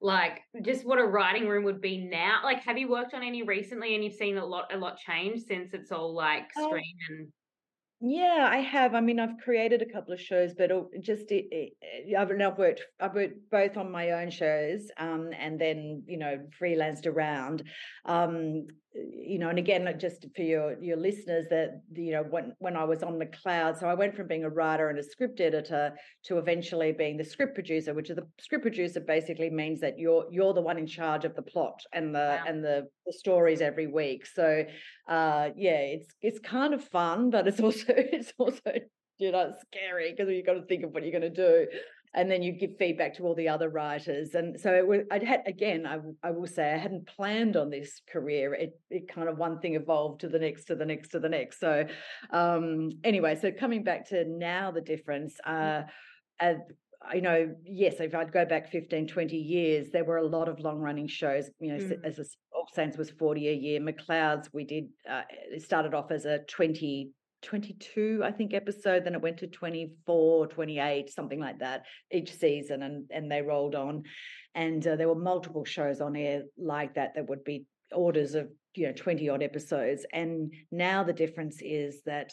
like 0.00 0.40
just 0.62 0.84
what 0.84 0.98
a 0.98 1.04
writing 1.04 1.46
room 1.46 1.64
would 1.64 1.80
be 1.80 1.98
now. 1.98 2.40
Like, 2.42 2.62
have 2.64 2.78
you 2.78 2.88
worked 2.88 3.14
on 3.14 3.22
any 3.22 3.42
recently, 3.42 3.94
and 3.94 4.04
you've 4.04 4.14
seen 4.14 4.36
a 4.36 4.44
lot 4.44 4.72
a 4.72 4.76
lot 4.76 4.98
change 4.98 5.42
since 5.42 5.72
it's 5.74 5.92
all 5.92 6.14
like 6.14 6.50
oh, 6.56 6.68
stream 6.68 6.96
and 7.10 7.32
yeah, 8.04 8.48
I 8.50 8.56
have. 8.56 8.96
I 8.96 9.00
mean, 9.00 9.20
I've 9.20 9.38
created 9.38 9.80
a 9.80 9.86
couple 9.86 10.12
of 10.12 10.20
shows, 10.20 10.54
but 10.54 10.72
just 11.00 11.30
it, 11.30 11.46
it, 11.52 12.16
I've, 12.18 12.32
I've 12.32 12.58
worked. 12.58 12.82
I've 12.98 13.14
worked 13.14 13.48
both 13.48 13.76
on 13.76 13.92
my 13.92 14.10
own 14.10 14.28
shows, 14.28 14.90
um, 14.96 15.30
and 15.38 15.56
then 15.56 16.02
you 16.08 16.18
know 16.18 16.40
freelanced 16.60 17.06
around. 17.06 17.62
Um, 18.04 18.66
you 18.94 19.38
know, 19.38 19.48
and 19.48 19.58
again, 19.58 19.88
just 19.98 20.26
for 20.36 20.42
your 20.42 20.78
your 20.82 20.96
listeners, 20.96 21.46
that 21.48 21.82
you 21.94 22.12
know 22.12 22.22
when 22.22 22.52
when 22.58 22.76
I 22.76 22.84
was 22.84 23.02
on 23.02 23.18
McLeod, 23.18 23.78
so 23.78 23.86
I 23.88 23.94
went 23.94 24.14
from 24.14 24.26
being 24.26 24.44
a 24.44 24.50
writer 24.50 24.90
and 24.90 24.98
a 24.98 25.02
script 25.02 25.40
editor 25.40 25.94
to 26.24 26.38
eventually 26.38 26.92
being 26.92 27.16
the 27.16 27.24
script 27.24 27.54
producer, 27.54 27.94
which 27.94 28.10
is 28.10 28.16
the 28.16 28.26
script 28.38 28.62
producer 28.62 29.00
basically 29.00 29.48
means 29.48 29.80
that 29.80 29.98
you're 29.98 30.26
you're 30.30 30.52
the 30.52 30.60
one 30.60 30.78
in 30.78 30.86
charge 30.86 31.24
of 31.24 31.34
the 31.34 31.42
plot 31.42 31.80
and 31.92 32.14
the 32.14 32.38
wow. 32.38 32.44
and 32.46 32.62
the, 32.62 32.86
the 33.06 33.12
stories 33.12 33.62
every 33.62 33.86
week. 33.86 34.26
So 34.26 34.64
uh, 35.08 35.50
yeah, 35.56 35.78
it's 35.78 36.08
it's 36.20 36.38
kind 36.38 36.74
of 36.74 36.84
fun, 36.84 37.30
but 37.30 37.48
it's 37.48 37.60
also 37.60 37.86
it's 37.96 38.32
also 38.36 38.72
you 39.18 39.32
know 39.32 39.52
scary 39.66 40.12
because 40.12 40.30
you've 40.30 40.46
got 40.46 40.54
to 40.54 40.66
think 40.66 40.84
of 40.84 40.90
what 40.90 41.02
you're 41.02 41.18
going 41.18 41.22
to 41.22 41.30
do, 41.30 41.66
and 42.14 42.30
then 42.30 42.42
you 42.42 42.52
give 42.52 42.76
feedback 42.78 43.14
to 43.14 43.24
all 43.24 43.34
the 43.34 43.48
other 43.48 43.70
writers. 43.70 44.34
And 44.34 44.60
so 44.60 44.74
it 44.74 44.86
was, 44.86 45.00
I'd 45.10 45.22
had 45.22 45.42
again, 45.46 45.86
I 45.86 45.98
I 46.26 46.30
will 46.30 46.46
say 46.46 46.72
I 46.72 46.76
hadn't 46.76 47.06
planned 47.06 47.56
on 47.56 47.70
this 47.70 48.02
career. 48.10 48.54
It 48.54 48.78
it 48.90 49.12
kind 49.12 49.28
of 49.28 49.38
one 49.38 49.60
thing 49.60 49.74
evolved 49.74 50.20
to 50.20 50.28
the 50.28 50.38
next, 50.38 50.66
to 50.66 50.74
the 50.74 50.84
next, 50.84 51.08
to 51.10 51.20
the 51.20 51.28
next. 51.28 51.60
So 51.60 51.86
um, 52.30 52.90
anyway, 53.02 53.36
so 53.36 53.50
coming 53.50 53.82
back 53.82 54.08
to 54.10 54.24
now 54.26 54.70
the 54.70 54.80
difference. 54.80 55.36
Uh, 55.46 55.82
uh, 56.40 56.54
you 57.14 57.20
know, 57.20 57.54
yes, 57.64 57.94
if 57.98 58.14
I'd 58.14 58.32
go 58.32 58.44
back 58.44 58.70
15, 58.70 59.08
20 59.08 59.36
years, 59.36 59.88
there 59.92 60.04
were 60.04 60.18
a 60.18 60.26
lot 60.26 60.48
of 60.48 60.60
long 60.60 60.78
running 60.78 61.08
shows. 61.08 61.50
You 61.58 61.72
know, 61.72 61.84
mm. 61.84 62.04
as 62.04 62.18
a, 62.18 62.24
All 62.54 62.68
Saints 62.72 62.96
was 62.96 63.10
40 63.10 63.48
a 63.48 63.52
year. 63.52 63.80
McLeod's, 63.80 64.48
we 64.52 64.64
did, 64.64 64.84
uh, 65.10 65.22
it 65.50 65.62
started 65.62 65.94
off 65.94 66.10
as 66.10 66.26
a 66.26 66.40
20, 66.48 67.10
22, 67.42 68.22
I 68.24 68.30
think, 68.30 68.54
episode. 68.54 69.04
Then 69.04 69.14
it 69.14 69.22
went 69.22 69.38
to 69.38 69.46
24, 69.46 70.46
28, 70.46 71.10
something 71.10 71.40
like 71.40 71.58
that 71.58 71.84
each 72.10 72.34
season. 72.34 72.82
And, 72.82 73.04
and 73.10 73.30
they 73.30 73.42
rolled 73.42 73.74
on. 73.74 74.04
And 74.54 74.86
uh, 74.86 74.96
there 74.96 75.08
were 75.08 75.14
multiple 75.14 75.64
shows 75.64 76.00
on 76.00 76.16
air 76.16 76.42
like 76.58 76.94
that 76.94 77.14
that 77.14 77.28
would 77.28 77.44
be 77.44 77.66
orders 77.92 78.34
of, 78.34 78.48
you 78.74 78.86
know, 78.86 78.92
20 78.92 79.28
odd 79.28 79.42
episodes. 79.42 80.06
And 80.12 80.52
now 80.70 81.02
the 81.02 81.12
difference 81.12 81.58
is 81.60 82.02
that, 82.06 82.30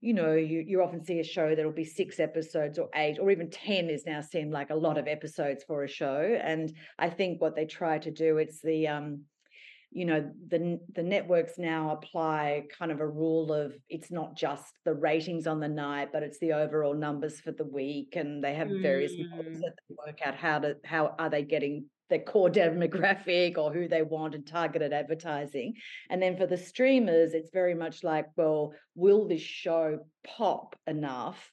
you 0.00 0.14
know, 0.14 0.34
you, 0.34 0.64
you 0.66 0.82
often 0.82 1.04
see 1.04 1.20
a 1.20 1.24
show 1.24 1.54
that'll 1.54 1.72
be 1.72 1.84
six 1.84 2.18
episodes 2.18 2.78
or 2.78 2.88
eight 2.94 3.18
or 3.18 3.30
even 3.30 3.50
10 3.50 3.90
is 3.90 4.04
now 4.06 4.20
seen 4.20 4.50
like 4.50 4.70
a 4.70 4.74
lot 4.74 4.98
of 4.98 5.06
episodes 5.06 5.64
for 5.64 5.84
a 5.84 5.88
show. 5.88 6.38
And 6.42 6.72
I 6.98 7.10
think 7.10 7.40
what 7.40 7.54
they 7.54 7.66
try 7.66 7.98
to 7.98 8.10
do, 8.10 8.38
it's 8.38 8.60
the, 8.62 8.88
um, 8.88 9.24
you 9.92 10.04
know, 10.04 10.30
the, 10.48 10.78
the 10.94 11.02
networks 11.02 11.58
now 11.58 11.90
apply 11.90 12.64
kind 12.78 12.92
of 12.92 13.00
a 13.00 13.06
rule 13.06 13.52
of 13.52 13.74
it's 13.88 14.10
not 14.10 14.36
just 14.36 14.72
the 14.84 14.94
ratings 14.94 15.46
on 15.46 15.58
the 15.58 15.68
night, 15.68 16.10
but 16.12 16.22
it's 16.22 16.38
the 16.38 16.52
overall 16.52 16.94
numbers 16.94 17.40
for 17.40 17.50
the 17.50 17.64
week. 17.64 18.14
And 18.14 18.42
they 18.42 18.54
have 18.54 18.68
various 18.68 19.12
mm. 19.12 19.28
models 19.30 19.60
that 19.60 19.74
they 19.88 19.96
work 20.06 20.20
out 20.24 20.36
how 20.36 20.60
to, 20.60 20.76
how 20.84 21.14
are 21.18 21.28
they 21.28 21.42
getting 21.42 21.86
their 22.08 22.20
core 22.20 22.50
demographic 22.50 23.58
or 23.58 23.72
who 23.72 23.88
they 23.88 24.02
want 24.02 24.36
and 24.36 24.46
targeted 24.46 24.92
advertising. 24.92 25.74
And 26.08 26.22
then 26.22 26.36
for 26.36 26.46
the 26.46 26.56
streamers, 26.56 27.34
it's 27.34 27.50
very 27.50 27.74
much 27.74 28.04
like, 28.04 28.26
well, 28.36 28.72
will 28.94 29.26
this 29.26 29.42
show 29.42 30.00
pop 30.24 30.76
enough 30.86 31.50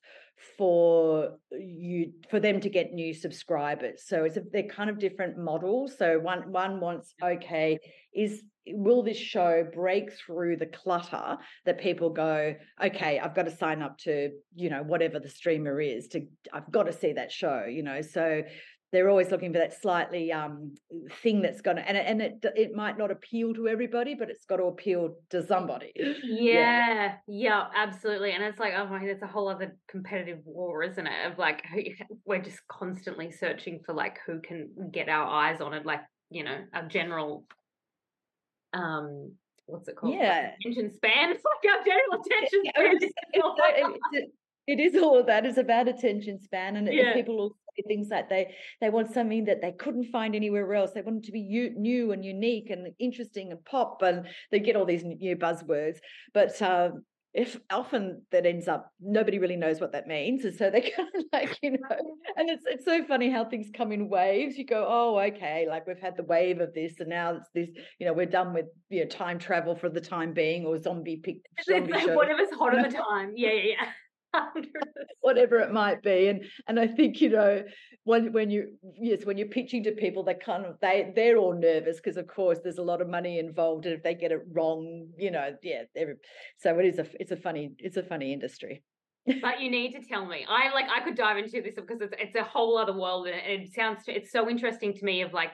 for 0.58 1.38
you 1.52 2.14
for 2.30 2.40
them 2.40 2.60
to 2.62 2.70
get 2.70 2.94
new 2.94 3.14
subscribers. 3.14 4.04
So 4.06 4.24
it's 4.24 4.38
a, 4.38 4.44
they're 4.52 4.64
kind 4.64 4.90
of 4.90 5.00
different 5.00 5.38
models. 5.38 5.98
So 5.98 6.20
one 6.20 6.52
one 6.52 6.80
wants 6.80 7.14
okay 7.24 7.80
is 8.14 8.44
will 8.70 9.02
this 9.02 9.18
show 9.18 9.66
break 9.74 10.12
through 10.14 10.58
the 10.58 10.66
clutter 10.66 11.38
that 11.66 11.80
people 11.80 12.10
go 12.10 12.54
okay 12.84 13.18
i've 13.18 13.34
got 13.34 13.44
to 13.44 13.56
sign 13.56 13.82
up 13.82 13.98
to 13.98 14.30
you 14.56 14.70
know 14.70 14.84
whatever 14.84 15.22
the 15.22 15.30
streamer 15.30 15.80
is 15.80 16.10
to 16.10 16.28
i've 16.52 16.70
got 16.70 16.84
to 16.84 16.92
see 16.92 17.14
that 17.14 17.32
show 17.32 17.64
you 17.64 17.82
know? 17.82 18.02
So 18.02 18.44
they're 18.92 19.10
always 19.10 19.32
looking 19.32 19.52
for 19.52 19.60
that 19.60 19.80
slightly 19.82 20.32
um, 20.32 20.74
thing 21.22 21.42
that's 21.42 21.62
going 21.62 21.78
to 21.78 21.88
and, 21.88 21.98
and 21.98 22.22
it 22.22 22.46
it 22.56 22.74
might 22.74 22.98
not 22.98 23.12
appeal 23.12 23.54
to 23.54 23.68
everybody 23.68 24.16
but 24.16 24.30
it's 24.30 24.46
got 24.46 24.58
to 24.58 24.64
appeal 24.64 25.16
to 25.30 25.46
somebody. 25.46 25.94
Yeah. 26.24 26.48
Yeah, 26.48 27.14
yeah 27.28 27.64
absolutely 27.76 28.32
and 28.32 28.44
it's 28.44 28.60
like 28.60 28.74
oh 28.76 28.88
my 28.88 29.04
it's 29.04 29.24
a 29.24 29.28
whole 29.28 29.48
other 29.50 29.76
competitive 29.88 30.40
war 30.46 30.84
isn't 30.84 31.06
it 31.08 31.32
of 31.32 31.38
like 31.38 31.64
we're 32.26 32.42
just 32.42 32.60
constantly 32.68 33.32
searching 33.32 33.82
for 33.86 33.94
like 33.94 34.20
who 34.26 34.40
can 34.42 34.70
get 34.92 35.10
our 35.10 35.28
eyes 35.28 35.62
on 35.62 35.74
it 35.74 35.86
like 35.86 36.02
you 36.30 36.44
know 36.44 36.58
a 36.74 36.86
general 36.88 37.46
um 38.74 39.32
what's 39.66 39.88
it 39.88 39.96
called? 39.96 40.14
Yeah. 40.14 40.52
attention 40.60 40.94
span 40.94 41.32
it's 41.32 41.44
like 41.64 41.78
our 41.78 41.84
general 41.86 42.24
attention 42.24 42.64
span 42.70 44.28
it 44.68 44.80
is 44.80 45.02
all 45.02 45.20
of 45.20 45.26
that 45.28 45.46
it's 45.46 45.58
about 45.58 45.88
attention 45.88 46.40
span 46.40 46.76
and 46.76 46.88
yeah. 46.92 47.14
people 47.14 47.38
will 47.38 47.56
say 47.78 47.84
things 47.88 48.10
like 48.10 48.30
they 48.30 48.54
they 48.82 48.90
want 48.90 49.14
something 49.14 49.46
that 49.46 49.62
they 49.62 49.72
couldn't 49.72 50.06
find 50.06 50.36
anywhere 50.36 50.74
else. 50.74 50.92
They 50.92 51.02
want 51.02 51.18
it 51.18 51.24
to 51.26 51.32
be 51.32 51.72
new 51.76 52.12
and 52.12 52.24
unique 52.24 52.70
and 52.70 52.88
interesting 53.00 53.52
and 53.52 53.64
pop, 53.66 54.02
and 54.02 54.28
they 54.52 54.60
get 54.60 54.76
all 54.76 54.86
these 54.86 55.04
new 55.04 55.36
buzzwords. 55.36 55.98
But 56.34 56.62
uh, 56.62 56.92
if 57.34 57.60
often 57.70 58.24
that 58.32 58.48
ends 58.48 58.68
up 58.68 58.92
nobody 59.00 59.38
really 59.38 59.58
knows 59.58 59.80
what 59.80 59.92
that 59.92 60.08
means 60.08 60.44
and 60.44 60.56
so 60.56 60.72
they 60.72 60.82
kind 60.98 61.10
of 61.14 61.24
like 61.32 61.60
you 61.62 61.72
know 61.72 61.78
and 62.36 62.50
it's 62.50 62.64
it's 62.66 62.84
so 62.84 63.04
funny 63.06 63.30
how 63.30 63.46
things 63.46 63.68
come 63.76 63.92
in 63.92 64.10
waves 64.10 64.58
you 64.58 64.66
go 64.66 64.86
oh 64.88 65.20
okay 65.20 65.68
like 65.70 65.86
we've 65.86 66.00
had 66.00 66.18
the 66.18 66.24
wave 66.24 66.60
of 66.62 66.74
this 66.74 66.94
and 67.00 67.10
now 67.10 67.36
it's 67.36 67.50
this 67.54 67.70
you 68.00 68.08
know 68.08 68.14
we're 68.14 68.26
done 68.26 68.54
with 68.54 68.66
you 68.90 69.02
know 69.04 69.10
time 69.10 69.38
travel 69.38 69.76
for 69.76 69.88
the 69.88 70.02
time 70.02 70.34
being 70.34 70.66
or 70.66 70.82
zombie 70.82 71.18
pick 71.18 71.38
zombie 71.64 71.92
like 71.92 72.16
whatever's 72.16 72.50
hot 72.58 72.76
at 72.76 72.90
the 72.90 72.98
time 72.98 73.34
yeah 73.36 73.52
yeah 73.52 73.74
yeah 73.80 73.88
whatever 75.22 75.60
it 75.60 75.72
might 75.72 76.02
be 76.02 76.28
and 76.28 76.44
and 76.68 76.80
i 76.80 76.88
think 76.88 77.22
you 77.22 77.30
know 77.30 77.64
when 78.04 78.32
when 78.32 78.50
you 78.50 78.78
yes 79.00 79.26
when 79.26 79.38
you're 79.38 79.48
pitching 79.48 79.84
to 79.84 79.92
people 79.92 80.24
they 80.24 80.34
kind 80.34 80.66
of 80.66 80.76
they 80.82 81.12
they're 81.16 81.38
all 81.38 81.54
nervous 81.54 81.98
because 81.98 82.18
of 82.18 82.28
course 82.28 82.60
there's 82.64 82.78
a 82.78 82.84
lot 82.84 83.02
of 83.02 83.10
money 83.10 83.40
involved 83.40 83.86
and 83.86 83.94
if 83.94 84.04
they 84.04 84.16
get 84.16 84.32
it 84.32 84.42
wrong 84.54 85.08
you 85.18 85.32
know 85.32 85.54
yeah 85.64 85.84
so 86.58 86.78
it 86.80 86.86
is 86.86 87.00
a 87.00 87.08
it's 87.20 87.32
a 87.32 87.36
funny 87.38 87.72
it's 87.80 87.98
a 87.98 88.04
funny 88.04 88.34
industry. 88.34 88.84
But 89.42 89.60
you 89.60 89.70
need 89.70 89.92
to 89.92 90.02
tell 90.08 90.26
me. 90.26 90.46
I 90.48 90.74
like 90.74 90.86
i 90.90 91.04
could 91.04 91.16
dive 91.16 91.38
into 91.38 91.62
this 91.62 91.76
because 91.76 92.00
it's, 92.00 92.14
it's 92.18 92.36
a 92.36 92.44
whole 92.44 92.78
other 92.78 92.94
world 92.94 93.28
and 93.28 93.62
it 93.62 93.74
sounds 93.74 94.04
it's 94.08 94.32
so 94.32 94.50
interesting 94.50 94.94
to 94.94 95.04
me 95.04 95.22
of 95.22 95.34
like 95.34 95.52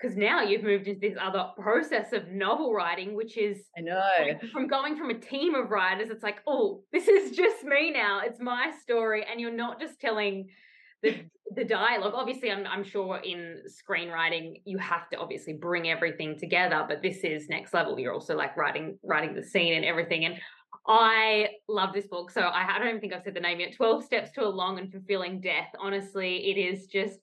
because 0.00 0.16
now 0.16 0.42
you've 0.42 0.62
moved 0.62 0.86
into 0.86 1.00
this 1.00 1.16
other 1.20 1.48
process 1.60 2.12
of 2.12 2.28
novel 2.28 2.72
writing, 2.72 3.16
which 3.16 3.36
is 3.36 3.58
I 3.76 3.80
know 3.80 4.00
like, 4.20 4.42
from 4.50 4.68
going 4.68 4.96
from 4.96 5.10
a 5.10 5.18
team 5.18 5.54
of 5.54 5.70
writers, 5.70 6.08
it's 6.10 6.22
like, 6.22 6.40
oh, 6.46 6.82
this 6.92 7.08
is 7.08 7.36
just 7.36 7.64
me 7.64 7.90
now. 7.90 8.20
It's 8.24 8.40
my 8.40 8.72
story, 8.82 9.24
and 9.28 9.40
you're 9.40 9.50
not 9.50 9.80
just 9.80 10.00
telling 10.00 10.48
the 11.02 11.16
the 11.54 11.64
dialogue. 11.64 12.12
Obviously, 12.14 12.50
I'm 12.50 12.66
I'm 12.66 12.84
sure 12.84 13.18
in 13.18 13.62
screenwriting 13.68 14.62
you 14.64 14.78
have 14.78 15.08
to 15.10 15.18
obviously 15.18 15.54
bring 15.54 15.88
everything 15.88 16.38
together, 16.38 16.84
but 16.88 17.02
this 17.02 17.18
is 17.24 17.48
next 17.48 17.74
level. 17.74 17.98
You're 17.98 18.14
also 18.14 18.36
like 18.36 18.56
writing 18.56 18.98
writing 19.02 19.34
the 19.34 19.42
scene 19.42 19.74
and 19.74 19.84
everything. 19.84 20.24
And 20.26 20.36
I 20.86 21.48
love 21.68 21.92
this 21.92 22.06
book. 22.06 22.30
So 22.30 22.40
I, 22.42 22.76
I 22.76 22.78
don't 22.78 22.88
even 22.88 23.00
think 23.00 23.12
I've 23.12 23.22
said 23.22 23.34
the 23.34 23.40
name 23.40 23.58
yet. 23.60 23.74
Twelve 23.76 24.04
Steps 24.04 24.30
to 24.32 24.44
a 24.44 24.48
Long 24.48 24.78
and 24.78 24.92
Fulfilling 24.92 25.40
Death. 25.40 25.68
Honestly, 25.80 26.50
it 26.50 26.58
is 26.58 26.86
just 26.86 27.18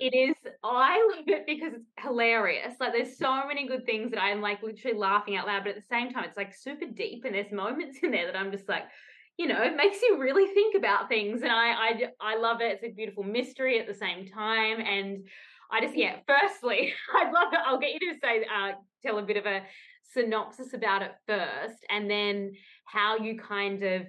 it 0.00 0.14
is 0.14 0.34
i 0.64 1.14
love 1.16 1.24
it 1.26 1.46
because 1.46 1.72
it's 1.74 1.90
hilarious. 2.00 2.74
Like 2.80 2.92
there's 2.92 3.16
so 3.16 3.46
many 3.46 3.66
good 3.66 3.86
things 3.86 4.10
that 4.10 4.22
i'm 4.22 4.40
like 4.40 4.62
literally 4.62 4.96
laughing 4.96 5.36
out 5.36 5.46
loud 5.46 5.64
but 5.64 5.70
at 5.70 5.76
the 5.76 5.94
same 5.94 6.12
time 6.12 6.24
it's 6.24 6.36
like 6.36 6.54
super 6.54 6.86
deep 6.86 7.24
and 7.24 7.34
there's 7.34 7.52
moments 7.52 7.98
in 8.02 8.10
there 8.10 8.26
that 8.26 8.36
i'm 8.36 8.50
just 8.50 8.68
like 8.68 8.84
you 9.38 9.46
know 9.46 9.62
it 9.62 9.76
makes 9.76 10.00
you 10.02 10.18
really 10.20 10.52
think 10.52 10.74
about 10.76 11.08
things 11.08 11.42
and 11.42 11.52
i 11.52 11.70
i, 11.70 12.00
I 12.20 12.38
love 12.38 12.60
it. 12.60 12.72
It's 12.72 12.84
a 12.84 12.94
beautiful 12.94 13.22
mystery 13.22 13.78
at 13.78 13.86
the 13.86 13.94
same 13.94 14.26
time 14.26 14.80
and 14.80 15.26
i 15.70 15.80
just 15.80 15.96
yeah 15.96 16.16
firstly 16.26 16.92
i'd 17.14 17.32
love 17.32 17.52
it. 17.52 17.60
I'll 17.64 17.78
get 17.78 17.92
you 17.92 18.12
to 18.12 18.18
say 18.20 18.44
uh 18.44 18.72
tell 19.04 19.18
a 19.18 19.22
bit 19.22 19.36
of 19.36 19.46
a 19.46 19.62
synopsis 20.14 20.72
about 20.72 21.02
it 21.02 21.12
first 21.26 21.84
and 21.90 22.10
then 22.10 22.52
how 22.84 23.18
you 23.18 23.38
kind 23.38 23.82
of 23.82 24.02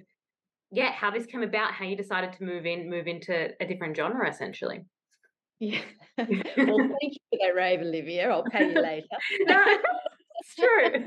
yeah 0.70 0.92
how 0.92 1.10
this 1.10 1.26
came 1.26 1.42
about 1.42 1.72
how 1.72 1.84
you 1.84 1.96
decided 1.96 2.32
to 2.32 2.44
move 2.44 2.66
in 2.66 2.88
move 2.88 3.06
into 3.06 3.50
a 3.60 3.66
different 3.66 3.96
genre 3.96 4.28
essentially 4.28 4.84
yeah. 5.60 5.80
well, 6.18 6.26
thank 6.26 7.12
you 7.14 7.20
for 7.30 7.38
that 7.40 7.54
rave, 7.54 7.80
Olivia. 7.80 8.30
I'll 8.30 8.44
pay 8.44 8.72
you 8.72 8.80
later. 8.80 9.06
no, 9.42 9.64
it's 10.40 10.54
oh, 10.60 10.88
true. 10.90 11.06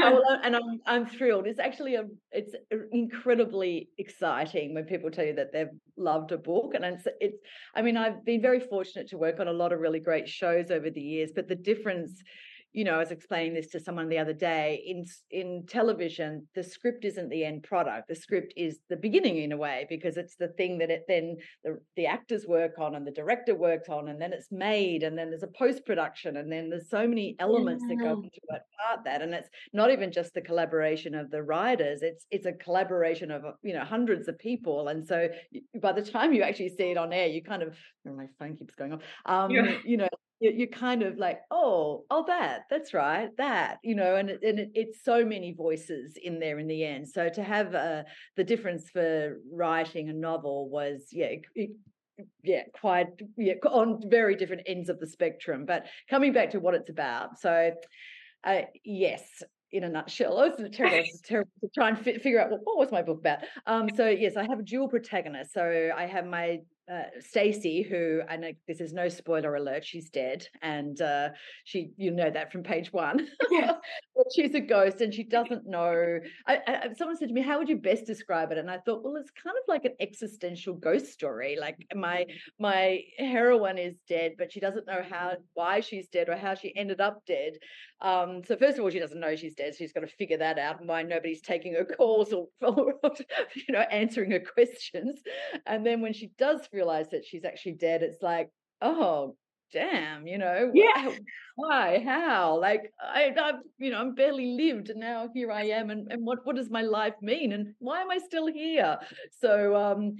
oh, 0.00 0.12
well, 0.12 0.40
and 0.42 0.56
I'm 0.56 0.80
I'm 0.86 1.06
thrilled. 1.06 1.46
It's 1.46 1.58
actually 1.58 1.96
a 1.96 2.04
it's 2.30 2.54
incredibly 2.92 3.88
exciting 3.98 4.74
when 4.74 4.84
people 4.84 5.10
tell 5.10 5.24
you 5.24 5.34
that 5.34 5.52
they've 5.52 5.68
loved 5.96 6.32
a 6.32 6.38
book, 6.38 6.72
and 6.74 6.84
it's 6.84 7.06
it's. 7.20 7.38
I 7.74 7.82
mean, 7.82 7.96
I've 7.96 8.24
been 8.24 8.40
very 8.42 8.60
fortunate 8.60 9.08
to 9.08 9.18
work 9.18 9.40
on 9.40 9.48
a 9.48 9.52
lot 9.52 9.72
of 9.72 9.80
really 9.80 10.00
great 10.00 10.28
shows 10.28 10.70
over 10.70 10.90
the 10.90 11.00
years, 11.00 11.30
but 11.34 11.48
the 11.48 11.54
difference 11.54 12.22
you 12.72 12.84
know, 12.84 12.94
I 12.94 12.98
was 12.98 13.10
explaining 13.10 13.54
this 13.54 13.68
to 13.68 13.80
someone 13.80 14.08
the 14.08 14.18
other 14.18 14.32
day. 14.32 14.82
In 14.86 15.04
in 15.30 15.66
television, 15.66 16.48
the 16.54 16.62
script 16.62 17.04
isn't 17.04 17.28
the 17.28 17.44
end 17.44 17.64
product. 17.64 18.08
The 18.08 18.14
script 18.14 18.54
is 18.56 18.78
the 18.88 18.96
beginning 18.96 19.38
in 19.38 19.52
a 19.52 19.56
way 19.56 19.86
because 19.88 20.16
it's 20.16 20.36
the 20.36 20.48
thing 20.48 20.78
that 20.78 20.90
it 20.90 21.04
then 21.06 21.36
the 21.64 21.78
the 21.96 22.06
actors 22.06 22.46
work 22.46 22.78
on 22.78 22.94
and 22.94 23.06
the 23.06 23.10
director 23.10 23.54
works 23.54 23.88
on, 23.88 24.08
and 24.08 24.20
then 24.20 24.32
it's 24.32 24.50
made, 24.50 25.02
and 25.02 25.18
then 25.18 25.28
there's 25.28 25.42
a 25.42 25.58
post 25.58 25.84
production, 25.84 26.38
and 26.38 26.50
then 26.50 26.70
there's 26.70 26.88
so 26.88 27.06
many 27.06 27.36
elements 27.38 27.84
yeah. 27.86 27.96
that 27.96 28.04
go 28.04 28.12
into 28.12 28.40
that 28.48 28.62
part 28.78 29.04
that, 29.04 29.20
and 29.20 29.34
it's 29.34 29.50
not 29.74 29.90
even 29.90 30.10
just 30.10 30.32
the 30.32 30.40
collaboration 30.40 31.14
of 31.14 31.30
the 31.30 31.42
writers. 31.42 32.00
It's 32.02 32.26
it's 32.30 32.46
a 32.46 32.52
collaboration 32.52 33.30
of 33.30 33.42
you 33.62 33.74
know 33.74 33.84
hundreds 33.84 34.28
of 34.28 34.38
people, 34.38 34.88
and 34.88 35.06
so 35.06 35.28
by 35.80 35.92
the 35.92 36.02
time 36.02 36.32
you 36.32 36.42
actually 36.42 36.70
see 36.70 36.90
it 36.90 36.96
on 36.96 37.12
air, 37.12 37.26
you 37.26 37.42
kind 37.42 37.62
of 37.62 37.76
oh, 38.08 38.14
my 38.14 38.26
phone 38.38 38.56
keeps 38.56 38.74
going 38.74 38.94
off. 38.94 39.00
Um, 39.26 39.50
yeah. 39.50 39.76
You 39.84 39.98
know, 39.98 40.08
you're 40.50 40.66
kind 40.66 41.02
of 41.02 41.18
like, 41.18 41.40
oh, 41.50 42.04
oh, 42.10 42.24
that, 42.26 42.62
that's 42.68 42.92
right, 42.92 43.28
that, 43.38 43.78
you 43.82 43.94
know, 43.94 44.16
and, 44.16 44.30
and 44.30 44.58
it, 44.58 44.70
it's 44.74 45.04
so 45.04 45.24
many 45.24 45.52
voices 45.52 46.16
in 46.22 46.40
there 46.40 46.58
in 46.58 46.66
the 46.66 46.84
end. 46.84 47.08
So 47.08 47.28
to 47.28 47.42
have 47.42 47.74
uh, 47.74 48.02
the 48.36 48.44
difference 48.44 48.90
for 48.90 49.38
writing 49.52 50.08
a 50.08 50.12
novel 50.12 50.68
was, 50.68 51.08
yeah, 51.12 51.34
it, 51.54 51.70
yeah, 52.42 52.62
quite 52.74 53.08
yeah, 53.36 53.54
on 53.70 54.00
very 54.08 54.36
different 54.36 54.62
ends 54.66 54.88
of 54.88 55.00
the 55.00 55.06
spectrum. 55.06 55.64
But 55.66 55.86
coming 56.10 56.32
back 56.32 56.50
to 56.50 56.60
what 56.60 56.74
it's 56.74 56.90
about, 56.90 57.38
so 57.38 57.72
uh, 58.44 58.62
yes, 58.84 59.22
in 59.72 59.84
a 59.84 59.88
nutshell. 59.88 60.38
Oh, 60.38 60.44
it's 60.44 60.76
terrible, 60.76 60.98
it's 60.98 61.20
terrible 61.24 61.50
to 61.62 61.68
try 61.74 61.88
and 61.88 61.98
fi- 61.98 62.18
figure 62.18 62.40
out 62.40 62.50
what, 62.50 62.60
what 62.64 62.78
was 62.78 62.92
my 62.92 63.02
book 63.02 63.18
about. 63.18 63.38
Um, 63.66 63.88
so 63.96 64.08
yes, 64.08 64.36
I 64.36 64.42
have 64.48 64.58
a 64.58 64.62
dual 64.62 64.88
protagonist. 64.88 65.52
So 65.52 65.90
I 65.96 66.06
have 66.06 66.26
my 66.26 66.60
uh, 66.90 67.04
Stacy, 67.20 67.82
who 67.82 68.20
I 68.28 68.36
know 68.36 68.52
this 68.66 68.80
is 68.80 68.92
no 68.92 69.08
spoiler 69.08 69.54
alert, 69.54 69.84
she's 69.84 70.10
dead, 70.10 70.46
and 70.62 71.00
uh, 71.00 71.30
she 71.64 71.90
you 71.96 72.10
know 72.10 72.30
that 72.30 72.50
from 72.50 72.62
page 72.62 72.92
one. 72.92 73.28
Yeah. 73.50 73.74
she's 74.34 74.54
a 74.54 74.60
ghost, 74.60 75.00
and 75.00 75.12
she 75.12 75.24
doesn't 75.24 75.66
know. 75.66 76.18
I, 76.46 76.58
I, 76.66 76.88
someone 76.96 77.16
said 77.16 77.28
to 77.28 77.34
me, 77.34 77.42
"How 77.42 77.58
would 77.58 77.68
you 77.68 77.76
best 77.76 78.06
describe 78.06 78.50
it?" 78.52 78.58
And 78.58 78.70
I 78.70 78.78
thought, 78.78 79.02
well, 79.04 79.16
it's 79.16 79.30
kind 79.30 79.56
of 79.56 79.62
like 79.68 79.84
an 79.84 79.94
existential 80.00 80.74
ghost 80.74 81.12
story. 81.12 81.56
Like 81.60 81.76
my 81.94 82.26
my 82.58 83.00
heroine 83.18 83.78
is 83.78 83.94
dead, 84.08 84.32
but 84.36 84.52
she 84.52 84.60
doesn't 84.60 84.86
know 84.86 85.02
how 85.08 85.36
why 85.54 85.80
she's 85.80 86.08
dead 86.08 86.28
or 86.28 86.36
how 86.36 86.54
she 86.54 86.76
ended 86.76 87.00
up 87.00 87.24
dead. 87.26 87.54
Um, 88.00 88.42
so 88.44 88.56
first 88.56 88.78
of 88.78 88.84
all, 88.84 88.90
she 88.90 88.98
doesn't 88.98 89.20
know 89.20 89.36
she's 89.36 89.54
dead. 89.54 89.76
She's 89.76 89.92
got 89.92 90.00
to 90.00 90.08
figure 90.08 90.38
that 90.38 90.58
out, 90.58 90.80
and 90.80 90.88
why 90.88 91.02
nobody's 91.02 91.42
taking 91.42 91.74
her 91.74 91.84
calls 91.84 92.32
or, 92.32 92.48
or 92.60 92.94
you 93.54 93.72
know 93.72 93.80
answering 93.80 94.32
her 94.32 94.40
questions. 94.40 95.20
And 95.66 95.86
then 95.86 96.00
when 96.00 96.12
she 96.12 96.32
does 96.38 96.66
realize 96.72 97.08
that 97.10 97.24
she's 97.24 97.44
actually 97.44 97.72
dead, 97.72 98.02
it's 98.02 98.22
like, 98.22 98.50
oh, 98.80 99.36
damn, 99.72 100.26
you 100.26 100.38
know, 100.38 100.70
yeah, 100.74 101.10
why, 101.56 102.02
how? 102.04 102.58
Like, 102.60 102.92
I, 103.00 103.32
I've, 103.40 103.60
you 103.78 103.90
know, 103.90 103.98
I'm 103.98 104.14
barely 104.14 104.56
lived, 104.56 104.90
and 104.90 105.00
now 105.00 105.28
here 105.34 105.50
I 105.50 105.64
am, 105.64 105.90
and 105.90 106.10
and 106.10 106.24
what 106.24 106.40
what 106.44 106.56
does 106.56 106.70
my 106.70 106.82
life 106.82 107.14
mean, 107.22 107.52
and 107.52 107.74
why 107.78 108.00
am 108.02 108.10
I 108.10 108.18
still 108.18 108.46
here? 108.46 108.98
So, 109.40 109.74
um, 109.76 110.16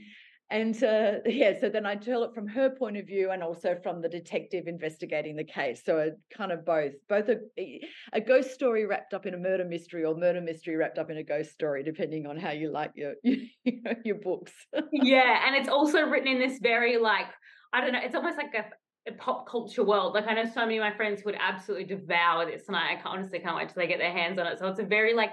and 0.53 0.85
uh, 0.85 1.13
yeah, 1.25 1.59
so 1.59 1.71
then 1.71 1.87
I 1.87 1.97
tell 1.97 2.23
it 2.25 2.35
from 2.35 2.47
her 2.47 2.69
point 2.69 2.99
of 2.99 3.07
view 3.07 3.31
and 3.31 3.43
also 3.43 3.75
from 3.83 4.03
the 4.03 4.09
detective 4.09 4.67
investigating 4.67 5.35
the 5.35 5.45
case. 5.45 5.81
So 5.85 5.97
it 5.99 6.19
kind 6.31 6.53
of 6.53 6.67
both, 6.67 6.93
both 7.09 7.31
a, 7.31 7.81
a 8.13 8.21
ghost 8.21 8.53
story 8.53 8.85
wrapped 8.85 9.15
up 9.15 9.25
in 9.25 9.33
a 9.33 9.39
murder 9.39 9.65
mystery 9.65 10.05
or 10.05 10.15
murder 10.15 10.43
mystery 10.43 10.77
wrapped 10.77 10.99
up 10.99 11.11
in 11.11 11.17
a 11.17 11.23
ghost 11.23 11.53
story, 11.53 11.83
depending 11.83 12.27
on 12.27 12.37
how 12.37 12.51
you 12.51 12.71
like 12.71 12.93
your 12.95 13.15
your 14.05 14.17
books. 14.17 14.53
yeah, 14.93 15.47
and 15.47 15.57
it's 15.57 15.71
also 15.71 16.03
written 16.03 16.29
in 16.29 16.39
this 16.39 16.59
very 16.61 16.99
like 16.99 17.27
I 17.73 17.81
don't 17.81 17.93
know, 17.93 18.01
it's 18.03 18.15
almost 18.15 18.37
like 18.37 18.53
a 18.55 19.13
pop 19.13 19.49
culture 19.49 19.83
world. 19.83 20.13
Like 20.13 20.27
I 20.29 20.35
know 20.35 20.45
so 20.45 20.61
many 20.61 20.77
of 20.77 20.83
my 20.83 20.95
friends 20.95 21.23
would 21.25 21.37
absolutely 21.41 21.87
devour 21.87 22.45
this, 22.45 22.65
and 22.69 22.77
I 22.77 23.01
honestly 23.05 23.39
can't 23.39 23.57
wait 23.57 23.71
till 23.71 23.81
they 23.81 23.89
get 23.89 23.99
their 23.99 24.13
hands 24.13 24.39
on 24.39 24.47
it. 24.47 24.59
So 24.59 24.69
it's 24.69 24.81
a 24.81 24.85
very 24.85 25.15
like, 25.15 25.31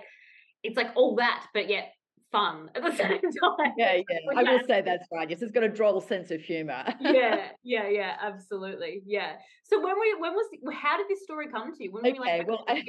it's 0.64 0.78
like 0.78 0.92
all 0.96 1.18
that, 1.18 1.46
but 1.54 1.70
yet 1.70 1.90
fun 2.32 2.70
at 2.76 2.84
the 2.84 2.92
same 2.92 3.20
time. 3.22 3.74
Yeah, 3.78 3.96
yeah. 3.96 4.18
I 4.36 4.44
will 4.44 4.66
say 4.68 4.82
that's 4.82 5.08
right. 5.12 5.30
Yes, 5.30 5.42
it's 5.42 5.52
got 5.52 5.64
a 5.64 5.70
droll 5.70 6.02
sense 6.02 6.32
of 6.32 6.42
humor. 6.42 6.84
yeah, 7.00 7.50
yeah, 7.64 7.88
yeah, 7.88 8.16
absolutely. 8.22 9.02
Yeah. 9.06 9.34
So 9.64 9.80
when 9.80 10.00
we 10.00 10.16
when 10.20 10.34
was 10.34 10.46
how 10.74 10.98
did 10.98 11.08
this 11.08 11.24
story 11.24 11.48
come 11.48 11.76
to 11.76 11.84
you? 11.84 11.92
When 11.92 12.06
okay, 12.06 12.40
like, 12.40 12.48
well, 12.48 12.66
I, 12.68 12.84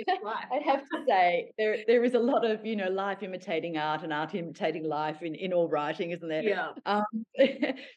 I, 0.51 0.61
have 0.65 0.81
to 0.81 1.05
say 1.07 1.53
there 1.59 1.77
there 1.87 2.05
is 2.05 2.15
a 2.15 2.19
lot 2.19 2.45
of 2.45 2.65
you 2.65 2.77
know 2.77 2.89
life 2.89 3.23
imitating 3.23 3.77
art 3.77 4.03
and 4.03 4.13
art 4.13 4.35
imitating 4.35 4.85
life 4.89 5.23
in, 5.23 5.35
in 5.35 5.53
all 5.53 5.69
writing, 5.69 6.13
isn't 6.13 6.29
there? 6.29 6.43
Yeah. 6.43 6.71
Um, 6.87 7.05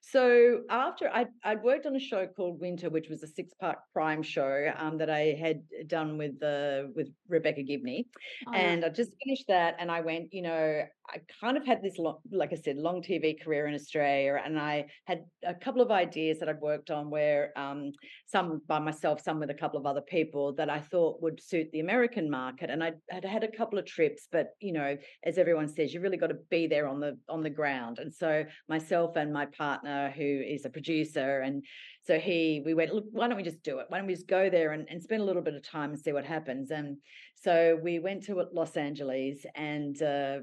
so 0.02 0.62
after 0.70 1.10
I 1.10 1.26
I'd 1.44 1.64
worked 1.64 1.86
on 1.86 1.96
a 1.96 2.00
show 2.00 2.28
called 2.28 2.60
Winter, 2.60 2.90
which 2.90 3.08
was 3.10 3.24
a 3.24 3.28
six 3.28 3.54
part 3.54 3.78
crime 3.94 4.22
show 4.22 4.72
um, 4.78 4.98
that 4.98 5.10
I 5.10 5.38
had 5.40 5.64
done 5.88 6.18
with 6.18 6.42
uh, 6.44 6.90
with 6.94 7.10
Rebecca 7.30 7.64
Gibney, 7.64 8.08
oh, 8.48 8.54
and 8.54 8.84
I 8.84 8.90
just 8.90 9.12
finished 9.24 9.46
that, 9.48 9.76
and 9.80 9.90
I 9.90 10.02
went, 10.02 10.34
you 10.34 10.42
know, 10.42 10.84
I 11.10 11.20
kind 11.42 11.58
of 11.58 11.66
had 11.66 11.82
this, 11.82 11.98
long, 11.98 12.20
like 12.32 12.54
I 12.54 12.56
said, 12.56 12.78
long 12.78 13.02
TV 13.02 13.42
career 13.42 13.68
in 13.68 13.76
Australia, 13.76 14.42
and 14.44 14.58
I 14.58 14.86
had 15.06 15.26
a 15.46 15.54
couple 15.54 15.82
of 15.82 15.92
ideas 15.92 16.40
that 16.40 16.48
I'd 16.48 16.62
worked 16.62 16.92
on 16.92 17.10
where 17.10 17.52
um, 17.58 17.92
some 18.26 18.62
by 18.68 18.80
myself, 18.80 19.22
some 19.22 19.40
with 19.40 19.50
a 19.50 19.54
couple 19.54 19.80
of 19.80 19.86
other 19.86 20.02
people 20.02 20.54
that 20.54 20.70
I 20.70 20.80
thought 20.80 21.22
would 21.22 21.42
suit 21.42 21.70
the 21.72 21.82
American 21.82 22.30
market. 22.30 22.70
And 22.70 22.84
I 22.84 22.94
had 23.10 23.26
had 23.26 23.44
a 23.44 23.52
couple 23.52 23.78
of 23.78 23.86
trips, 23.86 24.28
but 24.32 24.52
you 24.62 24.72
know, 24.72 24.98
as 25.24 25.38
everyone 25.38 25.68
says, 25.68 25.94
you 25.94 26.00
really 26.00 26.18
got 26.18 26.28
to 26.28 26.38
be 26.50 26.68
there 26.68 26.88
on 26.88 27.00
the 27.00 27.18
on 27.28 27.44
the 27.44 27.50
ground. 27.50 28.00
And 28.00 28.14
so 28.14 28.46
myself 28.70 29.18
and 29.18 29.34
my 29.34 29.46
partner, 29.48 30.10
who 30.16 30.24
is 30.24 30.66
a 30.66 30.70
producer, 30.70 31.42
and 31.42 31.66
so 32.06 32.20
he, 32.20 32.62
we 32.66 32.74
went, 32.74 32.94
look, 32.94 33.06
why 33.12 33.28
don't 33.28 33.38
we 33.38 33.44
just 33.44 33.64
do 33.64 33.80
it? 33.80 33.86
Why 33.88 33.98
don't 33.98 34.08
we 34.08 34.14
just 34.14 34.28
go 34.28 34.50
there 34.50 34.74
and, 34.74 34.88
and 34.90 35.02
spend 35.02 35.22
a 35.22 35.26
little 35.26 35.42
bit 35.42 35.54
of 35.54 35.64
time 35.64 35.92
and 35.92 36.00
see 36.00 36.12
what 36.12 36.26
happens? 36.26 36.70
And 36.70 36.98
so 37.36 37.80
we 37.82 38.00
went 38.00 38.24
to 38.26 38.46
Los 38.52 38.76
Angeles 38.76 39.46
and 39.56 40.02
uh, 40.02 40.40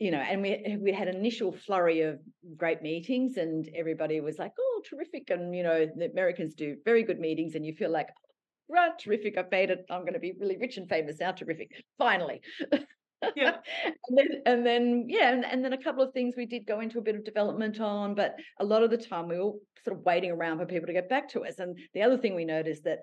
you 0.00 0.10
know, 0.10 0.18
and 0.18 0.42
we 0.42 0.78
we 0.80 0.92
had 0.92 1.08
an 1.08 1.16
initial 1.16 1.52
flurry 1.52 2.00
of 2.00 2.18
great 2.56 2.82
meetings, 2.82 3.36
and 3.36 3.68
everybody 3.76 4.20
was 4.20 4.38
like, 4.38 4.52
"Oh, 4.58 4.82
terrific!" 4.88 5.30
And 5.30 5.54
you 5.54 5.62
know, 5.62 5.86
the 5.94 6.10
Americans 6.10 6.54
do 6.54 6.76
very 6.84 7.02
good 7.04 7.20
meetings, 7.20 7.54
and 7.54 7.64
you 7.64 7.74
feel 7.74 7.90
like, 7.90 8.08
"Right, 8.68 8.98
terrific! 8.98 9.36
I've 9.36 9.50
made 9.50 9.70
it. 9.70 9.84
I'm 9.90 10.00
going 10.00 10.14
to 10.14 10.18
be 10.18 10.32
really 10.40 10.56
rich 10.56 10.78
and 10.78 10.88
famous 10.88 11.20
now. 11.20 11.32
Terrific! 11.32 11.70
Finally." 11.98 12.40
Yeah. 13.36 13.56
and 14.08 14.18
then 14.18 14.28
and 14.46 14.66
then 14.66 15.04
yeah, 15.08 15.32
and, 15.32 15.44
and 15.44 15.62
then 15.62 15.74
a 15.74 15.82
couple 15.82 16.02
of 16.02 16.12
things 16.14 16.34
we 16.36 16.46
did 16.46 16.66
go 16.66 16.80
into 16.80 16.98
a 16.98 17.02
bit 17.02 17.14
of 17.14 17.24
development 17.24 17.78
on, 17.78 18.14
but 18.14 18.36
a 18.58 18.64
lot 18.64 18.82
of 18.82 18.90
the 18.90 18.96
time 18.96 19.28
we 19.28 19.36
were 19.36 19.52
sort 19.84 19.98
of 19.98 20.04
waiting 20.04 20.30
around 20.30 20.58
for 20.58 20.66
people 20.66 20.86
to 20.86 20.92
get 20.94 21.08
back 21.08 21.28
to 21.30 21.44
us. 21.44 21.58
And 21.58 21.78
the 21.94 22.02
other 22.02 22.16
thing 22.16 22.34
we 22.34 22.44
noticed 22.44 22.84
that 22.84 23.00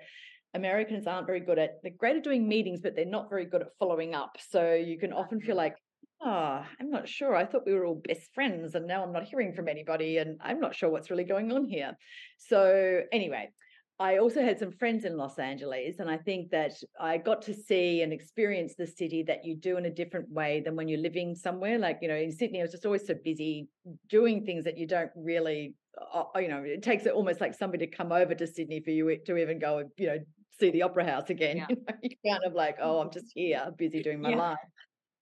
Americans 0.53 1.07
aren't 1.07 1.27
very 1.27 1.41
good 1.41 1.59
at 1.59 1.81
they're 1.83 1.91
great 1.97 2.17
at 2.17 2.23
doing 2.23 2.47
meetings, 2.47 2.81
but 2.81 2.95
they're 2.95 3.05
not 3.05 3.29
very 3.29 3.45
good 3.45 3.61
at 3.61 3.67
following 3.77 4.15
up. 4.15 4.37
So 4.49 4.73
you 4.73 4.97
can 4.97 5.13
often 5.13 5.39
feel 5.39 5.55
mm. 5.55 5.59
like, 5.59 5.75
oh, 6.21 6.65
I'm 6.79 6.89
not 6.89 7.07
sure. 7.07 7.35
I 7.35 7.45
thought 7.45 7.65
we 7.65 7.73
were 7.73 7.85
all 7.85 8.01
best 8.07 8.33
friends, 8.33 8.75
and 8.75 8.87
now 8.87 9.03
I'm 9.03 9.13
not 9.13 9.23
hearing 9.23 9.53
from 9.53 9.67
anybody, 9.67 10.17
and 10.17 10.39
I'm 10.41 10.59
not 10.59 10.75
sure 10.75 10.89
what's 10.89 11.09
really 11.09 11.23
going 11.23 11.51
on 11.51 11.65
here. 11.65 11.97
So, 12.37 13.01
anyway, 13.11 13.51
I 13.99 14.17
also 14.17 14.43
had 14.43 14.59
some 14.59 14.71
friends 14.71 15.05
in 15.05 15.17
Los 15.17 15.39
Angeles, 15.39 15.99
and 15.99 16.09
I 16.09 16.17
think 16.17 16.51
that 16.51 16.73
I 16.99 17.17
got 17.17 17.41
to 17.43 17.53
see 17.53 18.01
and 18.03 18.13
experience 18.13 18.75
the 18.75 18.85
city 18.85 19.23
that 19.23 19.43
you 19.43 19.55
do 19.55 19.77
in 19.77 19.85
a 19.85 19.89
different 19.89 20.29
way 20.29 20.61
than 20.61 20.75
when 20.75 20.87
you're 20.87 20.99
living 20.99 21.33
somewhere. 21.33 21.79
Like, 21.79 21.99
you 22.01 22.07
know, 22.07 22.15
in 22.15 22.31
Sydney, 22.31 22.59
I 22.59 22.63
was 22.63 22.71
just 22.71 22.85
always 22.85 23.07
so 23.07 23.15
busy 23.23 23.69
doing 24.07 24.45
things 24.45 24.65
that 24.65 24.77
you 24.77 24.85
don't 24.85 25.09
really, 25.15 25.75
uh, 26.13 26.25
you 26.35 26.47
know, 26.47 26.61
it 26.63 26.83
takes 26.83 27.07
it 27.07 27.13
almost 27.13 27.41
like 27.41 27.55
somebody 27.55 27.87
to 27.87 27.95
come 27.95 28.11
over 28.11 28.35
to 28.35 28.45
Sydney 28.45 28.81
for 28.81 28.91
you 28.91 29.17
to 29.25 29.37
even 29.37 29.57
go, 29.57 29.89
you 29.97 30.07
know, 30.07 30.19
see 30.59 30.69
the 30.69 30.83
opera 30.83 31.05
house 31.05 31.29
again. 31.29 31.57
Yeah. 31.67 31.75
You 32.03 32.09
are 32.25 32.33
kind 32.33 32.45
of 32.45 32.53
like, 32.53 32.77
oh, 32.81 32.99
I'm 32.99 33.11
just 33.11 33.31
here, 33.33 33.71
busy 33.77 34.03
doing 34.03 34.21
my 34.21 34.29
yeah. 34.29 34.35
life. 34.35 34.57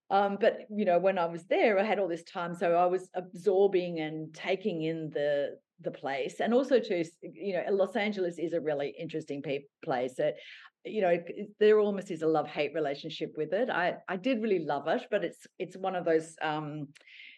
Um, 0.10 0.38
but 0.40 0.60
you 0.70 0.86
know, 0.86 1.00
when 1.00 1.18
I 1.18 1.26
was 1.26 1.46
there, 1.46 1.80
I 1.80 1.84
had 1.84 2.00
all 2.00 2.08
this 2.08 2.24
time, 2.24 2.54
so 2.54 2.76
I 2.76 2.86
was 2.86 3.10
absorbing 3.16 4.00
and 4.00 4.34
taking 4.34 4.84
in 4.84 5.10
the 5.10 5.58
the 5.82 5.92
place, 5.92 6.40
and 6.40 6.54
also 6.54 6.80
to 6.80 7.04
you 7.22 7.54
know, 7.54 7.64
Los 7.72 7.96
Angeles 7.96 8.38
is 8.38 8.54
a 8.54 8.62
really 8.62 8.94
interesting 9.00 9.44
place. 9.84 10.16
That 10.18 10.36
you 10.84 11.02
know, 11.02 11.18
there 11.60 11.80
almost 11.80 12.12
is 12.12 12.22
a 12.22 12.28
love 12.28 12.48
hate 12.48 12.74
relationship 12.76 13.34
with 13.36 13.52
it. 13.54 13.70
I 13.70 13.96
I 14.08 14.18
did 14.18 14.42
really 14.42 14.60
love 14.60 14.88
it, 14.88 15.08
but 15.10 15.24
it's 15.24 15.48
it's 15.58 15.76
one 15.76 15.96
of 15.96 16.06
those 16.06 16.36
um, 16.42 16.90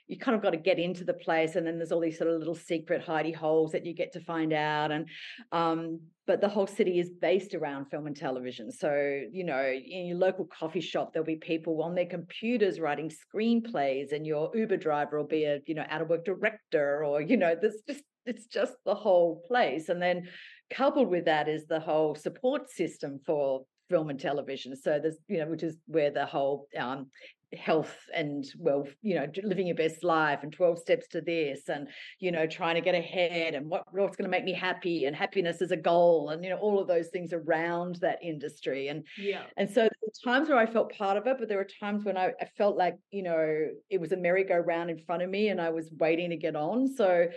you 0.08 0.18
kind 0.18 0.36
of 0.36 0.42
got 0.42 0.52
to 0.52 0.58
get 0.58 0.80
into 0.80 1.04
the 1.04 1.14
place 1.14 1.56
and 1.56 1.68
then 1.68 1.78
there's 1.78 1.92
all 1.92 2.00
these 2.00 2.18
sort 2.18 2.30
of 2.30 2.40
little 2.40 2.56
secret 2.56 3.06
hidey 3.06 3.36
holes 3.36 3.72
that 3.72 3.86
you 3.86 3.94
get 3.94 4.14
to 4.14 4.22
find 4.22 4.54
out 4.54 4.92
and 4.92 5.08
um, 5.52 6.00
but 6.26 6.42
the 6.42 6.50
whole 6.50 6.68
city 6.68 7.00
is 7.00 7.10
based 7.10 7.54
around 7.54 7.86
film 7.86 8.08
and 8.08 8.16
television 8.16 8.72
so 8.72 9.22
you 9.32 9.44
know 9.44 9.64
in 9.66 10.08
your 10.08 10.18
local 10.18 10.46
coffee 10.46 10.82
shop 10.82 11.14
there'll 11.14 11.26
be 11.26 11.36
people 11.36 11.82
on 11.82 11.96
their 11.96 12.06
computers 12.06 12.80
writing 12.80 13.10
screenplays 13.10 14.12
and 14.12 14.26
your 14.26 14.50
uber 14.56 14.78
driver 14.78 15.18
will 15.18 15.28
be 15.28 15.46
a 15.46 15.60
you 15.66 15.76
know 15.76 15.86
out 15.90 16.02
of 16.02 16.10
work 16.10 16.26
director 16.26 17.04
or 17.04 17.22
you 17.22 17.38
know 17.38 17.56
there's 17.60 17.82
just 17.88 18.04
it's 18.26 18.48
just 18.48 18.74
the 18.86 18.96
whole 18.96 19.42
place 19.48 19.90
and 19.90 20.02
then 20.02 20.28
coupled 20.70 21.10
with 21.10 21.26
that 21.26 21.48
is 21.48 21.66
the 21.68 21.80
whole 21.80 22.14
support 22.14 22.70
system 22.70 23.20
for 23.26 23.64
film 23.90 24.10
and 24.10 24.20
television. 24.20 24.76
So 24.76 25.00
there's, 25.02 25.18
you 25.28 25.40
know, 25.40 25.48
which 25.48 25.64
is 25.64 25.78
where 25.88 26.12
the 26.12 26.26
whole 26.26 26.68
um, 26.78 27.08
health 27.56 27.96
and 28.14 28.46
well 28.58 28.86
you 29.02 29.16
know 29.16 29.26
living 29.44 29.68
your 29.68 29.76
best 29.76 30.04
life 30.04 30.40
and 30.44 30.52
12 30.52 30.80
steps 30.80 31.08
to 31.08 31.22
this 31.22 31.70
and 31.70 31.88
you 32.20 32.30
know 32.30 32.46
trying 32.46 32.76
to 32.76 32.82
get 32.82 32.94
ahead 32.94 33.54
and 33.54 33.70
what 33.70 33.84
what's 33.92 34.18
going 34.18 34.30
to 34.30 34.30
make 34.30 34.44
me 34.44 34.54
happy 34.54 35.06
and 35.06 35.16
happiness 35.16 35.62
is 35.62 35.72
a 35.72 35.78
goal 35.78 36.32
and 36.32 36.44
you 36.44 36.50
know 36.50 36.58
all 36.58 36.78
of 36.78 36.90
those 36.90 37.08
things 37.08 37.32
around 37.32 37.96
that 38.02 38.20
industry. 38.22 38.90
And 38.90 39.06
yeah. 39.18 39.44
and 39.56 39.70
so 39.70 39.88
times 40.26 40.50
where 40.50 40.58
I 40.58 40.66
felt 40.66 40.94
part 40.94 41.16
of 41.16 41.26
it 41.26 41.38
but 41.40 41.48
there 41.48 41.58
were 41.58 41.68
times 41.80 42.04
when 42.04 42.18
I, 42.18 42.34
I 42.42 42.46
felt 42.58 42.76
like 42.76 42.98
you 43.12 43.24
know 43.24 43.68
it 43.90 44.02
was 44.02 44.12
a 44.12 44.18
merry-go-round 44.18 44.90
in 44.90 45.00
front 45.06 45.22
of 45.22 45.30
me 45.30 45.48
and 45.48 45.62
I 45.62 45.70
was 45.70 45.90
waiting 45.98 46.32
to 46.32 46.38
get 46.38 46.56
on. 46.56 46.94
So 46.96 47.28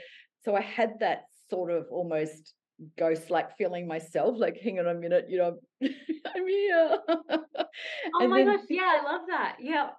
so 0.43 0.57
I 0.57 0.61
had 0.61 0.95
that 1.01 1.23
sort 1.51 1.71
of 1.71 1.87
almost 1.91 2.55
ghost 2.99 3.31
like 3.31 3.57
feeling 3.59 3.87
myself 3.87 4.37
like 4.39 4.59
hang 4.63 4.79
on 4.79 4.87
a 4.87 4.95
minute 4.95 5.27
you 5.29 5.37
know 5.37 5.59
i'm 5.83 6.49
here. 6.49 6.99
Oh 8.15 8.27
my 8.27 8.43
then, 8.43 8.57
gosh 8.57 8.65
yeah 8.71 9.01
i 9.01 9.05
love 9.05 9.21
that. 9.29 9.57
Yeah 9.61 9.91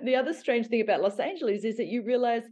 the 0.04 0.16
other 0.16 0.32
strange 0.32 0.66
thing 0.66 0.80
about 0.80 1.00
los 1.00 1.18
angeles 1.18 1.64
is 1.64 1.76
that 1.76 1.86
you 1.86 2.02
realize 2.02 2.44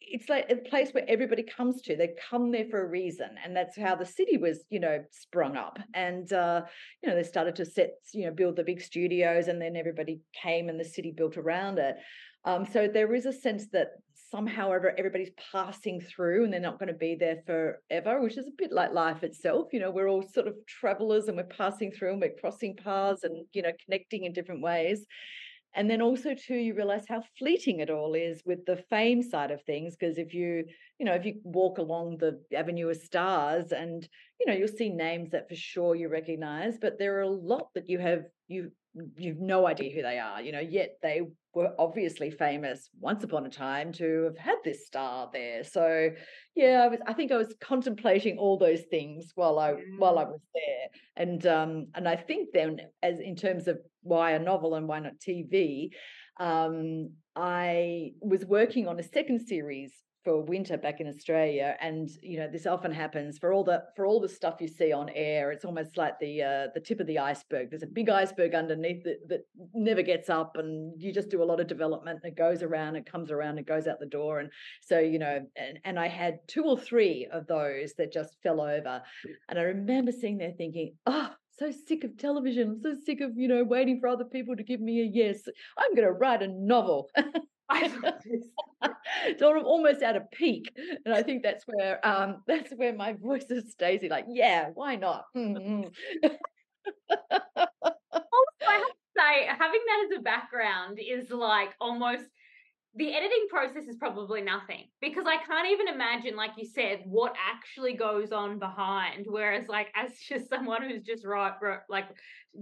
it's 0.00 0.28
like 0.28 0.48
a 0.48 0.56
place 0.56 0.92
where 0.92 1.04
everybody 1.08 1.42
comes 1.42 1.82
to 1.82 1.96
they 1.96 2.14
come 2.30 2.52
there 2.52 2.66
for 2.70 2.84
a 2.84 2.88
reason 2.88 3.30
and 3.44 3.56
that's 3.56 3.76
how 3.76 3.96
the 3.96 4.06
city 4.06 4.36
was 4.36 4.64
you 4.70 4.78
know 4.78 5.02
sprung 5.10 5.56
up 5.56 5.78
and 5.94 6.32
uh 6.32 6.62
you 7.02 7.08
know 7.08 7.16
they 7.16 7.24
started 7.24 7.56
to 7.56 7.64
set 7.64 7.94
you 8.12 8.24
know 8.24 8.32
build 8.32 8.54
the 8.54 8.62
big 8.62 8.80
studios 8.80 9.48
and 9.48 9.60
then 9.60 9.74
everybody 9.76 10.20
came 10.40 10.68
and 10.68 10.78
the 10.78 10.84
city 10.84 11.10
built 11.10 11.36
around 11.36 11.78
it 11.78 11.96
um, 12.44 12.66
so 12.66 12.88
there 12.88 13.14
is 13.14 13.26
a 13.26 13.32
sense 13.32 13.68
that 13.68 13.92
somehow 14.30 14.72
everybody's 14.72 15.30
passing 15.52 16.00
through 16.00 16.44
and 16.44 16.52
they're 16.52 16.60
not 16.60 16.78
going 16.78 16.88
to 16.88 16.94
be 16.94 17.14
there 17.14 17.42
forever, 17.46 18.20
which 18.20 18.38
is 18.38 18.46
a 18.46 18.56
bit 18.56 18.72
like 18.72 18.92
life 18.92 19.22
itself. 19.22 19.68
You 19.72 19.80
know, 19.80 19.90
we're 19.90 20.08
all 20.08 20.26
sort 20.26 20.48
of 20.48 20.54
travelers 20.66 21.28
and 21.28 21.36
we're 21.36 21.44
passing 21.44 21.92
through 21.92 22.12
and 22.12 22.20
we're 22.20 22.34
crossing 22.40 22.74
paths 22.74 23.24
and, 23.24 23.46
you 23.52 23.62
know, 23.62 23.72
connecting 23.84 24.24
in 24.24 24.32
different 24.32 24.62
ways. 24.62 25.06
And 25.74 25.88
then 25.90 26.02
also 26.02 26.34
too, 26.34 26.56
you 26.56 26.74
realize 26.74 27.04
how 27.08 27.22
fleeting 27.38 27.80
it 27.80 27.90
all 27.90 28.14
is 28.14 28.42
with 28.44 28.66
the 28.66 28.76
fame 28.90 29.22
side 29.22 29.50
of 29.50 29.62
things. 29.62 29.96
Because 29.96 30.18
if 30.18 30.34
you, 30.34 30.64
you 30.98 31.06
know, 31.06 31.14
if 31.14 31.24
you 31.24 31.40
walk 31.44 31.78
along 31.78 32.18
the 32.18 32.40
Avenue 32.54 32.88
of 32.88 32.96
Stars 32.98 33.72
and, 33.72 34.06
you 34.38 34.46
know, 34.46 34.52
you'll 34.52 34.68
see 34.68 34.90
names 34.90 35.30
that 35.30 35.48
for 35.48 35.54
sure 35.54 35.94
you 35.94 36.08
recognize, 36.08 36.76
but 36.78 36.98
there 36.98 37.16
are 37.18 37.22
a 37.22 37.28
lot 37.30 37.68
that 37.74 37.88
you 37.88 37.98
have 37.98 38.24
you 38.48 38.70
you've 39.16 39.40
no 39.40 39.66
idea 39.66 39.94
who 39.94 40.02
they 40.02 40.18
are, 40.18 40.40
you 40.42 40.52
know, 40.52 40.60
yet 40.60 40.98
they 41.02 41.22
were 41.54 41.72
obviously 41.78 42.30
famous 42.30 42.88
once 43.00 43.24
upon 43.24 43.46
a 43.46 43.50
time 43.50 43.92
to 43.92 44.24
have 44.24 44.38
had 44.38 44.56
this 44.64 44.86
star 44.86 45.30
there. 45.32 45.64
So 45.64 46.10
yeah, 46.54 46.82
I 46.84 46.88
was 46.88 47.00
I 47.06 47.12
think 47.12 47.32
I 47.32 47.36
was 47.36 47.54
contemplating 47.60 48.38
all 48.38 48.58
those 48.58 48.82
things 48.90 49.32
while 49.34 49.58
I 49.58 49.74
while 49.98 50.18
I 50.18 50.24
mm. 50.24 50.32
was 50.32 50.40
there. 50.54 50.88
And 51.16 51.46
um 51.46 51.86
and 51.94 52.08
I 52.08 52.16
think 52.16 52.50
then 52.52 52.80
as 53.02 53.18
in 53.20 53.36
terms 53.36 53.68
of 53.68 53.78
why 54.02 54.32
a 54.32 54.38
novel 54.38 54.74
and 54.74 54.88
why 54.88 55.00
not 55.00 55.18
TV, 55.18 55.90
um, 56.40 57.10
I 57.36 58.12
was 58.20 58.44
working 58.44 58.88
on 58.88 58.98
a 58.98 59.02
second 59.02 59.40
series 59.40 59.92
for 60.24 60.42
winter 60.42 60.76
back 60.76 61.00
in 61.00 61.08
Australia, 61.08 61.76
and 61.80 62.10
you 62.22 62.38
know 62.38 62.48
this 62.48 62.66
often 62.66 62.92
happens 62.92 63.38
for 63.38 63.52
all 63.52 63.64
the 63.64 63.82
for 63.96 64.06
all 64.06 64.20
the 64.20 64.28
stuff 64.28 64.60
you 64.60 64.68
see 64.68 64.92
on 64.92 65.10
air. 65.14 65.52
It's 65.52 65.64
almost 65.64 65.96
like 65.96 66.18
the 66.20 66.42
uh, 66.42 66.66
the 66.74 66.80
tip 66.80 67.00
of 67.00 67.06
the 67.06 67.18
iceberg. 67.18 67.70
There's 67.70 67.82
a 67.82 67.86
big 67.86 68.08
iceberg 68.08 68.54
underneath 68.54 69.04
that, 69.04 69.28
that 69.28 69.46
never 69.74 70.02
gets 70.02 70.30
up, 70.30 70.56
and 70.56 71.00
you 71.00 71.12
just 71.12 71.30
do 71.30 71.42
a 71.42 71.44
lot 71.44 71.60
of 71.60 71.66
development. 71.66 72.20
And 72.22 72.32
it 72.32 72.38
goes 72.38 72.62
around, 72.62 72.96
it 72.96 73.10
comes 73.10 73.30
around, 73.30 73.58
it 73.58 73.66
goes 73.66 73.86
out 73.86 74.00
the 74.00 74.06
door, 74.06 74.40
and 74.40 74.50
so 74.80 74.98
you 74.98 75.18
know. 75.18 75.40
And, 75.56 75.78
and 75.84 75.98
I 75.98 76.08
had 76.08 76.38
two 76.46 76.64
or 76.64 76.78
three 76.78 77.28
of 77.32 77.46
those 77.46 77.94
that 77.98 78.12
just 78.12 78.36
fell 78.42 78.60
over, 78.60 79.02
and 79.48 79.58
I 79.58 79.62
remember 79.62 80.12
sitting 80.12 80.38
there 80.38 80.54
thinking, 80.56 80.94
oh, 81.06 81.30
so 81.58 81.70
sick 81.70 82.04
of 82.04 82.16
television. 82.16 82.80
So 82.82 82.94
sick 83.04 83.20
of, 83.20 83.32
you 83.36 83.48
know, 83.48 83.64
waiting 83.64 84.00
for 84.00 84.08
other 84.08 84.24
people 84.24 84.56
to 84.56 84.62
give 84.62 84.80
me 84.80 85.00
a 85.02 85.04
yes. 85.04 85.42
I'm 85.78 85.94
going 85.94 86.06
to 86.06 86.12
write 86.12 86.42
a 86.42 86.48
novel. 86.48 87.10
sort 89.38 89.58
of 89.58 89.64
almost 89.64 90.02
at 90.02 90.16
a 90.16 90.20
peak, 90.32 90.72
and 91.04 91.14
I 91.14 91.22
think 91.22 91.42
that's 91.42 91.64
where 91.66 92.04
um, 92.06 92.42
that's 92.46 92.72
where 92.72 92.94
my 92.94 93.12
voice 93.14 93.46
is 93.50 93.72
Stacey. 93.72 94.08
Like, 94.08 94.26
yeah, 94.28 94.70
why 94.74 94.96
not? 94.96 95.24
Mm-hmm. 95.36 95.88
also, 97.10 97.68
I 98.68 98.72
have 98.72 98.88
to 98.88 99.08
say, 99.16 99.46
having 99.46 99.80
that 99.86 100.06
as 100.06 100.18
a 100.18 100.22
background 100.22 100.98
is 100.98 101.30
like 101.30 101.70
almost 101.80 102.24
the 102.94 103.14
editing 103.14 103.46
process 103.48 103.84
is 103.88 103.96
probably 103.96 104.42
nothing 104.42 104.84
because 105.00 105.24
I 105.26 105.38
can't 105.38 105.70
even 105.70 105.88
imagine, 105.88 106.36
like 106.36 106.50
you 106.58 106.66
said, 106.66 107.00
what 107.06 107.34
actually 107.50 107.94
goes 107.94 108.32
on 108.32 108.58
behind. 108.58 109.24
Whereas, 109.26 109.66
like, 109.66 109.88
as 109.94 110.12
just 110.28 110.50
someone 110.50 110.82
who's 110.82 111.02
just 111.02 111.24
write, 111.24 111.54
like, 111.88 112.04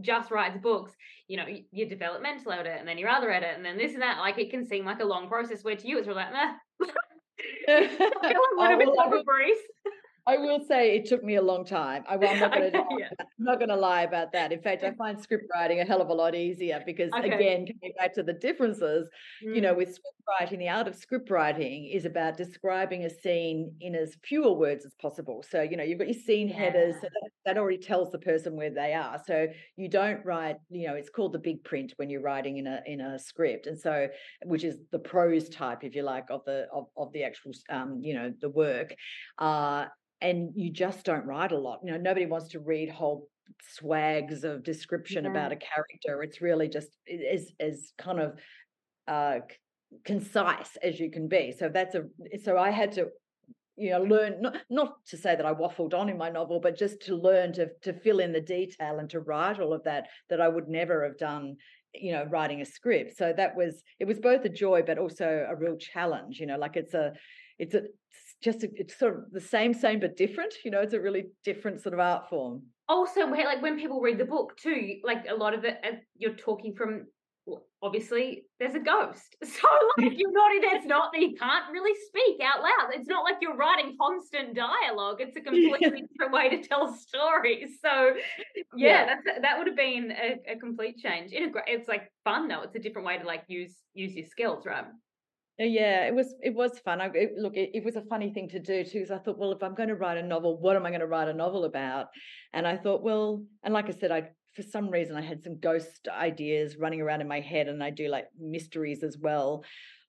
just 0.01 0.31
writes 0.31 0.57
books, 0.59 0.93
you 1.29 1.37
know, 1.37 1.47
your 1.73 1.89
developmental 1.89 2.53
edit 2.53 2.77
and 2.79 2.89
then 2.89 2.99
your 2.99 3.09
other 3.09 3.31
edit 3.31 3.55
and 3.57 3.65
then 3.65 3.77
this 3.77 3.93
and 3.95 4.03
that, 4.03 4.19
like, 4.19 4.39
it 4.39 4.51
can 4.51 4.67
seem 4.67 4.85
like 4.85 5.01
a 5.01 5.05
long 5.05 5.29
process. 5.29 5.65
Where 5.65 5.77
to 5.77 5.89
you, 5.89 5.99
it's 5.99 6.09
really 6.09 6.23
like, 6.23 6.33
little 7.69 8.95
oh, 8.99 9.21
a 9.21 9.25
breeze. 9.25 9.59
I 10.27 10.37
will 10.37 10.61
say 10.61 10.97
it 10.97 11.07
took 11.07 11.25
me 11.25 11.37
a 11.37 11.43
long 11.43 11.65
time. 11.65 12.05
I, 12.09 12.15
am 12.15 12.39
not 12.39 12.53
going 12.53 12.73
to 12.73 12.85
yeah. 12.99 13.67
to 13.67 13.77
lie 13.77 14.03
about 14.03 14.33
that. 14.33 14.53
In 14.53 14.61
fact, 14.61 14.85
I 14.85 14.93
find 14.93 15.21
script 15.21 15.45
writing 15.53 15.81
a 15.81 15.85
hell 15.85 16.01
of 16.01 16.09
a 16.09 16.13
lot 16.13 16.35
easier 16.35 16.83
because 16.85 17.11
okay. 17.13 17.31
again, 17.31 17.67
coming 17.67 17.95
back 17.99 18.15
to 18.15 18.23
the 18.23 18.35
differences, 18.35 19.09
mm. 19.45 19.55
you 19.55 19.61
know, 19.61 19.75
mm. 19.75 19.79
with 19.79 19.89
script 19.89 20.20
writing, 20.39 20.59
the 20.59 20.69
art 20.69 20.87
of 20.89 20.95
script 20.95 21.31
writing 21.31 21.87
is 21.87 22.05
about 22.05 22.37
describing 22.37 23.05
a 23.05 23.11
scene 23.11 23.75
in 23.81 23.95
as 23.95 24.17
fewer 24.23 24.53
words 24.53 24.85
as 24.85 24.95
possible. 25.01 25.45
So, 25.49 25.63
you 25.63 25.77
know, 25.77 25.83
you've 25.83 25.99
got 25.99 26.09
your 26.09 26.23
scene 26.23 26.49
yeah. 26.49 26.57
headers, 26.57 26.95
so 26.97 27.09
that, 27.09 27.31
that 27.47 27.59
already 27.59 27.79
tells 27.79 28.11
the 28.11 28.19
person 28.19 28.57
where 28.57 28.71
they 28.71 28.95
are. 28.95 29.21
So 29.27 29.47
you 29.77 29.89
don't 29.89 30.25
write, 30.25 30.57
you 30.69 30.87
know, 30.87 30.95
it's 30.95 31.11
called 31.11 31.33
the 31.33 31.39
big 31.39 31.65
print 31.65 31.93
when 31.97 32.11
you're 32.11 32.23
writing 32.23 32.59
in 32.59 32.67
a 32.67 32.81
in 32.87 33.01
a 33.01 33.19
script, 33.19 33.67
and 33.67 33.79
so 33.79 34.09
which 34.45 34.65
is 34.65 34.77
the 34.93 34.99
prose 34.99 35.49
type, 35.49 35.85
if 35.85 35.95
you 35.95 36.03
like, 36.03 36.27
of 36.31 36.45
the 36.45 36.67
of, 36.73 36.87
of 36.97 37.13
the 37.13 37.25
actual, 37.25 37.53
um, 37.71 38.01
you 38.03 38.15
know, 38.15 38.33
the 38.41 38.51
work. 38.51 38.95
Uh, 39.39 39.87
and 40.21 40.51
you 40.55 40.71
just 40.71 41.05
don't 41.05 41.25
write 41.25 41.53
a 41.53 41.59
lot. 41.59 41.81
You 41.83 41.93
know, 41.93 41.99
nobody 41.99 42.27
wants 42.27 42.49
to 42.49 42.61
read 42.61 42.91
whole 42.91 43.29
swags 43.63 44.45
of 44.45 44.63
description 44.63 45.25
yeah. 45.25 45.31
about 45.31 45.53
a 45.53 45.57
character. 45.57 46.23
It's 46.23 46.41
really 46.41 46.69
just 46.69 46.89
as 47.33 47.53
as 47.59 47.93
kind 47.99 48.21
of 48.21 48.39
uh, 49.09 49.41
concise 50.05 50.77
as 50.83 51.01
you 51.01 51.11
can 51.11 51.29
be. 51.29 51.53
So 51.57 51.69
that's 51.69 51.95
a 51.95 52.05
so 52.43 52.59
I 52.59 52.71
had 52.71 52.93
to 52.93 53.09
you 53.77 53.91
know 53.91 54.03
learn 54.03 54.41
not 54.41 54.57
not 54.69 55.05
to 55.07 55.17
say 55.17 55.37
that 55.37 55.47
I 55.47 55.55
waffled 55.55 55.95
on 55.95 56.09
in 56.09 56.19
my 56.19 56.31
novel, 56.31 56.61
but 56.61 56.79
just 56.79 57.01
to 57.07 57.17
learn 57.17 57.53
to 57.55 57.69
to 57.83 57.93
fill 57.93 58.21
in 58.21 58.33
the 58.33 58.41
detail 58.41 58.99
and 58.99 59.11
to 59.11 59.21
write 59.21 59.61
all 59.61 59.73
of 59.73 59.85
that 59.85 60.09
that 60.29 60.41
I 60.41 60.49
would 60.49 60.69
never 60.69 61.05
have 61.05 61.19
done 61.19 61.57
you 61.95 62.13
know 62.13 62.25
writing 62.27 62.61
a 62.61 62.65
script 62.65 63.17
so 63.17 63.33
that 63.37 63.57
was 63.57 63.83
it 63.99 64.07
was 64.07 64.21
both 64.21 64.45
a 64.45 64.49
joy 64.49 64.83
but 64.87 64.99
also 64.99 65.47
a 65.49 65.57
real 65.57 65.77
challenge 65.77 66.39
you 66.39 66.47
know 66.47 66.57
like 66.57 66.77
it's 66.77 66.95
a 66.95 67.13
it's 67.59 67.75
a 67.75 67.83
just 68.43 68.63
a, 68.63 68.71
it's 68.77 68.99
sort 68.99 69.17
of 69.17 69.31
the 69.33 69.41
same 69.41 69.75
same 69.75 70.01
but 70.01 70.17
different 70.17 70.55
you 70.65 70.71
know 70.71 70.81
it's 70.81 70.95
a 70.95 71.01
really 71.01 71.25
different 71.45 71.81
sort 71.81 71.93
of 71.93 72.01
art 72.01 72.29
form 72.29 72.63
also 72.89 73.27
like 73.27 73.63
when 73.63 73.79
people 73.79 74.01
read 74.01 74.19
the 74.19 74.25
book 74.25 74.57
too 74.57 74.97
like 75.05 75.27
a 75.29 75.35
lot 75.35 75.55
of 75.55 75.65
it 75.65 75.79
uh, 75.85 75.97
you're 76.17 76.35
talking 76.35 76.75
from 76.75 77.07
obviously 77.83 78.45
there's 78.59 78.75
a 78.75 78.81
ghost 78.81 79.37
so 79.43 79.69
like 79.99 80.13
you're 80.19 80.33
not 80.33 80.55
in. 80.55 80.77
it's 80.77 80.87
not 80.87 81.13
that 81.13 81.21
you 81.21 81.35
can't 81.35 81.65
really 81.73 81.99
speak 82.07 82.41
out 82.43 82.63
loud 82.63 82.91
it's 82.93 83.09
not 83.09 83.25
like 83.25 83.37
you're 83.41 83.57
writing 83.57 83.97
constant 84.01 84.55
dialogue 84.55 85.17
it's 85.21 85.37
a 85.37 85.41
completely 85.51 86.03
different 86.03 86.33
way 86.33 86.49
to 86.49 86.63
tell 86.63 86.95
stories 86.95 87.79
so 87.83 88.13
yeah, 88.77 89.05
yeah. 89.05 89.07
that's 89.07 89.41
that 89.43 89.59
would 89.59 89.67
have 89.67 89.77
been 89.77 90.13
a, 90.13 90.53
a 90.53 90.57
complete 90.59 90.97
change 90.99 91.33
in 91.33 91.45
a 91.45 91.53
it's 91.67 91.89
like 91.89 92.11
fun 92.25 92.49
though 92.49 92.63
it's 92.63 92.77
a 92.77 92.81
different 92.81 93.07
way 93.07 93.19
to 93.19 93.27
like 93.27 93.45
use 93.49 93.77
use 93.95 94.15
your 94.15 94.27
skills 94.27 94.67
right 94.67 94.85
uh, 95.61 95.65
yeah, 95.65 96.07
it 96.07 96.15
was 96.15 96.35
it 96.43 96.55
was 96.55 96.79
fun. 96.79 97.03
I, 97.03 97.11
it, 97.13 97.33
look, 97.37 97.55
it, 97.55 97.71
it, 97.75 97.85
was 97.85 97.97
a 97.97 98.03
funny 98.03 98.33
thing 98.33 98.49
to 98.49 98.59
do 98.59 98.83
too, 98.83 99.01
because 99.01 99.11
I 99.11 99.19
thought, 99.19 99.37
well, 99.37 99.53
if 99.53 99.63
I'm 99.63 99.75
going 99.75 99.91
to 99.91 99.95
write 99.95 100.17
a 100.17 100.23
novel, 100.23 100.59
what 100.59 100.75
am 100.75 100.87
I 100.87 100.89
going 100.89 101.01
to 101.01 101.07
write 101.07 101.29
a 101.29 101.35
novel 101.35 101.65
about? 101.65 102.07
And 102.55 102.67
I 102.67 102.79
thought, 102.79 103.03
well, 103.03 103.45
and 103.63 103.75
like 103.75 103.89
I 103.89 103.93
said, 103.93 104.11
I 104.11 104.31
for 104.61 104.69
some 104.69 104.91
reason 104.91 105.17
I 105.17 105.23
had 105.23 105.43
some 105.43 105.59
ghost 105.59 106.09
ideas 106.09 106.77
running 106.77 107.01
around 107.01 107.21
in 107.21 107.29
my 107.29 107.41
head, 107.41 107.69
and 107.69 107.83
I 107.83 107.91
do 107.91 108.09
like 108.09 108.29
mysteries 108.39 109.03
as 109.03 109.17
well. 109.19 109.65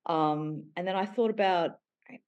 Um, 0.06 0.66
and 0.76 0.88
then 0.88 0.96
I 0.96 1.06
thought 1.06 1.30
about 1.30 1.72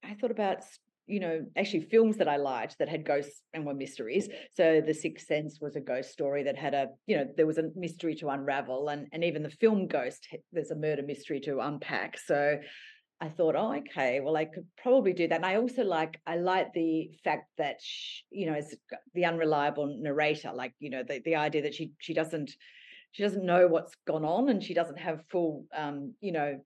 I 0.02 0.14
thought 0.14 0.30
about 0.30 0.58
you 1.06 1.20
know 1.20 1.44
actually 1.56 1.82
films 1.82 2.16
that 2.16 2.28
I 2.28 2.36
liked 2.36 2.78
that 2.78 2.88
had 2.88 3.04
ghosts 3.04 3.42
and 3.52 3.66
were 3.66 3.74
mysteries. 3.74 4.28
So 4.56 4.80
The 4.80 4.94
Sixth 4.94 5.26
Sense 5.26 5.58
was 5.60 5.76
a 5.76 5.80
ghost 5.80 6.10
story 6.10 6.44
that 6.44 6.56
had 6.56 6.74
a 6.74 6.88
you 7.06 7.16
know 7.16 7.26
there 7.36 7.46
was 7.46 7.58
a 7.58 7.70
mystery 7.76 8.14
to 8.16 8.30
unravel, 8.30 8.88
and 8.88 9.06
and 9.12 9.24
even 9.24 9.42
the 9.42 9.50
film 9.50 9.86
Ghost 9.86 10.26
there's 10.52 10.70
a 10.70 10.76
murder 10.76 11.02
mystery 11.02 11.40
to 11.40 11.60
unpack. 11.60 12.18
So 12.18 12.58
I 13.20 13.28
thought, 13.28 13.54
oh, 13.56 13.74
okay, 13.74 14.20
well, 14.20 14.36
I 14.36 14.44
could 14.44 14.66
probably 14.76 15.12
do 15.12 15.28
that. 15.28 15.36
And 15.36 15.46
I 15.46 15.56
also 15.56 15.82
like, 15.82 16.20
I 16.26 16.36
like 16.36 16.72
the 16.74 17.10
fact 17.22 17.50
that, 17.58 17.76
she, 17.80 18.22
you 18.30 18.46
know, 18.46 18.54
as 18.54 18.74
the 19.14 19.24
unreliable 19.24 19.96
narrator, 19.98 20.52
like, 20.52 20.74
you 20.78 20.90
know, 20.90 21.02
the, 21.06 21.20
the 21.24 21.36
idea 21.36 21.62
that 21.62 21.74
she, 21.74 21.92
she 21.98 22.12
doesn't, 22.12 22.50
she 23.12 23.22
doesn't 23.22 23.46
know 23.46 23.68
what's 23.68 23.94
gone 24.06 24.24
on 24.24 24.48
and 24.48 24.62
she 24.62 24.74
doesn't 24.74 24.98
have 24.98 25.22
full, 25.30 25.64
um, 25.74 26.14
you 26.20 26.32
know, 26.32 26.58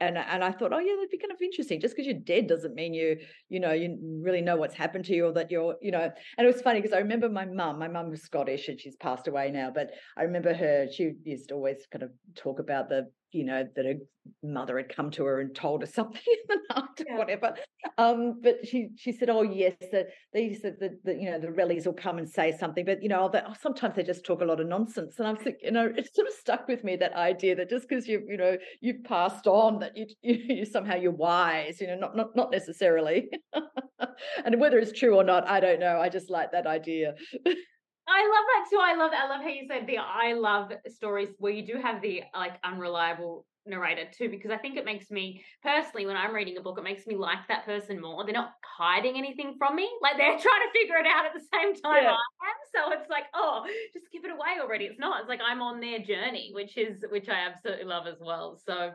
and 0.00 0.16
and 0.16 0.42
I 0.42 0.50
thought, 0.52 0.72
oh 0.72 0.78
yeah, 0.78 0.94
that'd 0.94 1.10
be 1.10 1.18
kind 1.18 1.32
of 1.32 1.40
interesting. 1.42 1.80
Just 1.80 1.94
because 1.94 2.06
you're 2.06 2.18
dead 2.20 2.46
doesn't 2.46 2.74
mean 2.74 2.94
you, 2.94 3.18
you 3.48 3.60
know, 3.60 3.72
you 3.72 3.98
really 4.22 4.40
know 4.40 4.56
what's 4.56 4.74
happened 4.74 5.04
to 5.06 5.14
you 5.14 5.26
or 5.26 5.32
that 5.32 5.50
you're, 5.50 5.76
you 5.82 5.90
know. 5.90 6.10
And 6.38 6.46
it 6.46 6.52
was 6.52 6.62
funny 6.62 6.80
because 6.80 6.94
I 6.94 7.00
remember 7.00 7.28
my 7.28 7.44
mum. 7.44 7.78
My 7.78 7.88
mum 7.88 8.10
was 8.10 8.22
Scottish 8.22 8.68
and 8.68 8.80
she's 8.80 8.96
passed 8.96 9.28
away 9.28 9.50
now, 9.50 9.70
but 9.74 9.90
I 10.16 10.22
remember 10.22 10.54
her. 10.54 10.86
She 10.90 11.12
used 11.24 11.50
to 11.50 11.54
always 11.54 11.86
kind 11.92 12.02
of 12.02 12.10
talk 12.34 12.60
about 12.60 12.88
the 12.88 13.10
you 13.32 13.44
know, 13.44 13.66
that 13.76 13.86
a 13.86 13.98
mother 14.42 14.76
had 14.76 14.94
come 14.94 15.10
to 15.10 15.24
her 15.24 15.40
and 15.40 15.54
told 15.54 15.82
her 15.82 15.86
something 15.86 16.20
in 16.26 16.56
the 16.56 16.74
night 16.74 16.88
yeah. 17.06 17.14
or 17.14 17.18
whatever. 17.18 17.54
Um, 17.96 18.40
but 18.42 18.66
she 18.66 18.90
she 18.96 19.12
said, 19.12 19.28
"Oh 19.28 19.42
yes, 19.42 19.74
the, 19.80 20.06
they 20.32 20.54
said 20.54 20.76
that 20.80 21.04
the, 21.04 21.14
you 21.14 21.30
know 21.30 21.38
the 21.38 21.50
rallies 21.50 21.86
will 21.86 21.94
come 21.94 22.18
and 22.18 22.28
say 22.28 22.56
something, 22.58 22.84
but 22.84 23.02
you 23.02 23.08
know, 23.08 23.30
oh, 23.32 23.54
sometimes 23.60 23.96
they 23.96 24.02
just 24.02 24.24
talk 24.24 24.40
a 24.40 24.44
lot 24.44 24.60
of 24.60 24.66
nonsense." 24.66 25.18
And 25.18 25.28
I'm 25.28 25.36
thinking, 25.36 25.60
you 25.62 25.70
know, 25.72 25.86
it 25.86 26.14
sort 26.14 26.26
of 26.26 26.34
stuck 26.34 26.68
with 26.68 26.84
me 26.84 26.96
that 26.96 27.14
idea 27.14 27.56
that 27.56 27.70
just 27.70 27.88
because 27.88 28.06
you 28.06 28.24
you 28.28 28.36
know 28.36 28.56
you've 28.80 29.04
passed 29.04 29.46
on, 29.46 29.80
that 29.80 29.96
you, 29.96 30.06
you, 30.22 30.56
you 30.56 30.64
somehow 30.64 30.96
you're 30.96 31.12
wise, 31.12 31.80
you 31.80 31.86
know, 31.86 31.96
not 31.96 32.16
not 32.16 32.34
not 32.36 32.50
necessarily. 32.50 33.28
and 34.44 34.60
whether 34.60 34.78
it's 34.78 34.98
true 34.98 35.16
or 35.16 35.24
not, 35.24 35.48
I 35.48 35.60
don't 35.60 35.80
know. 35.80 36.00
I 36.00 36.08
just 36.08 36.30
like 36.30 36.52
that 36.52 36.66
idea. 36.66 37.14
I 38.08 38.22
love 38.26 38.44
that 38.54 38.70
too. 38.70 38.80
I 38.82 38.94
love 38.96 39.10
that. 39.10 39.24
I 39.24 39.28
love 39.28 39.42
how 39.42 39.48
you 39.48 39.66
said 39.68 39.86
the 39.86 39.98
I 39.98 40.32
love 40.32 40.72
stories 40.88 41.28
where 41.38 41.52
you 41.52 41.66
do 41.66 41.78
have 41.80 42.00
the 42.00 42.22
like 42.34 42.54
unreliable 42.64 43.44
narrator 43.68 44.04
too, 44.16 44.28
because 44.28 44.50
I 44.50 44.56
think 44.56 44.76
it 44.76 44.84
makes 44.84 45.10
me 45.10 45.44
personally, 45.62 46.06
when 46.06 46.16
I'm 46.16 46.34
reading 46.34 46.56
a 46.56 46.60
book, 46.60 46.78
it 46.78 46.84
makes 46.84 47.06
me 47.06 47.16
like 47.16 47.46
that 47.48 47.64
person 47.64 48.00
more. 48.00 48.24
They're 48.24 48.32
not 48.32 48.52
hiding 48.64 49.16
anything 49.16 49.54
from 49.58 49.76
me. 49.76 49.88
Like 50.02 50.16
they're 50.16 50.26
trying 50.38 50.40
to 50.40 50.72
figure 50.72 50.96
it 50.96 51.06
out 51.06 51.26
at 51.26 51.34
the 51.34 51.44
same 51.52 51.74
time 51.74 52.02
yeah. 52.02 52.10
I 52.10 52.46
am. 52.48 52.58
So 52.74 52.92
it's 52.92 53.10
like, 53.10 53.24
oh, 53.34 53.66
just 53.92 54.06
give 54.12 54.24
it 54.24 54.30
away 54.30 54.60
already. 54.60 54.86
It's 54.86 54.98
not. 54.98 55.20
It's 55.20 55.28
like 55.28 55.40
I'm 55.46 55.60
on 55.60 55.80
their 55.80 55.98
journey, 55.98 56.50
which 56.54 56.76
is 56.76 57.04
which 57.10 57.28
I 57.28 57.46
absolutely 57.46 57.84
love 57.84 58.06
as 58.06 58.18
well. 58.20 58.58
So 58.66 58.92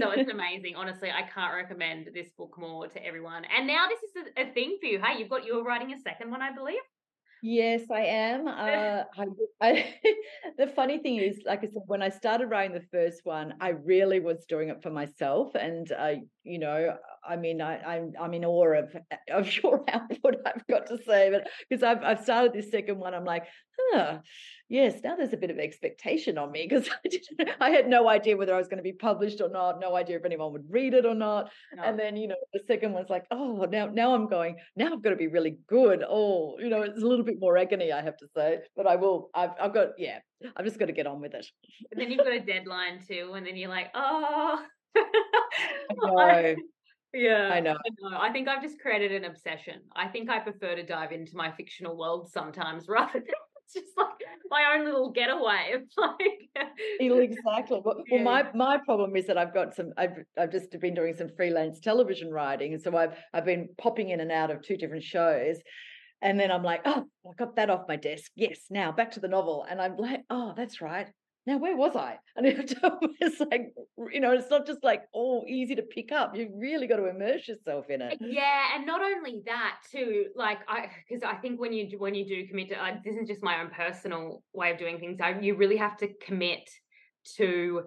so 0.00 0.10
it's 0.10 0.30
amazing. 0.32 0.74
Honestly, 0.76 1.10
I 1.10 1.22
can't 1.22 1.54
recommend 1.54 2.08
this 2.14 2.30
book 2.36 2.56
more 2.58 2.88
to 2.88 3.04
everyone. 3.04 3.44
And 3.56 3.66
now 3.66 3.86
this 3.88 4.00
is 4.02 4.32
a, 4.36 4.50
a 4.50 4.54
thing 4.54 4.78
for 4.80 4.86
you. 4.86 5.00
Hey, 5.00 5.18
you've 5.18 5.30
got 5.30 5.44
you're 5.44 5.64
writing 5.64 5.92
a 5.92 6.00
second 6.00 6.30
one, 6.30 6.42
I 6.42 6.52
believe. 6.52 6.82
Yes, 7.46 7.82
I 7.90 8.00
am. 8.06 8.48
Uh, 8.48 9.04
I, 9.18 9.26
I, 9.60 9.94
the 10.58 10.66
funny 10.68 10.98
thing 10.98 11.16
is, 11.18 11.42
like 11.44 11.58
I 11.62 11.66
said, 11.66 11.82
when 11.86 12.00
I 12.02 12.08
started 12.08 12.46
writing 12.46 12.72
the 12.74 12.86
first 12.90 13.20
one, 13.24 13.54
I 13.60 13.68
really 13.70 14.18
was 14.18 14.46
doing 14.46 14.70
it 14.70 14.82
for 14.82 14.88
myself, 14.90 15.54
and 15.54 15.92
I, 15.92 16.22
you 16.42 16.58
know, 16.58 16.96
I 17.26 17.36
mean, 17.36 17.60
I, 17.60 17.78
I'm 17.78 18.12
I'm 18.20 18.34
in 18.34 18.44
awe 18.44 18.78
of 18.78 18.96
of 19.30 19.56
your 19.62 19.84
output. 19.92 20.36
I've 20.46 20.66
got 20.66 20.86
to 20.88 20.98
say, 21.02 21.30
but 21.30 21.48
because 21.68 21.82
I've 21.82 22.02
I've 22.02 22.22
started 22.22 22.52
this 22.52 22.70
second 22.70 22.98
one, 22.98 23.14
I'm 23.14 23.24
like, 23.24 23.44
huh, 23.78 24.18
yes, 24.68 25.00
now 25.02 25.16
there's 25.16 25.32
a 25.32 25.38
bit 25.38 25.50
of 25.50 25.58
expectation 25.58 26.38
on 26.38 26.50
me 26.50 26.66
because 26.68 26.88
I 27.04 27.08
didn't, 27.08 27.50
I 27.60 27.70
had 27.70 27.88
no 27.88 28.08
idea 28.08 28.36
whether 28.36 28.54
I 28.54 28.58
was 28.58 28.68
going 28.68 28.78
to 28.78 28.82
be 28.82 28.92
published 28.92 29.40
or 29.40 29.48
not, 29.48 29.80
no 29.80 29.94
idea 29.94 30.16
if 30.16 30.24
anyone 30.24 30.52
would 30.52 30.66
read 30.68 30.94
it 30.94 31.06
or 31.06 31.14
not. 31.14 31.50
No. 31.74 31.82
And 31.82 31.98
then, 31.98 32.16
you 32.16 32.28
know, 32.28 32.36
the 32.52 32.60
second 32.66 32.92
one's 32.92 33.10
like, 33.10 33.24
oh, 33.30 33.66
now 33.70 33.86
now 33.86 34.14
I'm 34.14 34.28
going, 34.28 34.56
now 34.76 34.92
I've 34.92 35.02
got 35.02 35.10
to 35.10 35.16
be 35.16 35.28
really 35.28 35.58
good. 35.68 36.04
Oh, 36.08 36.58
you 36.58 36.68
know, 36.68 36.82
it's 36.82 37.02
a 37.02 37.06
little 37.06 37.24
bit 37.24 37.40
more 37.40 37.56
agony, 37.56 37.92
I 37.92 38.02
have 38.02 38.16
to 38.18 38.26
say, 38.36 38.58
but 38.76 38.86
I 38.86 38.96
will. 38.96 39.30
I've 39.34 39.50
I've 39.60 39.74
got 39.74 39.88
yeah, 39.98 40.18
I've 40.56 40.64
just 40.64 40.78
got 40.78 40.86
to 40.86 40.92
get 40.92 41.06
on 41.06 41.20
with 41.20 41.34
it. 41.34 41.46
And 41.90 42.00
then 42.00 42.10
you've 42.10 42.24
got 42.24 42.32
a 42.32 42.40
deadline 42.40 43.00
too, 43.06 43.32
and 43.34 43.46
then 43.46 43.56
you're 43.56 43.70
like, 43.70 43.90
oh. 43.94 44.62
I 46.16 46.56
yeah, 47.14 47.50
I 47.52 47.60
know. 47.60 47.72
I 47.72 47.90
know. 48.00 48.18
I 48.18 48.32
think 48.32 48.48
I've 48.48 48.62
just 48.62 48.80
created 48.80 49.12
an 49.12 49.24
obsession. 49.24 49.80
I 49.94 50.08
think 50.08 50.28
I 50.28 50.40
prefer 50.40 50.74
to 50.74 50.82
dive 50.82 51.12
into 51.12 51.36
my 51.36 51.52
fictional 51.52 51.96
world 51.96 52.30
sometimes 52.30 52.86
rather 52.88 53.20
than 53.20 53.34
it's 53.64 53.74
just 53.74 53.96
like 53.96 54.10
my 54.50 54.74
own 54.74 54.84
little 54.84 55.10
getaway. 55.10 55.74
It's 55.74 55.94
like 55.96 56.70
exactly. 57.00 57.80
Well, 57.84 58.02
yeah. 58.08 58.22
well, 58.22 58.24
my 58.24 58.52
my 58.54 58.78
problem 58.84 59.16
is 59.16 59.26
that 59.26 59.38
I've 59.38 59.54
got 59.54 59.74
some. 59.74 59.92
I've 59.96 60.16
I've 60.38 60.52
just 60.52 60.78
been 60.80 60.94
doing 60.94 61.14
some 61.14 61.28
freelance 61.36 61.80
television 61.80 62.30
writing, 62.30 62.74
and 62.74 62.82
so 62.82 62.96
I've 62.96 63.16
I've 63.32 63.44
been 63.44 63.68
popping 63.78 64.10
in 64.10 64.20
and 64.20 64.32
out 64.32 64.50
of 64.50 64.62
two 64.62 64.76
different 64.76 65.04
shows. 65.04 65.56
And 66.22 66.40
then 66.40 66.50
I'm 66.50 66.62
like, 66.62 66.80
oh, 66.86 67.04
I 67.26 67.30
got 67.38 67.56
that 67.56 67.68
off 67.68 67.82
my 67.86 67.96
desk. 67.96 68.30
Yes, 68.34 68.58
now 68.70 68.92
back 68.92 69.10
to 69.12 69.20
the 69.20 69.28
novel. 69.28 69.66
And 69.68 69.80
I'm 69.80 69.96
like, 69.96 70.22
oh, 70.30 70.54
that's 70.56 70.80
right 70.80 71.08
now 71.46 71.58
where 71.58 71.76
was 71.76 71.94
I? 71.96 72.18
And 72.36 72.46
it's 72.46 73.40
like, 73.40 73.72
you 74.12 74.20
know, 74.20 74.32
it's 74.32 74.50
not 74.50 74.66
just 74.66 74.82
like 74.82 75.02
all 75.12 75.44
easy 75.48 75.76
to 75.76 75.82
pick 75.82 76.10
up. 76.10 76.34
You've 76.34 76.50
really 76.56 76.86
got 76.86 76.96
to 76.96 77.08
immerse 77.08 77.46
yourself 77.46 77.90
in 77.90 78.02
it. 78.02 78.18
Yeah, 78.20 78.74
and 78.74 78.86
not 78.86 79.02
only 79.02 79.42
that 79.46 79.76
too, 79.90 80.26
like 80.34 80.58
I, 80.68 80.88
because 81.08 81.22
I 81.22 81.36
think 81.36 81.60
when 81.60 81.72
you 81.72 81.96
when 81.98 82.14
you 82.14 82.26
do 82.26 82.46
commit 82.48 82.70
to, 82.70 82.82
uh, 82.82 82.96
this 83.04 83.16
is 83.16 83.28
just 83.28 83.42
my 83.42 83.60
own 83.60 83.70
personal 83.70 84.42
way 84.52 84.72
of 84.72 84.78
doing 84.78 84.98
things. 84.98 85.20
I, 85.22 85.38
you 85.38 85.54
really 85.54 85.76
have 85.76 85.96
to 85.98 86.08
commit 86.26 86.68
to, 87.36 87.82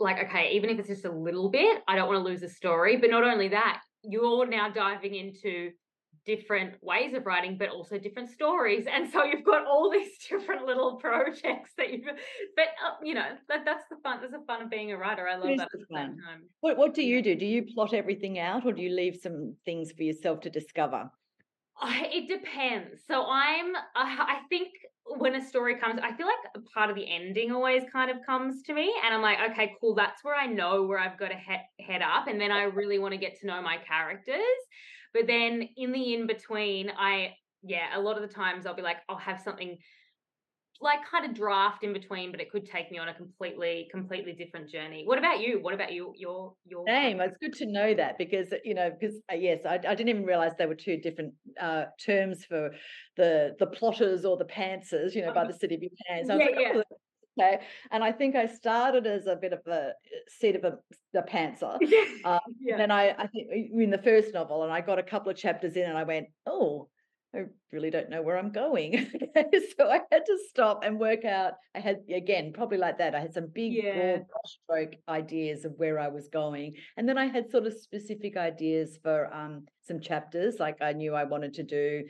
like, 0.00 0.26
okay, 0.26 0.50
even 0.52 0.70
if 0.70 0.78
it's 0.80 0.88
just 0.88 1.04
a 1.04 1.12
little 1.12 1.50
bit, 1.50 1.82
I 1.86 1.94
don't 1.94 2.08
want 2.08 2.18
to 2.18 2.28
lose 2.28 2.42
a 2.42 2.48
story. 2.48 2.96
But 2.96 3.10
not 3.10 3.22
only 3.22 3.48
that, 3.48 3.82
you're 4.02 4.46
now 4.46 4.68
diving 4.68 5.14
into 5.14 5.70
different 6.26 6.82
ways 6.82 7.14
of 7.14 7.26
writing, 7.26 7.56
but 7.58 7.68
also 7.68 7.98
different 7.98 8.30
stories. 8.30 8.86
And 8.90 9.10
so 9.10 9.24
you've 9.24 9.44
got 9.44 9.66
all 9.66 9.90
these 9.90 10.18
different 10.28 10.66
little 10.66 10.96
projects 10.96 11.72
that 11.76 11.92
you've, 11.92 12.04
but 12.04 12.66
uh, 12.84 12.96
you 13.02 13.14
know, 13.14 13.36
that, 13.48 13.64
that's 13.64 13.84
the 13.90 13.96
fun. 14.02 14.18
That's 14.20 14.32
the 14.32 14.44
fun 14.46 14.62
of 14.62 14.70
being 14.70 14.92
a 14.92 14.96
writer. 14.96 15.28
I 15.28 15.36
love 15.36 15.56
that 15.56 15.68
at 15.72 15.80
the 15.80 15.86
same 15.94 16.18
time. 16.18 16.44
What, 16.60 16.76
what 16.76 16.94
do 16.94 17.02
you 17.02 17.22
do? 17.22 17.34
Do 17.34 17.46
you 17.46 17.64
plot 17.74 17.94
everything 17.94 18.38
out 18.38 18.64
or 18.66 18.72
do 18.72 18.82
you 18.82 18.90
leave 18.90 19.16
some 19.16 19.56
things 19.64 19.92
for 19.92 20.02
yourself 20.02 20.40
to 20.42 20.50
discover? 20.50 21.10
it 21.82 22.28
depends. 22.28 23.02
So 23.06 23.26
I'm, 23.26 23.74
I 23.96 24.40
think 24.48 24.68
when 25.06 25.34
a 25.34 25.46
story 25.46 25.78
comes, 25.78 26.00
I 26.02 26.12
feel 26.12 26.26
like 26.26 26.64
part 26.72 26.90
of 26.90 26.96
the 26.96 27.08
ending 27.08 27.52
always 27.52 27.82
kind 27.92 28.10
of 28.10 28.24
comes 28.24 28.62
to 28.64 28.74
me, 28.74 28.94
and 29.04 29.14
I'm 29.14 29.22
like, 29.22 29.38
okay, 29.50 29.74
cool. 29.80 29.94
That's 29.94 30.24
where 30.24 30.34
I 30.34 30.46
know 30.46 30.84
where 30.84 30.98
I've 30.98 31.18
got 31.18 31.28
to 31.28 31.36
he- 31.36 31.84
head 31.84 32.02
up, 32.02 32.26
and 32.26 32.40
then 32.40 32.50
I 32.50 32.64
really 32.64 32.98
want 32.98 33.12
to 33.12 33.18
get 33.18 33.38
to 33.40 33.46
know 33.46 33.60
my 33.60 33.76
characters. 33.78 34.38
But 35.14 35.26
then 35.26 35.68
in 35.76 35.92
the 35.92 36.14
in 36.14 36.26
between, 36.26 36.90
I 36.90 37.34
yeah, 37.62 37.96
a 37.96 38.00
lot 38.00 38.16
of 38.16 38.28
the 38.28 38.34
times 38.34 38.66
I'll 38.66 38.74
be 38.74 38.82
like, 38.82 38.98
I'll 39.08 39.16
have 39.16 39.40
something 39.40 39.78
like 40.80 40.98
kind 41.08 41.24
of 41.24 41.34
draft 41.34 41.84
in 41.84 41.92
between, 41.92 42.30
but 42.30 42.40
it 42.40 42.50
could 42.50 42.66
take 42.66 42.90
me 42.90 42.98
on 42.98 43.08
a 43.08 43.14
completely, 43.14 43.88
completely 43.90 44.32
different 44.32 44.68
journey. 44.68 45.04
What 45.06 45.18
about 45.18 45.40
you? 45.40 45.60
What 45.62 45.72
about 45.72 45.92
you? 45.92 46.12
Your 46.16 46.54
your 46.66 46.84
name? 46.84 47.20
It's 47.20 47.38
good 47.40 47.54
to 47.54 47.66
know 47.66 47.94
that 47.94 48.18
because 48.18 48.52
you 48.64 48.74
know 48.74 48.90
because 48.90 49.16
uh, 49.32 49.36
yes, 49.36 49.60
I, 49.64 49.74
I, 49.74 49.94
didn't 49.94 50.08
even 50.08 50.24
realize 50.24 50.52
there 50.58 50.68
were 50.68 50.74
two 50.74 50.98
different 50.98 51.32
uh, 51.60 51.84
terms 52.04 52.44
for 52.44 52.70
the 53.16 53.54
the 53.58 53.66
plotters 53.66 54.24
or 54.24 54.36
the 54.36 54.44
pantsers. 54.44 55.14
You 55.14 55.22
know, 55.22 55.32
by 55.32 55.42
uh-huh. 55.42 55.52
the 55.52 55.58
city 55.58 55.76
of 55.76 55.80
Buchanan. 55.80 56.26
So 56.26 56.36
yeah, 56.36 56.44
like, 56.44 56.54
yeah. 56.58 56.72
Oh, 56.74 56.96
okay. 57.38 57.60
And 57.90 58.02
I 58.02 58.12
think 58.12 58.36
I 58.36 58.46
started 58.46 59.06
as 59.06 59.26
a 59.26 59.36
bit 59.36 59.52
of 59.52 59.60
a 59.66 59.92
seat 60.28 60.56
of 60.56 60.64
a, 60.64 60.78
a 61.18 61.22
pantser. 61.22 61.78
Um, 62.24 62.40
yeah. 62.58 62.80
And 62.80 62.90
I, 62.92 63.14
I 63.18 63.26
think 63.26 63.48
in 63.52 63.90
the 63.90 63.98
first 63.98 64.32
novel, 64.32 64.62
and 64.62 64.72
I 64.72 64.80
got 64.80 64.98
a 64.98 65.02
couple 65.02 65.30
of 65.30 65.36
chapters 65.36 65.76
in, 65.76 65.82
and 65.82 65.98
I 65.98 66.04
went, 66.04 66.28
oh, 66.46 66.88
I 67.34 67.44
really 67.72 67.90
don't 67.90 68.08
know 68.08 68.22
where 68.22 68.38
I'm 68.38 68.52
going. 68.52 69.10
so 69.76 69.90
I 69.90 70.00
had 70.10 70.24
to 70.24 70.38
stop 70.48 70.84
and 70.84 70.98
work 70.98 71.24
out. 71.24 71.54
I 71.74 71.80
had, 71.80 71.98
again, 72.14 72.52
probably 72.52 72.78
like 72.78 72.98
that. 72.98 73.14
I 73.14 73.20
had 73.20 73.34
some 73.34 73.48
big, 73.52 73.72
yeah. 73.74 74.18
broad 74.18 74.26
brushstroke 74.70 74.94
ideas 75.08 75.64
of 75.64 75.72
where 75.76 75.98
I 75.98 76.08
was 76.08 76.28
going. 76.28 76.74
And 76.96 77.08
then 77.08 77.18
I 77.18 77.26
had 77.26 77.50
sort 77.50 77.66
of 77.66 77.74
specific 77.74 78.36
ideas 78.36 78.98
for 79.02 79.32
um, 79.34 79.66
some 79.82 80.00
chapters. 80.00 80.60
Like 80.60 80.80
I 80.80 80.92
knew 80.92 81.14
I 81.14 81.24
wanted 81.24 81.54
to 81.54 81.62
do, 81.64 82.04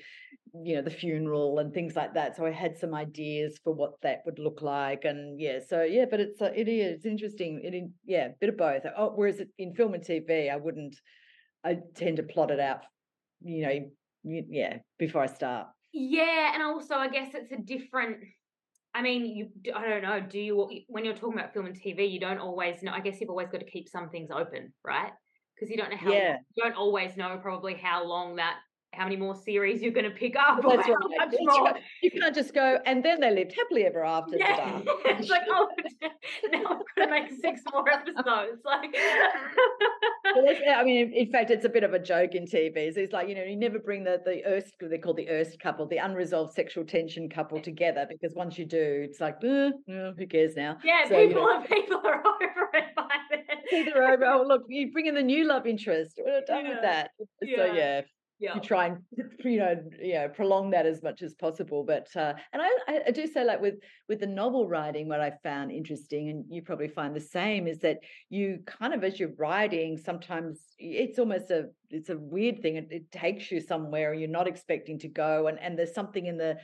you 0.54 0.76
know, 0.76 0.82
the 0.82 0.90
funeral 0.90 1.58
and 1.58 1.74
things 1.74 1.96
like 1.96 2.14
that. 2.14 2.36
So 2.36 2.46
I 2.46 2.52
had 2.52 2.78
some 2.78 2.94
ideas 2.94 3.58
for 3.64 3.74
what 3.74 4.00
that 4.02 4.22
would 4.24 4.38
look 4.38 4.62
like. 4.62 5.04
And 5.04 5.40
yeah, 5.40 5.58
so 5.66 5.82
yeah, 5.82 6.04
but 6.10 6.20
it's, 6.20 6.40
uh, 6.40 6.52
it 6.54 6.68
is, 6.68 6.96
it's 6.96 7.06
interesting. 7.06 7.60
It, 7.64 7.74
in, 7.74 7.92
yeah, 8.04 8.28
bit 8.40 8.50
of 8.50 8.56
both. 8.56 8.82
Oh, 8.96 9.12
whereas 9.14 9.40
in 9.58 9.74
film 9.74 9.94
and 9.94 10.04
TV, 10.04 10.52
I 10.52 10.56
wouldn't, 10.56 10.96
I 11.64 11.78
tend 11.96 12.18
to 12.18 12.22
plot 12.22 12.50
it 12.50 12.60
out 12.60 12.82
you 13.44 13.62
know 13.62 13.90
yeah 14.24 14.78
before 14.98 15.22
i 15.22 15.26
start 15.26 15.68
yeah 15.92 16.52
and 16.54 16.62
also 16.62 16.94
i 16.94 17.08
guess 17.08 17.34
it's 17.34 17.52
a 17.52 17.56
different 17.56 18.16
i 18.94 19.02
mean 19.02 19.26
you 19.26 19.48
i 19.74 19.86
don't 19.86 20.02
know 20.02 20.20
do 20.20 20.40
you 20.40 20.68
when 20.88 21.04
you're 21.04 21.14
talking 21.14 21.38
about 21.38 21.52
film 21.52 21.66
and 21.66 21.78
tv 21.78 22.10
you 22.10 22.18
don't 22.18 22.38
always 22.38 22.82
know 22.82 22.92
i 22.92 23.00
guess 23.00 23.20
you've 23.20 23.30
always 23.30 23.48
got 23.50 23.60
to 23.60 23.66
keep 23.66 23.88
some 23.88 24.08
things 24.08 24.30
open 24.30 24.72
right 24.82 25.12
because 25.54 25.70
you 25.70 25.76
don't 25.76 25.90
know 25.90 25.96
how 25.96 26.10
yeah. 26.10 26.38
you 26.54 26.62
don't 26.62 26.74
always 26.74 27.16
know 27.16 27.38
probably 27.40 27.74
how 27.74 28.04
long 28.04 28.36
that 28.36 28.56
how 28.96 29.04
many 29.04 29.16
more 29.16 29.34
series 29.34 29.82
you're 29.82 29.92
going 29.92 30.08
to 30.08 30.16
pick 30.16 30.34
up. 30.36 30.60
That's 30.62 30.88
right. 30.88 30.96
That's 31.18 31.36
right. 31.46 31.82
You 32.02 32.10
can't 32.10 32.34
just 32.34 32.54
go, 32.54 32.78
and 32.86 33.04
then 33.04 33.20
they 33.20 33.30
lived 33.30 33.54
happily 33.56 33.84
ever 33.84 34.04
after. 34.04 34.36
Yeah. 34.36 34.80
it's 34.86 35.28
like, 35.28 35.42
oh, 35.48 35.68
now 36.52 36.58
I'm 36.58 36.78
going 36.96 37.08
to 37.08 37.10
make 37.10 37.40
six 37.40 37.60
more 37.72 37.88
episodes. 37.88 38.62
Like, 40.36 40.56
I 40.68 40.82
mean, 40.82 41.12
in 41.12 41.30
fact, 41.30 41.50
it's 41.50 41.64
a 41.64 41.68
bit 41.68 41.84
of 41.84 41.92
a 41.92 41.98
joke 41.98 42.34
in 42.34 42.44
TV. 42.44 42.72
It's 42.76 43.12
like, 43.12 43.28
you 43.28 43.34
know, 43.34 43.44
you 43.44 43.56
never 43.56 43.78
bring 43.78 44.04
the 44.04 44.20
the 44.24 44.42
Erst, 44.44 44.72
they 44.80 44.98
call 44.98 45.14
the 45.14 45.28
Erst 45.28 45.60
couple, 45.60 45.86
the 45.86 45.98
unresolved 45.98 46.54
sexual 46.54 46.84
tension 46.84 47.28
couple 47.28 47.60
together 47.60 48.06
because 48.08 48.34
once 48.34 48.58
you 48.58 48.64
do, 48.64 49.06
it's 49.08 49.20
like, 49.20 49.36
eh, 49.44 49.70
who 49.86 50.26
cares 50.26 50.56
now? 50.56 50.78
Yeah, 50.82 51.04
so, 51.08 51.26
people, 51.26 51.42
you 51.42 51.60
know, 51.60 51.66
people 51.68 52.00
are 52.04 52.20
over 52.20 52.68
it 52.72 52.94
by 52.96 53.08
then. 53.30 53.92
Are 53.94 54.12
over. 54.12 54.24
Oh, 54.24 54.44
look, 54.46 54.62
you 54.68 54.90
bring 54.92 55.06
in 55.06 55.14
the 55.14 55.22
new 55.22 55.46
love 55.46 55.66
interest. 55.66 56.18
We're 56.24 56.42
done 56.46 56.64
yeah. 56.64 56.70
with 56.70 56.82
that. 56.82 57.10
Yeah. 57.42 57.56
So 57.56 57.64
yeah, 57.72 58.00
yeah. 58.44 58.54
you 58.54 58.60
try 58.60 58.86
and 58.86 58.98
you 59.44 59.58
know 59.58 59.76
you 60.00 60.14
know 60.14 60.28
prolong 60.28 60.70
that 60.70 60.86
as 60.86 61.02
much 61.02 61.22
as 61.22 61.34
possible 61.34 61.84
but 61.84 62.06
uh, 62.16 62.34
and 62.52 62.62
I, 62.62 63.00
I 63.06 63.10
do 63.10 63.26
say 63.26 63.44
like 63.44 63.60
with 63.60 63.74
with 64.08 64.20
the 64.20 64.26
novel 64.26 64.68
writing 64.68 65.08
what 65.08 65.20
i 65.20 65.32
found 65.42 65.70
interesting 65.70 66.28
and 66.28 66.44
you 66.48 66.62
probably 66.62 66.88
find 66.88 67.14
the 67.14 67.20
same 67.20 67.66
is 67.66 67.78
that 67.80 67.98
you 68.28 68.60
kind 68.66 68.92
of 68.94 69.02
as 69.02 69.18
you're 69.18 69.34
writing 69.38 69.96
sometimes 69.96 70.60
it's 70.78 71.18
almost 71.18 71.50
a 71.50 71.70
it's 71.90 72.10
a 72.10 72.18
weird 72.18 72.60
thing 72.60 72.76
it, 72.76 72.88
it 72.90 73.10
takes 73.10 73.50
you 73.50 73.60
somewhere 73.60 74.14
you're 74.14 74.28
not 74.28 74.48
expecting 74.48 74.98
to 74.98 75.08
go 75.08 75.46
and 75.46 75.58
and 75.60 75.78
there's 75.78 75.94
something 75.94 76.26
in 76.26 76.36
the 76.36 76.56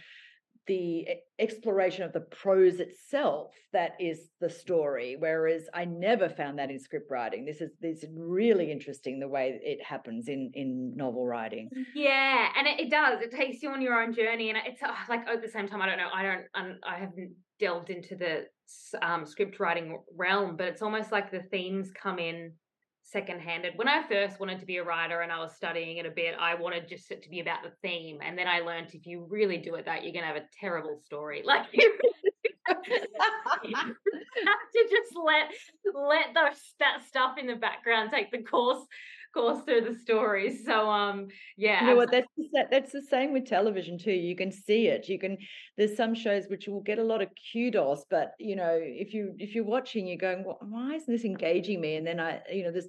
the 0.67 1.07
exploration 1.39 2.05
of 2.05 2.13
the 2.13 2.21
prose 2.21 2.81
itself 2.81 3.53
that 3.73 3.93
is 3.99 4.29
the 4.41 4.51
story 4.51 5.17
whereas 5.19 5.65
i 5.75 5.85
never 5.85 6.29
found 6.29 6.59
that 6.59 6.71
in 6.71 6.79
script 6.79 7.11
writing. 7.11 7.45
This 7.45 7.61
is 7.61 7.71
this 7.81 8.03
is 8.03 8.09
really 8.15 8.71
interesting 8.71 9.19
the 9.19 9.29
way 9.29 9.59
it 9.63 9.83
happens 9.83 10.29
in 10.29 10.51
in 10.55 10.95
novel 10.97 11.27
writing. 11.27 11.71
Yeah 11.95 12.49
and 12.57 12.67
it, 12.67 12.81
it 12.81 12.91
does. 12.91 13.21
It 13.21 13.31
takes 13.31 13.63
you 13.63 13.71
on 13.71 13.83
your 13.83 14.01
own 14.01 14.13
journey 14.13 14.51
and 14.51 14.59
it's 14.67 14.83
uh, 14.83 14.93
like 15.09 15.27
at 15.27 15.43
the 15.43 15.49
same 15.49 15.69
time 15.69 15.83
i 15.83 15.87
don't 15.87 15.99
know 15.99 16.09
i 16.15 16.23
don't 16.23 16.45
I'm, 16.55 16.79
i 16.87 16.99
haven't 16.99 17.33
delved 17.59 17.91
into 17.91 18.17
the 18.17 18.47
um, 19.03 19.27
script 19.27 19.61
writing 19.61 19.99
realm 20.17 20.57
but 20.57 20.69
it's 20.69 20.83
almost 20.83 21.13
like 21.13 21.31
the 21.31 21.43
themes 21.51 21.91
come 22.01 22.19
in 22.19 22.53
second-handed. 23.11 23.73
When 23.77 23.89
I 23.89 24.03
first 24.09 24.41
wanted 24.41 24.61
to 24.61 24.67
be 24.67 24.79
a 24.79 24.85
writer 24.85 25.21
and 25.21 25.33
I 25.33 25.39
was 25.39 25.55
studying 25.55 25.99
it 25.99 26.07
a 26.07 26.11
bit, 26.11 26.35
I 26.39 26.55
wanted 26.55 26.89
just 26.89 27.11
it 27.11 27.23
to 27.23 27.29
be 27.29 27.41
about 27.41 27.63
the 27.63 27.73
theme. 27.83 28.19
And 28.23 28.39
then 28.39 28.47
I 28.47 28.61
learned 28.61 28.95
if 28.95 29.07
you 29.07 29.27
really 29.29 29.59
do 29.59 29.75
it 29.75 29.87
that, 29.87 30.05
you're 30.05 30.13
going 30.13 30.23
to 30.23 30.33
have 30.33 30.37
a 30.37 30.49
terrible 30.59 30.99
story. 31.05 31.43
Like 31.51 31.67
you 31.73 31.93
have 32.69 32.85
to 33.65 34.89
just 34.89 35.17
let 35.17 35.51
let 35.93 36.27
those 36.35 36.61
that 36.79 37.03
stuff 37.09 37.39
in 37.39 37.49
the 37.49 37.57
background 37.57 38.11
take 38.13 38.31
the 38.31 38.43
course 38.43 38.87
course 39.33 39.65
through 39.65 39.83
the 39.83 39.95
stories. 39.95 40.65
So 40.65 40.89
um 40.89 41.29
yeah. 41.57 41.81
You 41.81 41.87
know 41.89 41.97
what 41.97 42.11
that's 42.11 42.29
that's 42.71 42.93
the 42.93 43.03
same 43.03 43.33
with 43.33 43.47
television 43.47 43.99
too. 43.99 44.13
You 44.13 44.37
can 44.37 44.53
see 44.53 44.87
it. 44.89 45.09
You 45.09 45.19
can 45.19 45.39
there's 45.77 45.97
some 45.97 46.15
shows 46.15 46.47
which 46.49 46.69
will 46.69 46.83
get 46.83 46.99
a 46.99 47.05
lot 47.05 47.23
of 47.23 47.29
kudos, 47.53 48.05
but 48.11 48.33
you 48.39 48.57
know, 48.57 48.79
if 48.81 49.15
you 49.15 49.35
if 49.39 49.55
you're 49.55 49.65
watching, 49.65 50.07
you're 50.07 50.17
going, 50.17 50.45
well, 50.45 50.59
why 50.61 50.95
isn't 50.95 51.13
this 51.13 51.25
engaging 51.25 51.81
me? 51.81 51.97
And 51.97 52.07
then 52.07 52.21
I, 52.21 52.41
you 52.53 52.65
know, 52.65 52.73
this 52.73 52.89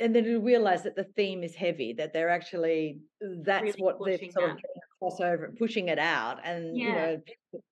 and 0.00 0.14
then 0.14 0.24
you 0.24 0.40
realize 0.40 0.84
that 0.84 0.94
the 0.94 1.04
theme 1.16 1.42
is 1.42 1.54
heavy, 1.54 1.92
that 1.94 2.12
they're 2.12 2.30
actually 2.30 3.00
that's 3.42 3.64
really 3.64 3.74
what 3.78 3.96
they're 4.04 4.18
sort 4.30 4.50
of 4.50 4.58
crossover, 5.02 5.56
pushing 5.58 5.88
it 5.88 5.98
out. 5.98 6.38
And 6.44 6.76
yeah. 6.76 6.86
you 6.86 6.92
know, 6.92 7.20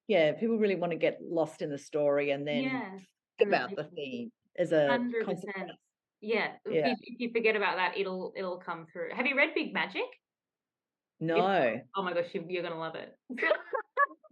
yeah, 0.09 0.33
people 0.33 0.59
really 0.59 0.74
want 0.74 0.93
to 0.93 0.99
get 0.99 1.18
lost 1.22 1.62
in 1.62 1.70
the 1.70 1.78
story 1.78 2.31
and 2.31 2.47
then 2.47 3.05
about 3.41 3.74
the 3.76 3.85
theme 3.85 4.31
as 4.59 4.72
a 4.72 4.89
100%. 4.91 5.24
consequence. 5.24 5.72
Yeah, 6.21 6.49
yeah. 6.68 6.93
If, 6.93 6.99
if, 7.03 7.21
you 7.21 7.31
forget 7.33 7.57
about 7.57 7.77
that, 7.77 7.97
it'll 7.97 8.33
it'll 8.37 8.59
come 8.59 8.87
through. 8.93 9.11
Have 9.14 9.27
you 9.27 9.37
read 9.37 9.55
Big 9.55 9.73
Magic? 9.73 10.03
No. 11.18 11.37
It's, 11.37 11.87
oh 11.97 12.03
my 12.03 12.12
gosh, 12.12 12.27
you, 12.33 12.59
are 12.59 12.62
gonna 12.62 12.79
love 12.79 12.95
it. 12.95 13.16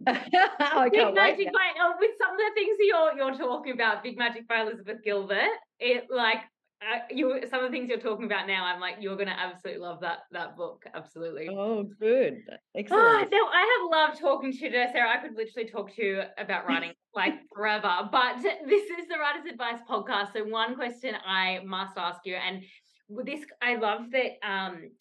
oh, 0.07 0.89
Big 0.91 1.15
Magic 1.15 1.47
by 1.47 1.71
oh, 1.81 1.93
with 1.99 2.11
some 2.21 2.31
of 2.31 2.37
the 2.37 2.51
things 2.55 2.77
you're 2.79 3.17
you're 3.17 3.37
talking 3.37 3.73
about, 3.73 4.03
Big 4.03 4.17
Magic 4.17 4.47
by 4.47 4.61
Elizabeth 4.61 4.97
Gilbert. 5.03 5.49
It 5.79 6.07
like 6.09 6.39
uh, 6.81 6.99
you 7.09 7.41
some 7.49 7.63
of 7.63 7.71
the 7.71 7.77
things 7.77 7.89
you're 7.89 7.99
talking 7.99 8.25
about 8.25 8.47
now, 8.47 8.63
I'm 8.63 8.79
like, 8.79 8.95
you're 8.99 9.17
gonna 9.17 9.35
absolutely 9.37 9.81
love 9.81 9.99
that 10.01 10.19
that 10.31 10.55
book. 10.55 10.85
Absolutely. 10.93 11.49
Oh, 11.49 11.83
good. 11.83 12.43
Excellent. 12.73 13.03
Oh, 13.03 13.27
no, 13.31 13.37
I 13.47 13.79
have 13.79 13.91
loved 13.91 14.21
talking 14.21 14.51
to 14.51 14.57
you 14.57 14.69
today, 14.69 14.87
Sarah. 14.93 15.09
I 15.09 15.17
could 15.17 15.35
literally 15.35 15.67
talk 15.69 15.93
to 15.95 16.03
you 16.03 16.21
about 16.37 16.65
writing 16.67 16.93
like 17.13 17.33
forever. 17.53 18.07
But 18.11 18.41
this 18.41 18.83
is 18.83 19.07
the 19.09 19.17
Writer's 19.19 19.51
Advice 19.51 19.79
podcast. 19.89 20.33
So 20.33 20.45
one 20.45 20.75
question 20.75 21.15
I 21.25 21.59
must 21.65 21.97
ask 21.97 22.21
you, 22.23 22.35
and 22.35 22.63
with 23.09 23.25
this, 23.25 23.41
I 23.61 23.75
love 23.75 24.11
that 24.11 24.37
um 24.47 24.91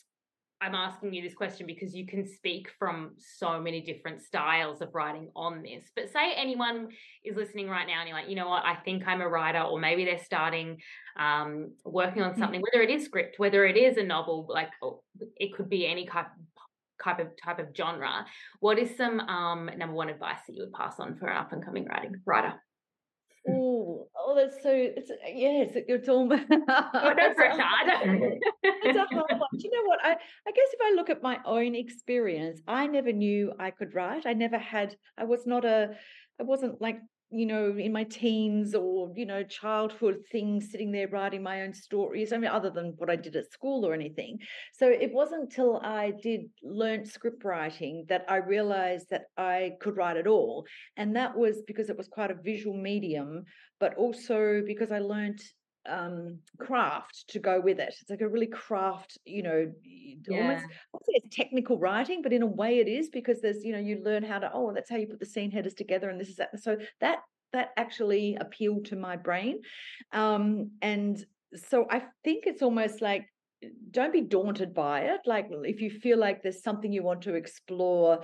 I'm 0.60 0.74
asking 0.74 1.14
you 1.14 1.22
this 1.22 1.34
question 1.34 1.66
because 1.66 1.94
you 1.94 2.04
can 2.06 2.26
speak 2.26 2.68
from 2.78 3.12
so 3.38 3.60
many 3.60 3.80
different 3.80 4.22
styles 4.22 4.80
of 4.80 4.92
writing 4.92 5.30
on 5.36 5.62
this. 5.62 5.84
But 5.94 6.12
say 6.12 6.32
anyone 6.34 6.88
is 7.24 7.36
listening 7.36 7.68
right 7.68 7.86
now 7.86 8.00
and 8.00 8.08
you're 8.08 8.18
like, 8.18 8.28
you 8.28 8.34
know 8.34 8.48
what, 8.48 8.64
I 8.64 8.74
think 8.74 9.06
I'm 9.06 9.20
a 9.20 9.28
writer, 9.28 9.60
or 9.60 9.78
maybe 9.78 10.04
they're 10.04 10.18
starting 10.18 10.78
um, 11.16 11.72
working 11.84 12.22
on 12.22 12.34
mm. 12.34 12.38
something, 12.38 12.60
whether 12.60 12.82
it 12.82 12.90
is 12.90 13.04
script, 13.04 13.38
whether 13.38 13.66
it 13.66 13.76
is 13.76 13.98
a 13.98 14.02
novel, 14.02 14.46
like 14.48 14.70
it 15.36 15.54
could 15.54 15.68
be 15.68 15.86
any 15.86 16.06
type 16.06 16.26
type 17.02 17.20
of 17.20 17.28
type 17.42 17.60
of 17.60 17.68
genre. 17.76 18.26
What 18.58 18.78
is 18.78 18.96
some 18.96 19.20
um, 19.20 19.70
number 19.76 19.94
one 19.94 20.08
advice 20.08 20.40
that 20.46 20.54
you 20.54 20.64
would 20.64 20.72
pass 20.72 20.98
on 20.98 21.16
for 21.16 21.28
an 21.28 21.36
up 21.36 21.52
and 21.52 21.64
coming 21.64 21.84
writing 21.84 22.16
writer? 22.26 22.54
Oh, 23.98 24.08
oh, 24.16 24.34
that's 24.34 24.62
so. 24.62 24.70
It's 24.72 25.10
yeah, 25.10 25.64
it's, 25.88 26.08
all. 26.08 26.32
oh, 26.32 26.36
no 26.36 26.38
it's 28.62 28.98
a 28.98 29.14
whole 29.14 29.26
lot. 29.30 29.48
You 29.52 29.70
know 29.70 29.86
what? 29.86 29.98
I 30.04 30.12
I 30.12 30.50
guess 30.52 30.68
if 30.72 30.80
I 30.82 30.94
look 30.94 31.10
at 31.10 31.22
my 31.22 31.38
own 31.44 31.74
experience, 31.74 32.60
I 32.66 32.86
never 32.86 33.12
knew 33.12 33.52
I 33.58 33.70
could 33.70 33.94
write. 33.94 34.26
I 34.26 34.34
never 34.34 34.58
had. 34.58 34.96
I 35.16 35.24
was 35.24 35.46
not 35.46 35.64
a. 35.64 35.90
I 36.40 36.44
wasn't 36.44 36.80
like 36.80 36.98
you 37.30 37.46
know, 37.46 37.76
in 37.76 37.92
my 37.92 38.04
teens 38.04 38.74
or, 38.74 39.12
you 39.14 39.26
know, 39.26 39.42
childhood 39.42 40.16
things, 40.32 40.70
sitting 40.70 40.90
there 40.90 41.08
writing 41.08 41.42
my 41.42 41.62
own 41.62 41.74
stories. 41.74 42.32
I 42.32 42.38
mean, 42.38 42.50
other 42.50 42.70
than 42.70 42.94
what 42.96 43.10
I 43.10 43.16
did 43.16 43.36
at 43.36 43.52
school 43.52 43.84
or 43.84 43.92
anything. 43.92 44.38
So 44.72 44.88
it 44.88 45.12
wasn't 45.12 45.42
until 45.42 45.80
I 45.84 46.12
did 46.22 46.42
learn 46.62 47.04
script 47.04 47.44
writing 47.44 48.06
that 48.08 48.24
I 48.28 48.36
realized 48.36 49.10
that 49.10 49.24
I 49.36 49.72
could 49.80 49.96
write 49.96 50.16
at 50.16 50.26
all. 50.26 50.64
And 50.96 51.14
that 51.16 51.36
was 51.36 51.62
because 51.66 51.90
it 51.90 51.98
was 51.98 52.08
quite 52.08 52.30
a 52.30 52.42
visual 52.42 52.76
medium, 52.76 53.44
but 53.78 53.94
also 53.96 54.62
because 54.66 54.90
I 54.90 55.00
learned 55.00 55.40
um 55.88 56.38
craft 56.58 57.24
to 57.28 57.38
go 57.38 57.60
with 57.60 57.80
it. 57.80 57.94
It's 58.00 58.10
like 58.10 58.20
a 58.20 58.28
really 58.28 58.46
craft, 58.46 59.18
you 59.24 59.42
know, 59.42 59.72
Yeah. 59.84 60.36
almost 60.36 60.66
it's 61.08 61.36
technical 61.36 61.78
writing, 61.78 62.22
but 62.22 62.32
in 62.32 62.42
a 62.42 62.46
way 62.46 62.78
it 62.78 62.88
is 62.88 63.08
because 63.10 63.40
there's, 63.40 63.64
you 63.64 63.72
know, 63.72 63.78
you 63.78 64.02
learn 64.02 64.22
how 64.22 64.38
to, 64.38 64.50
oh, 64.52 64.72
that's 64.74 64.90
how 64.90 64.96
you 64.96 65.06
put 65.06 65.20
the 65.20 65.26
scene 65.26 65.50
headers 65.50 65.74
together, 65.74 66.08
and 66.10 66.20
this 66.20 66.28
is 66.28 66.36
that. 66.36 66.58
So 66.60 66.76
that 67.00 67.18
that 67.52 67.70
actually 67.76 68.36
appealed 68.36 68.84
to 68.86 68.96
my 68.96 69.16
brain. 69.16 69.60
Um, 70.12 70.72
and 70.82 71.24
so 71.54 71.86
I 71.90 72.02
think 72.24 72.44
it's 72.46 72.62
almost 72.62 73.00
like 73.00 73.26
don't 73.90 74.12
be 74.12 74.20
daunted 74.20 74.74
by 74.74 75.00
it. 75.02 75.20
Like 75.26 75.46
if 75.50 75.80
you 75.80 75.90
feel 75.90 76.18
like 76.18 76.42
there's 76.42 76.62
something 76.62 76.92
you 76.92 77.02
want 77.02 77.22
to 77.22 77.34
explore, 77.34 78.20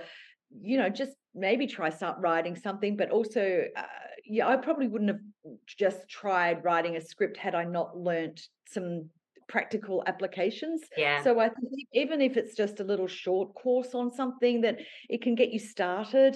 you 0.61 0.77
know, 0.77 0.89
just 0.89 1.13
maybe 1.33 1.67
try 1.67 1.89
start 1.89 2.17
writing 2.19 2.55
something. 2.55 2.95
But 2.95 3.09
also, 3.11 3.63
uh, 3.75 3.81
yeah, 4.25 4.47
I 4.47 4.57
probably 4.57 4.87
wouldn't 4.87 5.11
have 5.11 5.19
just 5.65 6.07
tried 6.09 6.63
writing 6.63 6.95
a 6.95 7.01
script 7.01 7.37
had 7.37 7.55
I 7.55 7.63
not 7.63 7.97
learnt 7.97 8.47
some 8.67 9.09
practical 9.47 10.03
applications. 10.07 10.81
Yeah. 10.97 11.23
So 11.23 11.39
I 11.39 11.49
think 11.49 11.71
even 11.93 12.21
if 12.21 12.37
it's 12.37 12.55
just 12.55 12.79
a 12.79 12.83
little 12.83 13.07
short 13.07 13.53
course 13.53 13.93
on 13.93 14.11
something 14.11 14.61
that 14.61 14.79
it 15.09 15.21
can 15.21 15.35
get 15.35 15.51
you 15.51 15.59
started. 15.59 16.35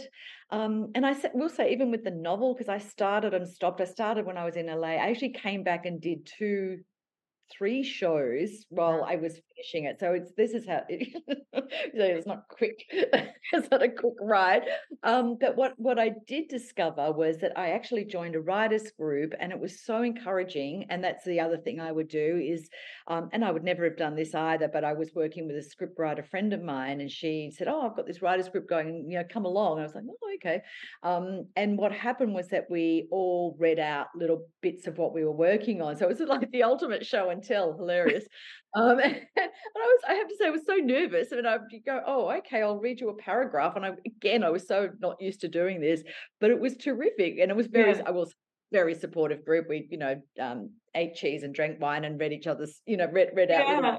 Um, 0.51 0.91
and 0.95 1.05
I 1.05 1.15
will 1.33 1.49
say, 1.49 1.71
even 1.71 1.91
with 1.91 2.03
the 2.03 2.11
novel, 2.11 2.53
because 2.53 2.69
I 2.69 2.77
started 2.77 3.33
and 3.33 3.47
stopped. 3.47 3.81
I 3.81 3.85
started 3.85 4.25
when 4.25 4.37
I 4.37 4.45
was 4.45 4.55
in 4.55 4.67
LA. 4.67 4.89
I 4.89 5.09
actually 5.09 5.33
came 5.33 5.63
back 5.63 5.85
and 5.85 6.01
did 6.01 6.25
two 6.25 6.79
three 7.51 7.83
shows 7.83 8.65
while 8.69 9.03
I 9.03 9.15
was 9.15 9.39
finishing 9.59 9.85
it. 9.85 9.99
So 9.99 10.13
it's 10.13 10.31
this 10.35 10.51
is 10.51 10.65
how 10.65 10.81
it, 10.89 11.09
it's 11.93 12.27
not 12.27 12.47
quick. 12.47 12.85
it's 12.91 13.69
not 13.71 13.83
a 13.83 13.89
quick 13.89 14.13
ride. 14.21 14.63
Um, 15.03 15.37
but 15.39 15.55
what 15.55 15.73
what 15.77 15.99
I 15.99 16.11
did 16.27 16.47
discover 16.47 17.11
was 17.11 17.37
that 17.37 17.57
I 17.57 17.71
actually 17.71 18.05
joined 18.05 18.35
a 18.35 18.41
writers 18.41 18.91
group, 18.91 19.33
and 19.39 19.51
it 19.51 19.59
was 19.59 19.83
so 19.85 20.01
encouraging. 20.01 20.85
And 20.89 21.03
that's 21.03 21.25
the 21.25 21.39
other 21.39 21.57
thing 21.57 21.79
I 21.79 21.91
would 21.91 22.07
do 22.07 22.41
is, 22.43 22.69
um, 23.07 23.29
and 23.31 23.43
I 23.43 23.51
would 23.51 23.63
never 23.63 23.83
have 23.83 23.97
done 23.97 24.15
this 24.15 24.35
either. 24.35 24.67
But 24.67 24.83
I 24.83 24.93
was 24.93 25.11
working 25.15 25.47
with 25.47 25.55
a 25.55 25.59
scriptwriter 25.59 26.27
friend 26.27 26.53
of 26.53 26.61
mine, 26.61 27.01
and 27.01 27.11
she 27.11 27.51
said, 27.55 27.67
"Oh, 27.67 27.81
I've 27.81 27.95
got 27.95 28.07
this 28.07 28.21
writers 28.21 28.49
group 28.49 28.67
going. 28.69 29.05
You 29.09 29.19
know, 29.19 29.25
come 29.31 29.45
along." 29.45 29.73
And 29.77 29.81
I 29.81 29.85
was 29.85 29.95
like, 29.95 30.05
"Oh, 30.09 30.33
okay." 30.35 30.61
Um, 31.03 31.47
and 31.55 31.77
what 31.77 31.91
happened 31.91 32.33
was 32.33 32.47
that 32.49 32.65
we 32.69 33.07
all 33.11 33.55
read 33.59 33.79
out 33.79 34.07
little 34.15 34.47
bits 34.61 34.87
of 34.87 34.97
what 34.97 35.13
we 35.13 35.23
were 35.23 35.31
working 35.31 35.81
on. 35.81 35.97
So 35.97 36.05
it 36.05 36.09
was 36.09 36.19
like 36.27 36.51
the 36.51 36.63
ultimate 36.63 37.05
show 37.05 37.29
and 37.29 37.43
tell, 37.43 37.73
hilarious. 37.73 38.25
Um, 38.75 38.99
I 39.75 39.79
was, 39.79 39.99
I 40.07 40.13
have 40.13 40.27
to 40.27 40.35
say, 40.35 40.47
I 40.47 40.49
was 40.51 40.65
so 40.65 40.75
nervous. 40.75 41.31
And 41.31 41.47
I 41.47 41.57
would 41.57 41.85
go, 41.85 42.01
oh, 42.05 42.29
okay, 42.37 42.61
I'll 42.61 42.79
read 42.79 42.99
you 42.99 43.09
a 43.09 43.15
paragraph. 43.15 43.75
And 43.75 43.85
I, 43.85 43.91
again, 44.05 44.43
I 44.43 44.49
was 44.49 44.67
so 44.67 44.89
not 44.99 45.21
used 45.21 45.41
to 45.41 45.47
doing 45.47 45.81
this, 45.81 46.03
but 46.39 46.51
it 46.51 46.59
was 46.59 46.77
terrific. 46.77 47.39
And 47.39 47.51
it 47.51 47.57
was 47.57 47.67
very, 47.67 47.91
Yeah. 47.97 48.03
I 48.05 48.11
was 48.11 48.33
very 48.71 48.93
supportive 48.95 49.43
group. 49.45 49.67
We, 49.69 49.87
you 49.89 49.97
know, 49.97 50.21
um, 50.39 50.71
ate 50.95 51.15
cheese 51.15 51.43
and 51.43 51.53
drank 51.53 51.79
wine 51.81 52.03
and 52.05 52.19
read 52.19 52.33
each 52.33 52.47
other's, 52.47 52.81
you 52.85 52.97
know, 52.97 53.07
read, 53.11 53.29
read 53.35 53.51
out. 53.51 53.67
Yeah. 53.67 53.97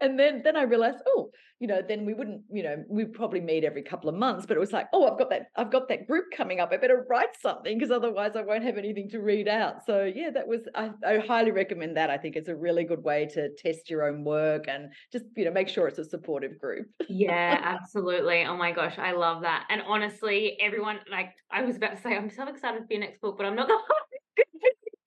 And 0.00 0.18
then, 0.18 0.42
then 0.42 0.56
I 0.56 0.62
realized, 0.62 0.98
oh, 1.06 1.30
you 1.60 1.68
know, 1.68 1.80
then 1.86 2.04
we 2.04 2.14
wouldn't, 2.14 2.42
you 2.50 2.62
know, 2.62 2.84
we'd 2.88 3.12
probably 3.12 3.40
meet 3.40 3.64
every 3.64 3.82
couple 3.82 4.10
of 4.10 4.16
months, 4.16 4.44
but 4.44 4.56
it 4.56 4.60
was 4.60 4.72
like, 4.72 4.86
oh, 4.92 5.10
I've 5.10 5.18
got 5.18 5.30
that, 5.30 5.46
I've 5.56 5.70
got 5.70 5.88
that 5.88 6.06
group 6.06 6.26
coming 6.36 6.60
up. 6.60 6.72
I 6.72 6.76
better 6.76 7.06
write 7.08 7.40
something 7.40 7.78
because 7.78 7.90
otherwise 7.90 8.32
I 8.36 8.42
won't 8.42 8.64
have 8.64 8.76
anything 8.76 9.08
to 9.10 9.20
read 9.20 9.48
out. 9.48 9.84
So 9.86 10.04
yeah, 10.04 10.30
that 10.30 10.46
was, 10.46 10.62
I, 10.74 10.90
I 11.06 11.18
highly 11.18 11.52
recommend 11.52 11.96
that. 11.96 12.10
I 12.10 12.18
think 12.18 12.36
it's 12.36 12.48
a 12.48 12.56
really 12.56 12.84
good 12.84 13.02
way 13.02 13.26
to 13.34 13.50
test 13.56 13.88
your 13.88 14.06
own 14.06 14.24
work 14.24 14.64
and 14.68 14.92
just, 15.12 15.26
you 15.36 15.44
know, 15.44 15.52
make 15.52 15.68
sure 15.68 15.86
it's 15.86 15.98
a 15.98 16.04
supportive 16.04 16.58
group. 16.58 16.86
Yeah, 17.08 17.58
absolutely. 17.62 18.44
Oh 18.44 18.56
my 18.56 18.72
gosh, 18.72 18.98
I 18.98 19.12
love 19.12 19.42
that. 19.42 19.66
And 19.70 19.80
honestly, 19.86 20.58
everyone, 20.60 20.98
like 21.10 21.34
I 21.50 21.62
was 21.62 21.76
about 21.76 21.96
to 21.96 22.02
say, 22.02 22.16
I'm 22.16 22.30
so 22.30 22.48
excited 22.48 22.82
for 22.86 22.92
your 22.92 23.00
next 23.00 23.20
book, 23.20 23.36
but 23.36 23.46
I'm 23.46 23.56
not 23.56 23.68
put 23.68 23.78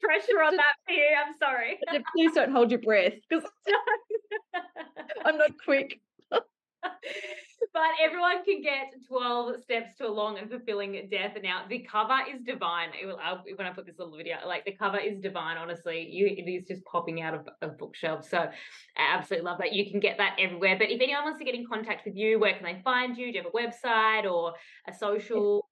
pressure 0.08 0.42
on 0.42 0.56
that 0.56 0.76
for 0.86 0.94
you. 0.94 1.08
I'm 1.26 1.34
sorry. 1.38 1.78
Please 2.14 2.34
don't 2.34 2.52
hold 2.52 2.72
your 2.72 2.80
breath 2.80 3.14
because 3.30 3.50
I'm 5.26 5.38
not 5.38 5.52
quick. 5.64 6.00
but 6.32 7.90
everyone 8.02 8.44
can 8.46 8.62
get 8.62 8.94
12 9.08 9.62
steps 9.64 9.98
to 9.98 10.08
a 10.08 10.10
long 10.10 10.38
and 10.38 10.50
fulfilling 10.50 10.94
death. 11.12 11.34
And 11.36 11.44
now, 11.44 11.64
the 11.68 11.80
cover 11.80 12.18
is 12.34 12.42
divine. 12.42 12.90
It 13.00 13.06
will, 13.06 13.20
I'll, 13.22 13.44
when 13.56 13.68
I 13.68 13.72
put 13.72 13.86
this 13.86 14.00
little 14.00 14.16
video, 14.16 14.38
like 14.46 14.64
the 14.64 14.72
cover 14.72 14.98
is 14.98 15.20
divine, 15.20 15.58
honestly. 15.58 16.08
You, 16.10 16.28
it 16.28 16.50
is 16.50 16.66
just 16.68 16.86
popping 16.86 17.22
out 17.22 17.34
of, 17.34 17.48
of 17.62 17.78
bookshelves. 17.78 18.30
So 18.30 18.38
I 18.38 18.50
absolutely 18.98 19.46
love 19.46 19.58
that. 19.60 19.74
You 19.74 19.92
can 19.92 20.00
get 20.00 20.18
that 20.18 20.38
everywhere. 20.40 20.78
But 20.78 20.90
if 20.90 21.02
anyone 21.02 21.26
wants 21.26 21.40
to 21.40 21.46
get 21.46 21.56
in 21.56 21.68
contact 21.68 22.06
with 22.06 22.16
you, 22.16 22.40
where 22.40 22.54
can 22.54 22.64
they 22.64 22.82
find 22.84 23.18
you? 23.18 23.32
Do 23.32 23.38
you 23.38 23.44
have 23.44 23.52
a 23.54 23.58
website 23.58 24.32
or 24.32 24.54
a 24.88 24.94
social? 24.94 25.67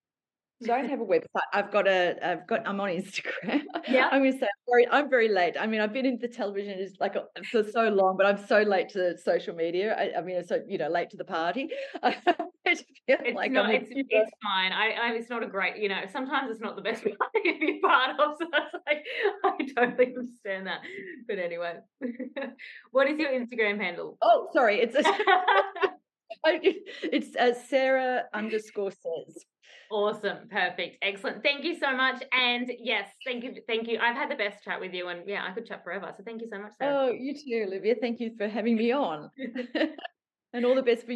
Don't 0.63 0.89
have 0.89 1.01
a 1.01 1.05
website. 1.05 1.25
I've 1.53 1.71
got 1.71 1.87
a, 1.87 2.15
I've 2.25 2.47
got, 2.47 2.67
I'm 2.67 2.79
on 2.79 2.89
Instagram. 2.89 3.63
Yeah. 3.87 4.09
I'm 4.11 4.21
going 4.21 4.33
to 4.33 4.39
say, 4.39 4.45
I'm 4.45 4.65
very, 4.69 4.87
I'm 4.87 5.09
very 5.09 5.27
late. 5.29 5.55
I 5.59 5.67
mean, 5.67 5.81
I've 5.81 5.93
been 5.93 6.05
in 6.05 6.17
the 6.19 6.27
television 6.27 6.79
is 6.79 6.95
like 6.99 7.15
a- 7.15 7.25
for 7.51 7.63
so 7.63 7.89
long, 7.89 8.15
but 8.17 8.25
I'm 8.25 8.45
so 8.47 8.61
late 8.61 8.89
to 8.89 9.17
social 9.17 9.55
media. 9.55 9.95
I, 9.95 10.19
I 10.19 10.21
mean, 10.21 10.43
so 10.45 10.61
you 10.67 10.77
know, 10.77 10.89
late 10.89 11.09
to 11.11 11.17
the 11.17 11.25
party. 11.25 11.69
I 12.03 12.11
feel 12.13 12.33
It's 12.65 13.35
like 13.35 13.51
not. 13.51 13.69
It's, 13.73 13.89
it's 13.91 14.31
fine. 14.41 14.71
I, 14.71 14.91
I. 14.91 15.11
It's 15.13 15.29
not 15.29 15.43
a 15.43 15.47
great. 15.47 15.77
You 15.77 15.89
know, 15.89 16.01
sometimes 16.11 16.49
it's 16.49 16.61
not 16.61 16.75
the 16.75 16.81
best 16.81 17.03
party 17.03 17.53
to 17.53 17.59
be 17.59 17.79
part 17.81 18.19
of. 18.19 18.37
So 18.39 18.47
it's 18.51 18.75
like 18.87 19.05
I 19.43 19.85
totally 19.85 20.15
understand 20.17 20.67
that. 20.67 20.79
But 21.27 21.37
anyway, 21.37 21.75
what 22.91 23.07
is 23.07 23.19
your 23.19 23.29
Instagram 23.29 23.79
handle? 23.79 24.17
oh, 24.21 24.49
sorry, 24.53 24.79
it's 24.79 24.95
I, 26.45 26.59
it's 27.03 27.35
uh, 27.35 27.53
Sarah 27.67 28.23
underscore 28.33 28.91
says. 28.91 29.43
Awesome, 29.91 30.47
perfect, 30.49 30.97
excellent. 31.01 31.43
Thank 31.43 31.63
you 31.63 31.77
so 31.79 31.95
much. 31.95 32.23
And 32.31 32.71
yes, 32.79 33.09
thank 33.25 33.43
you, 33.43 33.55
thank 33.67 33.87
you. 33.87 33.99
I've 33.99 34.15
had 34.15 34.29
the 34.29 34.35
best 34.35 34.63
chat 34.63 34.79
with 34.79 34.93
you, 34.93 35.07
and 35.07 35.27
yeah, 35.27 35.45
I 35.47 35.53
could 35.53 35.65
chat 35.65 35.83
forever. 35.83 36.13
So 36.17 36.23
thank 36.23 36.41
you 36.41 36.47
so 36.51 36.59
much, 36.59 36.73
Sarah. 36.77 37.07
Oh, 37.07 37.11
you 37.11 37.33
too, 37.33 37.65
Olivia. 37.67 37.95
Thank 37.99 38.19
you 38.19 38.35
for 38.37 38.47
having 38.47 38.75
me 38.75 38.91
on, 38.91 39.29
and 40.53 40.65
all 40.65 40.75
the 40.75 40.83
best 40.83 41.05
for 41.05 41.11